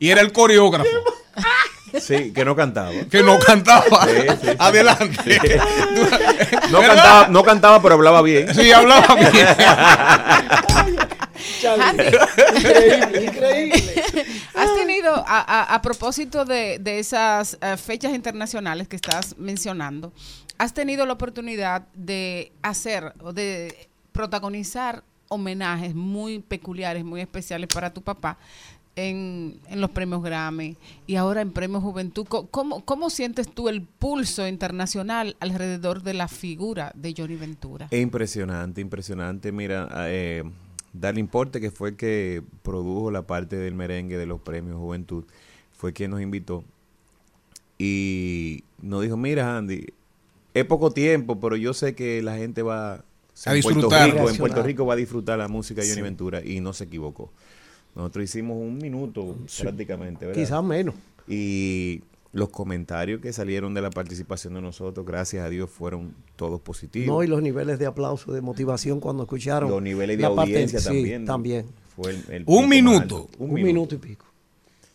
[0.00, 0.88] Y era el coreógrafo,
[2.00, 2.90] Sí, que no cantaba.
[3.10, 4.06] que no cantaba.
[4.06, 4.56] Sí, sí, sí.
[4.58, 5.60] Adelante.
[6.70, 8.54] No cantaba, no cantaba, pero hablaba bien.
[8.54, 9.32] Sí, hablaba bien.
[12.54, 14.04] Increíble, increíble.
[14.54, 20.12] Has tenido, a, a- a propósito de, de esas eh, fechas internacionales que estás mencionando,
[20.58, 27.92] has tenido la oportunidad de hacer o de protagonizar homenajes muy peculiares, muy especiales para
[27.92, 28.38] tu papá
[28.98, 30.76] en, en los premios Grammy
[31.06, 32.26] y ahora en Premios Juventud.
[32.26, 37.86] ¿Cómo, ¿Cómo sientes tú el pulso internacional alrededor de la figura de Johnny Ventura?
[37.92, 39.52] Es impresionante, impresionante.
[39.52, 40.42] Mira, eh,
[40.92, 45.24] Darle Importe, que fue el que produjo la parte del merengue de los premios Juventud,
[45.70, 46.64] fue quien nos invitó.
[47.78, 49.86] Y nos dijo, mira Andy,
[50.54, 54.10] es poco tiempo, pero yo sé que la gente va A en Puerto disfrutar.
[54.10, 54.62] Rico, en Puerto.
[54.64, 56.02] Rico va a disfrutar la música de Johnny Sí.
[56.02, 57.30] Ventura y no se equivocó.
[57.94, 60.40] Nosotros hicimos un minuto prácticamente, ¿verdad?
[60.40, 60.94] Quizás menos.
[61.26, 62.02] Y
[62.32, 67.08] los comentarios que salieron de la participación de nosotros, gracias a Dios, fueron todos positivos.
[67.08, 69.70] No, y los niveles de aplauso, de motivación cuando escucharon.
[69.70, 71.24] Los niveles de la parte- audiencia sí, también.
[71.24, 71.66] también.
[71.96, 73.28] Fue el- el Un minuto.
[73.38, 74.26] Un, minuto y pico.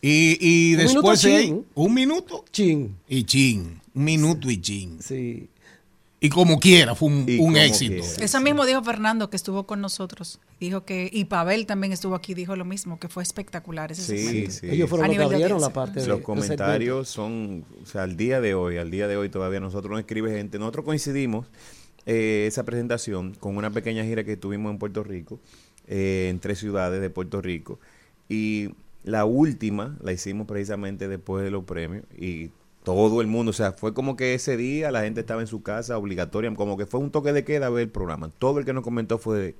[0.00, 2.94] Y, y Un después minuto un minuto Chin.
[3.08, 3.80] y chin.
[3.94, 4.98] Un minuto y chin.
[5.00, 5.48] Sí.
[6.24, 8.02] Y como quiera, fue un, éxito.
[8.02, 8.24] quiera.
[8.24, 10.40] Eso mismo dijo Fernando, que estuvo con nosotros.
[10.58, 14.24] Dijo que, y Pavel también estuvo aquí, dijo lo mismo, que fue espectacular ese Sí,
[14.24, 14.50] segmento.
[14.52, 14.70] sí.
[14.70, 18.40] Ellos fueron los que abrieron la parte de Los comentarios son, o sea, al día
[18.40, 20.58] de hoy, al día de hoy todavía nosotros nos escribe gente.
[20.58, 21.46] Nosotros coincidimos
[22.06, 25.40] eh, esa presentación con una pequeña gira que tuvimos en Puerto Rico,
[25.88, 27.80] eh, en tres ciudades de Puerto Rico.
[28.30, 28.70] Y
[29.02, 32.48] la última la hicimos precisamente después de los premios y
[32.84, 35.62] todo el mundo, o sea, fue como que ese día la gente estaba en su
[35.62, 38.30] casa obligatoria, como que fue un toque de queda ver el programa.
[38.38, 39.54] Todo el que nos comentó fue de,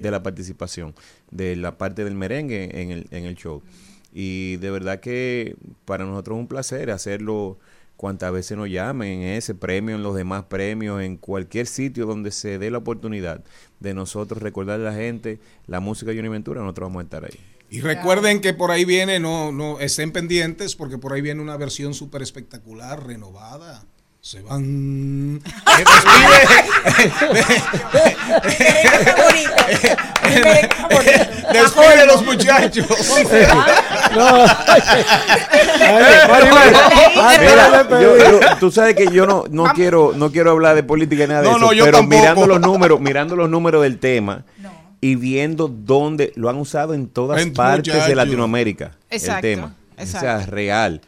[0.00, 0.94] de la participación,
[1.30, 3.62] de la parte del merengue en el, en el show.
[4.14, 7.58] Y de verdad que para nosotros es un placer hacerlo
[7.98, 12.30] cuantas veces nos llamen, en ese premio, en los demás premios, en cualquier sitio donde
[12.30, 13.44] se dé la oportunidad
[13.78, 17.24] de nosotros recordarle a la gente la música de Johnny Ventura, nosotros vamos a estar
[17.26, 17.49] ahí.
[17.70, 21.56] Y recuerden que por ahí viene, no, no estén pendientes, porque por ahí viene una
[21.56, 23.84] versión súper espectacular, renovada.
[24.22, 25.40] Se van.
[31.52, 32.86] Después de los muchachos.
[37.40, 41.22] Mira, yo- yo- tú sabes que yo no, no quiero no quiero hablar de política
[41.24, 42.20] ni nada de No, eso, no, yo pero tampoco.
[42.20, 44.44] mirando los números, mirando los números del tema
[45.00, 48.14] y viendo dónde lo han usado en todas En partes de.
[48.14, 50.18] Latinoamérica Exacto, el tema, exacto.
[50.18, 51.00] o sea, real.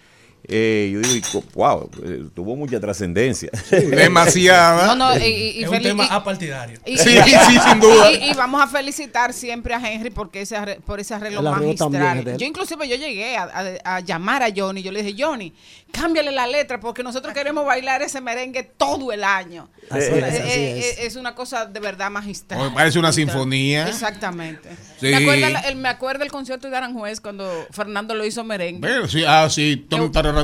[0.54, 3.50] Eh, yo digo, wow, eh, tuvo mucha trascendencia.
[3.70, 4.86] Demasiada.
[4.94, 6.78] No, no, y, Es un tema y- apartidario.
[6.84, 8.12] y- Sí, sí, sin duda.
[8.12, 12.36] Y, y vamos a felicitar siempre a Henry porque ese arre- por ese arreglo magistral.
[12.36, 13.44] Yo inclusive yo llegué a,
[13.84, 15.52] a- a llamar a Johnny, yo le dije, Johnny,
[15.92, 19.68] cámbiale la letra porque nosotros queremos bailar ese merengue todo el año.
[19.90, 20.98] Así Eh, es, así eh, es.
[21.00, 22.72] es una cosa de verdad magistral.
[22.74, 23.88] Parece una sinfonía.
[23.88, 24.68] Exactamente.
[25.00, 25.06] Sí.
[25.08, 28.80] Me, acuerdo el, me acuerdo el concierto de Aranjuez cuando Fernando lo hizo merengue.
[29.00, 29.86] Ve, sí, ah, sí.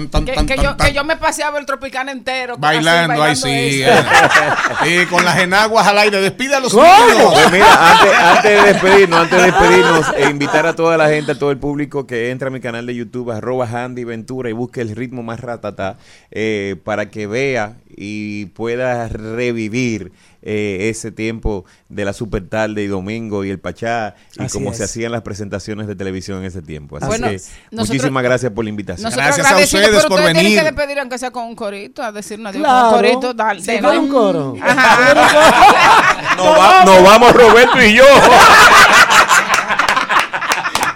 [0.07, 0.87] Tan, Que, tan, que tan, yo, tan.
[0.87, 2.55] que yo me paseaba el Tropicana entero.
[2.55, 3.83] así, Bailando, ahí sí.
[3.83, 3.89] eh.
[4.85, 6.21] Sí, con las enaguas al aire.
[6.21, 10.77] Despide a los Pues mira, antes, antes de despedirnos, antes de despedirnos, e invitar a
[10.77, 13.67] toda la gente, a todo el público que entre a mi canal de YouTube, arroba
[13.67, 15.97] Handy Ventura y busque el ritmo más ratata,
[16.31, 20.13] eh, para que vea y pueda revivir
[20.51, 24.71] eh, ese tiempo de la super tarde y domingo y el Pachá y Así cómo
[24.71, 24.79] es.
[24.79, 26.97] se hacían las presentaciones de televisión en ese tiempo.
[26.97, 29.13] Así Bueno, que nosotros- muchísimas gracias por la invitación.
[29.13, 30.47] Gracias a ustedes pero por ustedes venir.
[30.47, 32.89] Tienen que despedir aunque sea con un corito, a decirnos adiós Claro.
[32.89, 33.35] un corito.
[33.35, 34.55] Dale, Sí, con un coro.
[34.63, 35.15] Ajá.
[36.39, 38.05] Nos, va- nos vamos Roberto y yo.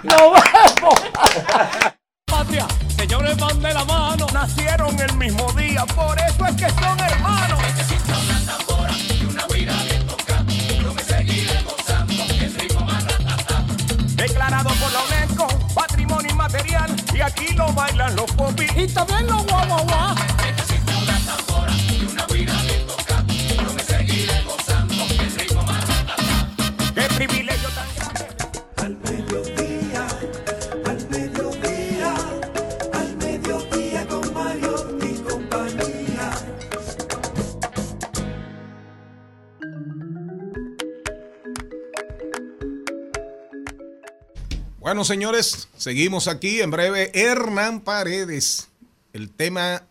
[0.03, 1.01] ¡Nos vemos!
[2.25, 2.67] Patria,
[2.97, 7.59] señores van de la mano, nacieron el mismo día, por eso es que son hermanos.
[17.23, 20.15] Aquí lo bailan los popis y también los guaguaguá.
[44.83, 46.59] Bueno, señores, seguimos aquí.
[46.59, 48.67] En breve, Hernán Paredes.
[49.13, 49.83] El tema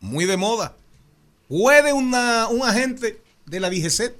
[0.00, 0.74] muy de moda.
[1.46, 4.14] ¿Puede una, un agente de la DGCET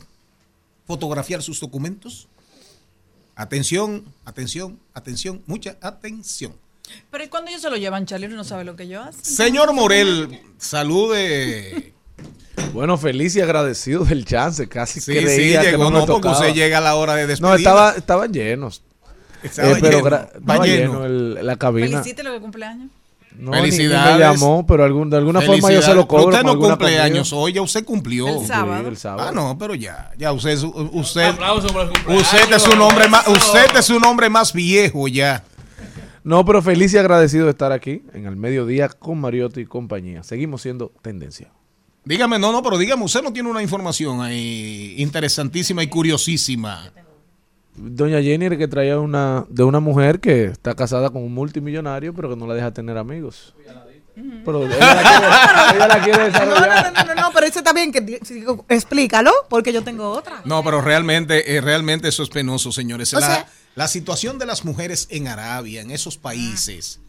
[0.87, 2.29] fotografiar sus documentos?
[3.35, 6.53] Atención, atención, atención, mucha atención.
[7.11, 8.27] Pero ¿y cuando ellos se lo llevan, Charlie?
[8.27, 9.25] Uno no sabe lo que ellos hacen.
[9.25, 11.95] Señor Morel, salude.
[12.75, 14.69] Bueno, feliz y agradecido del chance.
[14.69, 17.15] Casi Sí, creía sí, que llegó, no me no, porque usted llega a la hora
[17.15, 17.51] de despedir.
[17.51, 18.83] No, estaba, estaban llenos.
[19.43, 20.93] Eh, pero gra- va lleno.
[21.01, 21.87] lleno el- la cabina.
[21.89, 22.91] Felicítelo de cumpleaños.
[23.39, 24.15] No, ni- ni Felicidades.
[24.15, 25.97] me llamó, pero algún, de alguna forma yo se Felicidades.
[25.97, 26.25] lo cobro.
[26.27, 27.05] Pero usted con no alguna cumple comida.
[27.05, 28.29] años hoy, ya usted cumplió.
[28.29, 28.89] El sábado.
[28.89, 29.29] el sábado.
[29.29, 32.23] Ah, no, pero ya, ya usted, es- usted, Aplauso por el cumpleaños.
[32.25, 35.45] usted es un hombre más, usted es un hombre más viejo ya.
[36.23, 40.23] No, pero feliz y agradecido de estar aquí en el mediodía con Mariotti y compañía.
[40.23, 41.49] Seguimos siendo tendencia.
[42.05, 46.91] Dígame, no, no, pero dígame, usted no tiene una información ahí interesantísima y curiosísima.
[47.83, 52.13] Doña Jenny era que traía una de una mujer que está casada con un multimillonario,
[52.15, 53.55] pero que no la deja tener amigos.
[54.45, 56.93] Pero ella la quiere, ella la quiere No, desarrollar.
[56.93, 57.91] no, no, no, no, pero eso está bien.
[57.91, 58.21] Que,
[58.69, 60.43] explícalo, porque yo tengo otra.
[60.45, 63.15] No, pero realmente, eh, realmente eso es penoso, señores.
[63.15, 63.47] O la, sea-
[63.77, 67.01] la situación de las mujeres en Arabia, en esos países,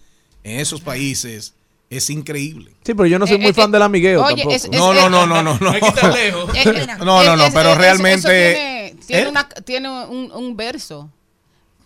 [0.45, 1.53] en esos países,
[1.89, 2.71] es increíble.
[2.85, 4.55] Sí, pero yo no soy Eh, muy eh, fan del amigueo oye, tampoco.
[4.55, 5.59] es- es- No, no, no, no, no, no.
[5.59, 6.49] No hay que estar lejos.
[6.55, 8.80] Eh, No, no, pero es- realmente-
[9.11, 9.29] tiene, ¿Eh?
[9.29, 11.09] una- tiene un, un verso.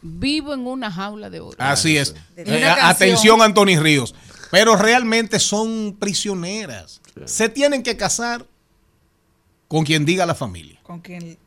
[0.02, 1.56] Vivo en una jaula de oro.
[1.60, 2.14] Así es.
[2.38, 4.14] Eh, atención, Anthony Ríos.
[4.52, 7.02] Pero realmente son prisioneras.
[7.26, 8.46] Se tienen que casar
[9.68, 10.80] con quien diga la familia.
[10.84, 11.38] Con quien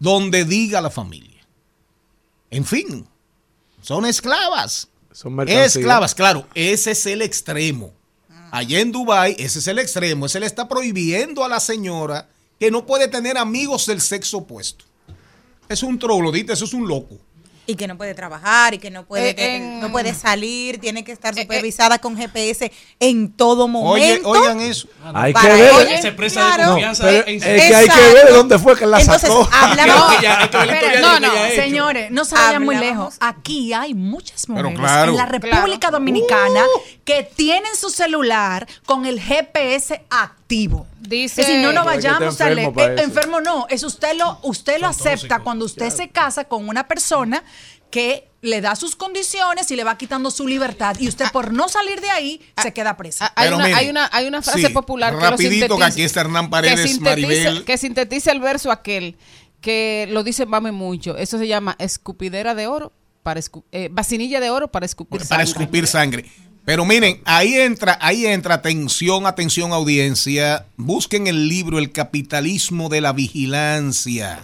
[0.00, 1.46] Donde diga la familia.
[2.50, 3.06] En fin,
[3.82, 4.88] son esclavas.
[5.12, 5.48] Son.
[5.48, 7.92] Esclavas, claro, ese es el extremo.
[8.50, 10.26] Allá en Dubai, ese es el extremo.
[10.26, 12.28] Ese le está prohibiendo a la señora
[12.58, 14.84] que no puede tener amigos del sexo opuesto.
[15.68, 17.16] Es un troglodita, eso es un loco.
[17.70, 21.04] y que no puede trabajar y que no puede, Eh, en- no puede salir, tiene
[21.04, 23.72] que estar supervisada con GPS en todo Oye,
[24.22, 24.28] momento.
[24.30, 24.88] oigan eso.
[25.12, 25.86] Hay que ver.
[25.86, 26.62] ella, Se claro.
[26.62, 27.04] de confianza.
[27.04, 29.46] Pero en- es que hay que ver de dónde fue que la Entonces, sacó.
[29.52, 33.16] hablamos- Que ya- que no, no, señores, no se vayan muy lejos.
[33.20, 35.10] Aquí hay muchas mujeres claro.
[35.10, 36.64] en la República Dominicana
[37.04, 40.37] que tienen su celular con el GPS activo.
[41.00, 43.04] Dice- es decir, no nos vayamos a enfermo eh, eso.
[43.04, 47.44] enfermo no, es usted lo usted lo acepta cuando usted se casa con una persona
[47.90, 51.68] que le da sus condiciones y le va quitando su libertad y usted por no
[51.68, 53.26] salir de ahí se queda presa.
[53.26, 55.82] Ah, Hay una, mire, hay, una, hay una frase sí, popular que rapidito, lo que
[55.84, 57.64] sintetiza, aquí está Hernán Paredes, que sintetiza, Maribel.
[57.64, 59.16] que sintetiza el verso aquel
[59.60, 61.16] que lo dice Mame mucho.
[61.16, 62.92] Eso se llama escupidera de oro
[63.22, 65.62] para escu- eh, vacinilla de oro para escupir para sangre.
[65.64, 66.30] escupir sangre.
[66.68, 73.00] Pero miren, ahí entra, ahí entra, atención, atención audiencia, busquen el libro El capitalismo de
[73.00, 74.42] la vigilancia.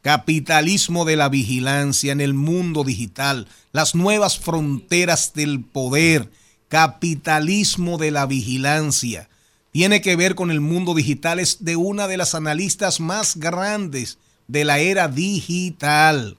[0.00, 6.30] Capitalismo de la vigilancia en el mundo digital, las nuevas fronteras del poder,
[6.68, 9.28] capitalismo de la vigilancia.
[9.70, 14.16] Tiene que ver con el mundo digital, es de una de las analistas más grandes
[14.48, 16.38] de la era digital.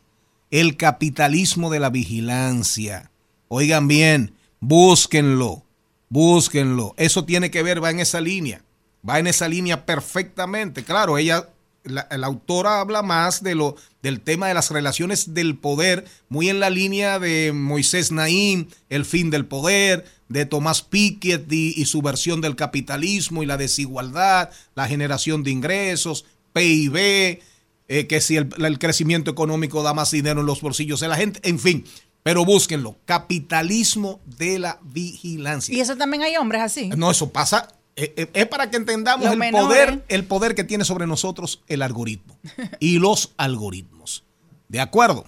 [0.50, 3.12] El capitalismo de la vigilancia.
[3.50, 5.64] Oigan bien, búsquenlo,
[6.10, 6.94] búsquenlo.
[6.98, 8.64] Eso tiene que ver, va en esa línea,
[9.08, 10.84] va en esa línea perfectamente.
[10.84, 11.50] Claro, ella,
[11.84, 16.50] la, la autora habla más de lo, del tema de las relaciones del poder, muy
[16.50, 22.02] en la línea de Moisés Naim, el fin del poder, de Tomás Piketty y su
[22.02, 27.42] versión del capitalismo y la desigualdad, la generación de ingresos, PIB,
[27.90, 31.16] eh, que si el, el crecimiento económico da más dinero en los bolsillos de la
[31.16, 31.86] gente, en fin.
[32.28, 35.74] Pero búsquenlo, capitalismo de la vigilancia.
[35.74, 36.90] Y eso también hay hombres así.
[36.90, 37.70] No, eso pasa.
[37.96, 39.66] eh, eh, es para que entendamos Los el menores.
[39.66, 42.38] poder, el poder que tiene sobre nosotros el algoritmo
[42.82, 44.26] y los algoritmos.
[44.68, 45.24] ¿De acuerdo?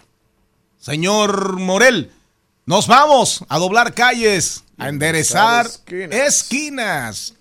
[0.77, 2.11] Señor Morel,
[2.65, 5.69] nos vamos a doblar calles, a enderezar
[6.11, 7.33] esquinas.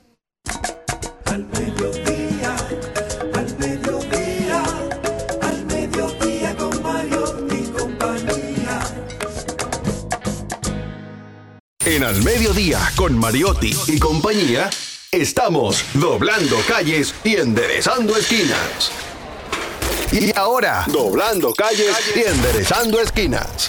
[11.98, 14.70] En Al Mediodía, con Mariotti y compañía,
[15.10, 18.92] estamos doblando calles y enderezando esquinas.
[20.12, 23.68] Y ahora, doblando calles y enderezando esquinas.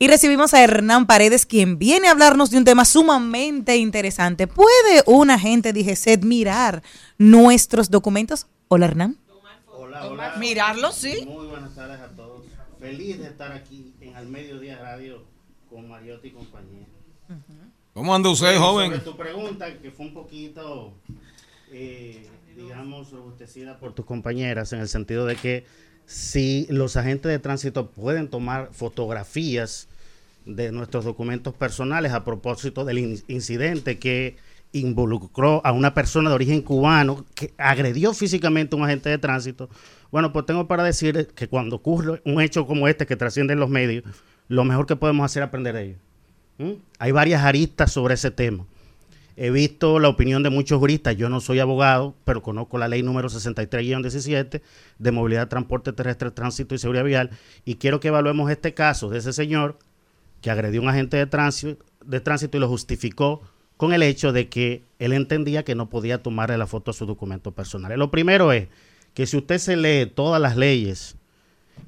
[0.00, 4.48] Y recibimos a Hernán Paredes, quien viene a hablarnos de un tema sumamente interesante.
[4.48, 6.82] ¿Puede un agente de DGCET mirar
[7.18, 8.48] nuestros documentos?
[8.66, 9.16] Hola, Hernán.
[9.68, 10.34] Hola, hola.
[10.38, 11.24] Mirarlo, sí.
[11.24, 12.25] Muy buenas tardes a todos.
[12.86, 15.24] Feliz de estar aquí en Al Mediodía Radio
[15.68, 16.86] con Mariotti y compañía.
[17.92, 19.00] ¿Cómo anda usted, Sobre joven?
[19.00, 20.94] tu pregunta, que fue un poquito,
[21.72, 25.64] eh, digamos, robustecida por tus compañeras, en el sentido de que
[26.04, 29.88] si los agentes de tránsito pueden tomar fotografías
[30.44, 34.36] de nuestros documentos personales a propósito del in- incidente que
[34.78, 39.68] involucró a una persona de origen cubano que agredió físicamente a un agente de tránsito.
[40.10, 43.60] Bueno, pues tengo para decir que cuando ocurre un hecho como este que trasciende en
[43.60, 44.04] los medios,
[44.48, 45.96] lo mejor que podemos hacer es aprender de ello.
[46.58, 46.72] ¿Mm?
[46.98, 48.66] Hay varias aristas sobre ese tema.
[49.38, 53.02] He visto la opinión de muchos juristas, yo no soy abogado, pero conozco la ley
[53.02, 54.62] número 63-17
[54.98, 57.30] de movilidad, transporte terrestre, tránsito y seguridad vial,
[57.66, 59.78] y quiero que evaluemos este caso de ese señor
[60.40, 63.42] que agredió a un agente de tránsito y lo justificó
[63.76, 67.06] con el hecho de que él entendía que no podía tomarle la foto a su
[67.06, 67.98] documento personal.
[67.98, 68.68] Lo primero es
[69.14, 71.16] que si usted se lee todas las leyes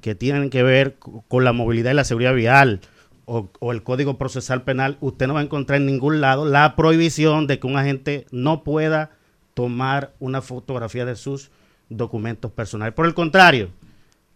[0.01, 2.81] que tienen que ver co- con la movilidad y la seguridad vial
[3.25, 6.75] o, o el Código Procesal Penal, usted no va a encontrar en ningún lado la
[6.75, 9.11] prohibición de que un agente no pueda
[9.53, 11.49] tomar una fotografía de sus
[11.89, 12.93] documentos personales.
[12.93, 13.69] Por el contrario,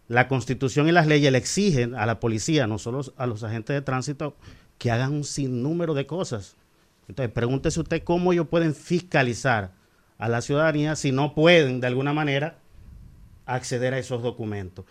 [0.08, 3.74] la Constitución y las leyes le exigen a la policía, no solo a los agentes
[3.74, 4.36] de tránsito,
[4.78, 6.56] que hagan un sinnúmero de cosas.
[7.08, 9.72] Entonces, pregúntese usted cómo ellos pueden fiscalizar
[10.18, 12.58] a la ciudadanía si no pueden, de alguna manera,
[13.46, 14.84] acceder a esos documentos.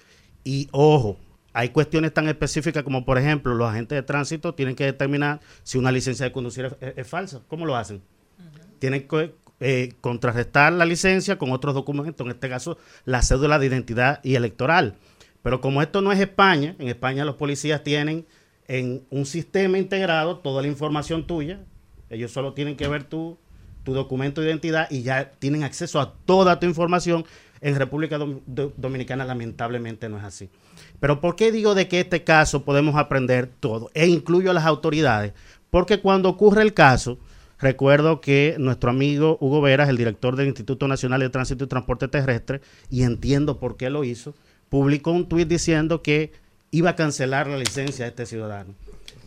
[0.43, 1.17] Y ojo,
[1.53, 5.77] hay cuestiones tan específicas como, por ejemplo, los agentes de tránsito tienen que determinar si
[5.77, 7.41] una licencia de conducir es, es- es falsa.
[7.47, 8.01] ¿Cómo lo hacen?
[8.79, 13.67] Tienen que eh, contrarrestar la licencia con otros documentos, en este caso la cédula de
[13.67, 14.95] identidad y electoral.
[15.41, 18.25] Pero como esto no es España, en España los policías tienen
[18.67, 21.61] en un sistema integrado toda la información tuya.
[22.13, 23.37] Ellos solo tienen que ver tu,
[23.85, 27.25] documento de identidad y ya tienen acceso a toda tu información.
[27.59, 30.49] En República Dom- Do- Dominicana lamentablemente no es así.
[30.99, 33.89] Pero ¿por qué digo de que este caso podemos aprender todo?
[33.93, 35.33] E incluyo a las autoridades.
[35.69, 37.17] Porque cuando ocurre el caso,
[37.59, 42.07] recuerdo que nuestro amigo Hugo Veras, el director del Instituto Nacional de Tránsito y Transporte
[42.07, 44.33] Terrestre, y entiendo por qué lo hizo,
[44.69, 46.31] publicó un tuit diciendo que
[46.71, 48.73] iba a cancelar la licencia de este ciudadano.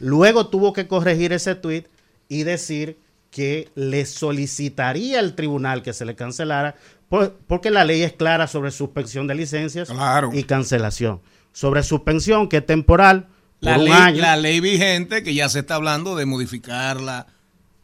[0.00, 1.86] Luego tuvo que corregir ese tuit
[2.28, 2.98] y decir
[3.30, 6.76] que le solicitaría al tribunal que se le cancelara,
[7.08, 9.88] por- porque la ley es clara sobre suspensión de licencias
[10.32, 11.20] y cancelación.
[11.52, 13.26] Sobre suspensión, que es temporal,
[13.60, 14.20] por La un ley, año.
[14.22, 17.26] la ley vigente que ya se está hablando de modificarla,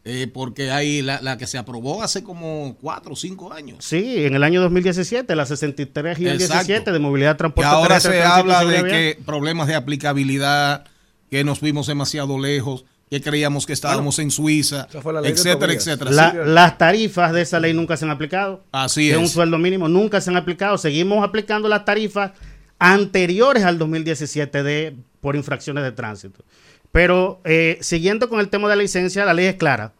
[0.05, 3.77] eh, porque hay la, la que se aprobó hace como cuatro o cinco años.
[3.85, 6.65] Sí, en el año 2017, la 63 y el Exacto.
[6.65, 10.85] 17 de movilidad, transporte ahora se habla de que problemas de aplicabilidad,
[11.31, 16.09] que nos fuimos demasiado lejos, que creíamos que estábamos en Suiza, de etcétera, etcétera.
[16.11, 18.63] La- las tarifas de esa ley nunca se han aplicado.
[18.71, 19.31] Así Que un es.
[19.31, 20.77] sueldo mínimo nunca se han aplicado.
[20.79, 22.31] Seguimos aplicando las tarifas
[22.79, 26.43] anteriores al 2017 de, por infracciones de tránsito.
[26.91, 29.93] Pero eh, siguiendo con el tema de la licencia, la ley es clara.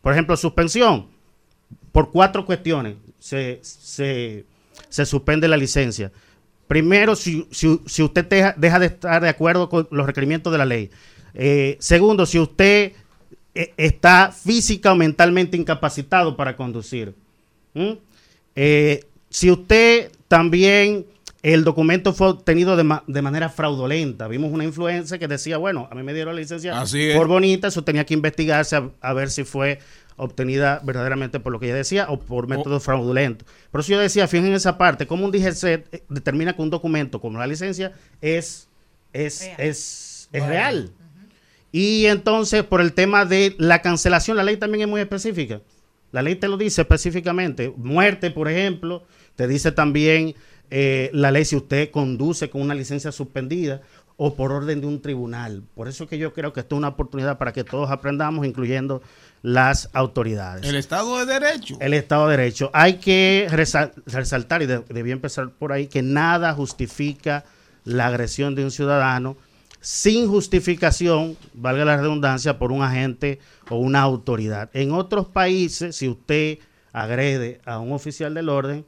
[0.00, 1.08] Por ejemplo, suspensión
[1.92, 4.44] por cuatro cuestiones se, se,
[4.88, 6.12] se suspende la licencia.
[6.66, 10.58] Primero, si, si- si usted deja, deja de estar de acuerdo con los requerimientos de
[10.58, 10.90] la ley.
[11.34, 12.92] Eh, segundo, si usted
[13.54, 17.14] eh, está física o mentalmente incapacitado para conducir.
[17.74, 17.92] ¿Mm?
[18.56, 21.06] Eh, si usted también
[21.42, 25.88] el documento fue obtenido de, ma- de manera fraudulenta, vimos una influencia que decía, bueno,
[25.90, 29.12] a mí me dieron la licencia Así por bonita, eso tenía que investigarse a, a
[29.12, 29.78] ver si fue
[30.16, 33.44] obtenida verdaderamente por lo que ella decía o por método fraudulento.
[33.70, 37.20] Por eso yo decía, fíjense en esa parte, cómo un DGC determina que un documento
[37.20, 38.68] como la licencia es,
[39.12, 40.90] es, es, es real.
[41.78, 45.60] Y entonces, por el tema de la cancelación, la ley también es muy específica.
[46.10, 47.72] La ley te lo dice específicamente.
[47.76, 49.04] Muerte, por ejemplo,
[49.36, 50.34] te dice también
[50.70, 53.80] eh, la ley si usted conduce con una licencia suspendida
[54.16, 55.62] o por orden de un tribunal.
[55.76, 59.00] Por eso que yo creo que esto es una oportunidad para que todos aprendamos, incluyendo
[59.42, 60.66] las autoridades.
[60.66, 61.76] El Estado de Derecho.
[61.80, 62.70] El Estado de Derecho.
[62.72, 67.44] Hay que resal- resaltar, y de- debí empezar por ahí, que nada justifica
[67.84, 69.36] la agresión de un ciudadano
[69.80, 73.38] sin justificación, valga la redundancia, por un agente
[73.70, 74.70] o una autoridad.
[74.72, 76.58] En otros países, si usted
[76.92, 78.84] agrede a un oficial del orden,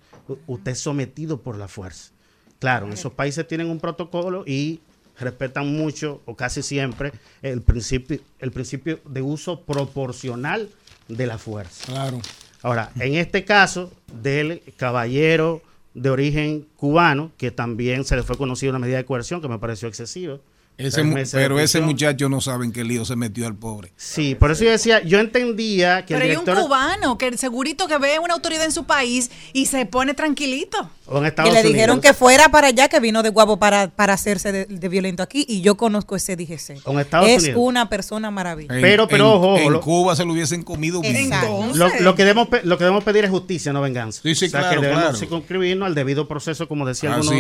[0.47, 2.13] usted es sometido por la fuerza.
[2.59, 4.81] Claro, en esos países tienen un protocolo y
[5.19, 7.13] respetan mucho o casi siempre
[7.43, 10.69] el principio, el principio de uso proporcional
[11.09, 11.87] de la fuerza.
[11.87, 12.21] Claro.
[12.63, 13.93] Ahora, en este caso
[14.23, 15.63] del caballero
[15.95, 19.59] de origen cubano, que también se le fue conocida una medida de coerción que me
[19.59, 20.39] pareció excesiva.
[20.81, 23.93] Ese pero ese muchacho no sabe en qué lío se metió el pobre.
[23.97, 27.87] Sí, por eso yo decía, yo entendía que Pero el hay un cubano que segurito
[27.87, 30.91] que ve una autoridad en su país y se pone tranquilito.
[31.11, 33.59] O en Y Estados le dijeron Unidos, que fuera para allá, que vino de guapo
[33.59, 35.45] para, para hacerse de, de violento aquí.
[35.49, 36.83] Y yo conozco ese DGC.
[36.83, 37.61] Con Estados es Unidos.
[37.63, 38.81] una persona maravillosa.
[38.81, 41.01] Pero- pero en, ojo, en lo- Cuba se lo hubiesen comido.
[41.05, 41.67] Exacto.
[41.75, 44.21] lo, lo que debemos, lo que debemos pedir es justicia, no venganza.
[44.23, 45.19] Sí, sí, o sea, claro, que debemos claro.
[45.19, 47.35] circunscribirnos al debido proceso, como decía algunos,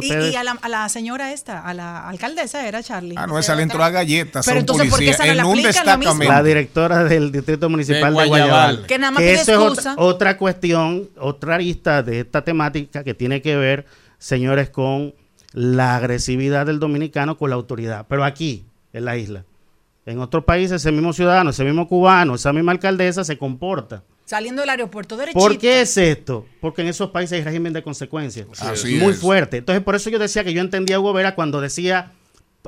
[0.00, 0.32] de Y, ustedes.
[0.32, 3.14] y a, la, a la señora esta, a la alcaldesa era Charlie.
[3.16, 5.44] Ah, no, esa le entró a galletas Pero entonces, ¿por qué esa no en le
[5.44, 6.24] un destacamento.
[6.24, 8.86] La directora del Distrito Municipal De de Guayabal.
[8.86, 13.56] Que nada más eso es otra cuestión, otra arista de esta temática que tiene que
[13.56, 13.86] ver,
[14.18, 15.14] señores, con
[15.52, 18.06] la agresividad del dominicano con la autoridad.
[18.08, 19.44] Pero aquí, en la isla.
[20.04, 24.02] En otros países, ese mismo ciudadano, ese mismo cubano, esa misma alcaldesa se comporta.
[24.24, 25.38] Saliendo del aeropuerto derechito.
[25.38, 26.46] ¿Por qué es esto?
[26.60, 28.46] Porque en esos países hay régimen de consecuencias.
[28.60, 29.20] Así muy es.
[29.20, 29.58] fuerte.
[29.58, 32.12] Entonces, por eso yo decía que yo entendía a Hugo Vera cuando decía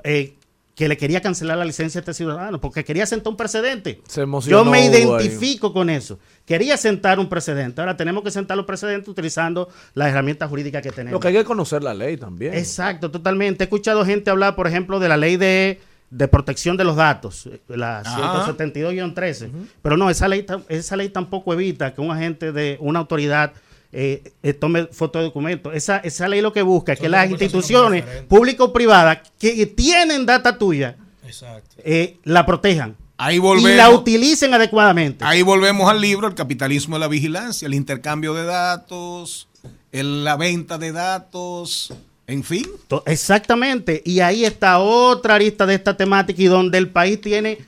[0.03, 0.35] eh,
[0.75, 4.01] que le quería cancelar la licencia a este ciudadano, porque quería sentar un precedente.
[4.09, 6.19] Se emocionó Yo me identifico con eso.
[6.45, 7.81] Quería sentar un precedente.
[7.81, 11.13] Ahora tenemos que sentar los precedentes utilizando las herramientas jurídicas que tenemos.
[11.13, 12.55] Lo que hay que conocer la ley también.
[12.55, 13.63] Exacto, totalmente.
[13.63, 15.81] He escuchado gente hablar, por ejemplo, de la ley de,
[16.11, 18.53] de protección de los datos, la Ajá.
[18.53, 19.51] 172-13.
[19.81, 23.53] Pero no, esa ley, tam- esa ley tampoco evita que un agente de una autoridad
[23.97, 25.73] eh, eh, tome foto de documentos.
[25.75, 30.27] Esa, esa ley lo que busca es que las instituciones públicas o privadas que tienen
[30.27, 31.77] data tuya Exacto.
[31.85, 35.25] eh, la protejan Ahí y la utilicen adecuadamente.
[35.25, 39.47] Ahí volvemos al libro, el capitalismo de la vigilancia, el intercambio de datos,
[39.93, 41.95] el- la venta de datos,
[42.27, 42.66] en fin.
[43.07, 44.03] Exactamente.
[44.05, 47.59] Y ahí está otra arista de esta temática y donde el país tiene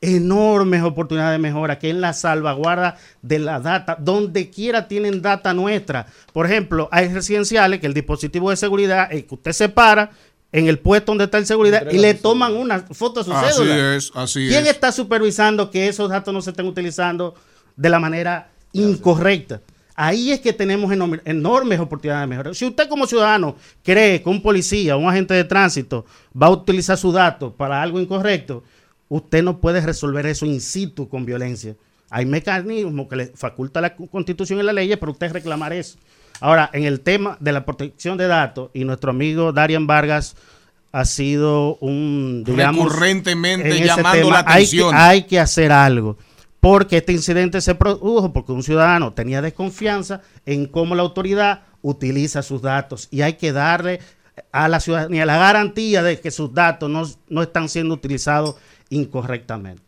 [0.00, 3.96] enormes oportunidades de mejora, que es la salvaguarda de la data.
[4.00, 6.06] Donde quiera tienen data nuestra.
[6.32, 10.10] Por ejemplo, hay residenciales que el dispositivo de seguridad es que usted se para
[10.52, 13.52] en el puesto donde está el seguridad y le toman una foto a su Así
[13.54, 13.94] cédula.
[13.96, 14.70] es, así ¿Quién es.
[14.72, 17.34] está supervisando que esos datos no se estén utilizando
[17.76, 19.60] de la manera incorrecta?
[19.94, 22.54] Ahí es que tenemos enorme- enormes oportunidades de mejora.
[22.54, 23.54] Si usted como ciudadano
[23.84, 26.06] cree que un policía o un agente de tránsito
[26.40, 28.64] va a utilizar su dato para algo incorrecto,
[29.10, 31.76] usted no puede resolver eso in situ con violencia.
[32.08, 35.98] Hay mecanismos que le faculta la constitución y la ley para usted reclamar eso.
[36.40, 40.34] Ahora, en el tema de la protección de datos, y nuestro amigo Darian Vargas
[40.92, 44.94] ha sido un, digamos, Recurrentemente llamando la hay que- atención.
[44.96, 46.16] hay que hacer algo.
[46.60, 52.42] Porque este incidente se produjo porque un ciudadano tenía desconfianza en cómo la autoridad utiliza
[52.42, 54.00] sus datos y hay que darle
[54.52, 58.56] a la ciudadanía la garantía de que sus datos no, no están siendo utilizados
[58.90, 59.82] incorrectamente.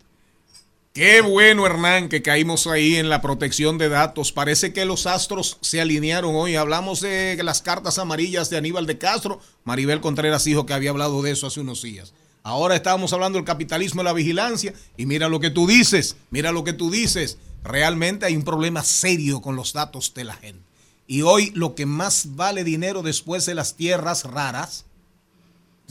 [0.94, 4.30] Qué bueno, Hernán, que caímos ahí en la protección de datos.
[4.30, 6.54] Parece que los astros se alinearon hoy.
[6.56, 9.40] Hablamos de las cartas amarillas de Aníbal de Castro.
[9.64, 12.12] Maribel Contreras dijo que había hablado de eso hace unos días.
[12.42, 14.74] Ahora estábamos hablando del capitalismo y la vigilancia.
[14.98, 17.38] Y mira lo que tú dices, mira lo que tú dices.
[17.64, 20.62] Realmente hay un problema serio con los datos de la gente.
[21.06, 24.84] Y hoy lo que más vale dinero después de las tierras raras,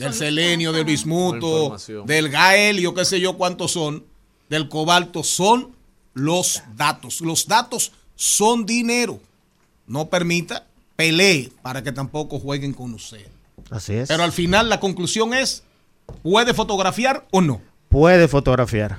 [0.02, 4.04] del selenio, del bismuto, del gaelio, qué sé yo cuántos son,
[4.48, 5.74] del cobalto, son
[6.14, 7.20] los datos.
[7.20, 9.20] Los datos son dinero.
[9.86, 10.66] No permita,
[10.96, 13.26] pelee para que tampoco jueguen con usted.
[13.70, 14.08] Así es.
[14.08, 15.62] Pero al final la conclusión es,
[16.22, 17.60] ¿puede fotografiar o no?
[17.88, 18.96] Puede fotografiar.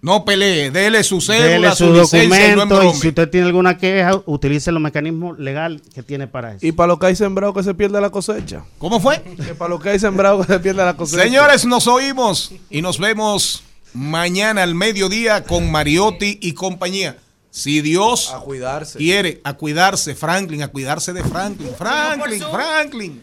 [0.00, 3.28] No pelee, dele su Dele cédula, su su licencia y no documento y si usted
[3.30, 6.64] tiene alguna queja, utilice los mecanismos legales que tiene para eso.
[6.64, 8.64] Y para lo que hay sembrado que se pierda la cosecha.
[8.78, 9.20] ¿Cómo fue?
[9.22, 11.22] Que para lo que hay sembrado que se pierda la cosecha.
[11.22, 17.16] Señores, nos oímos y nos vemos mañana al mediodía con Mariotti y compañía.
[17.50, 18.98] Si Dios A cuidarse.
[18.98, 21.70] quiere, a cuidarse, Franklin, a cuidarse de Franklin.
[21.76, 23.22] Franklin, Franklin.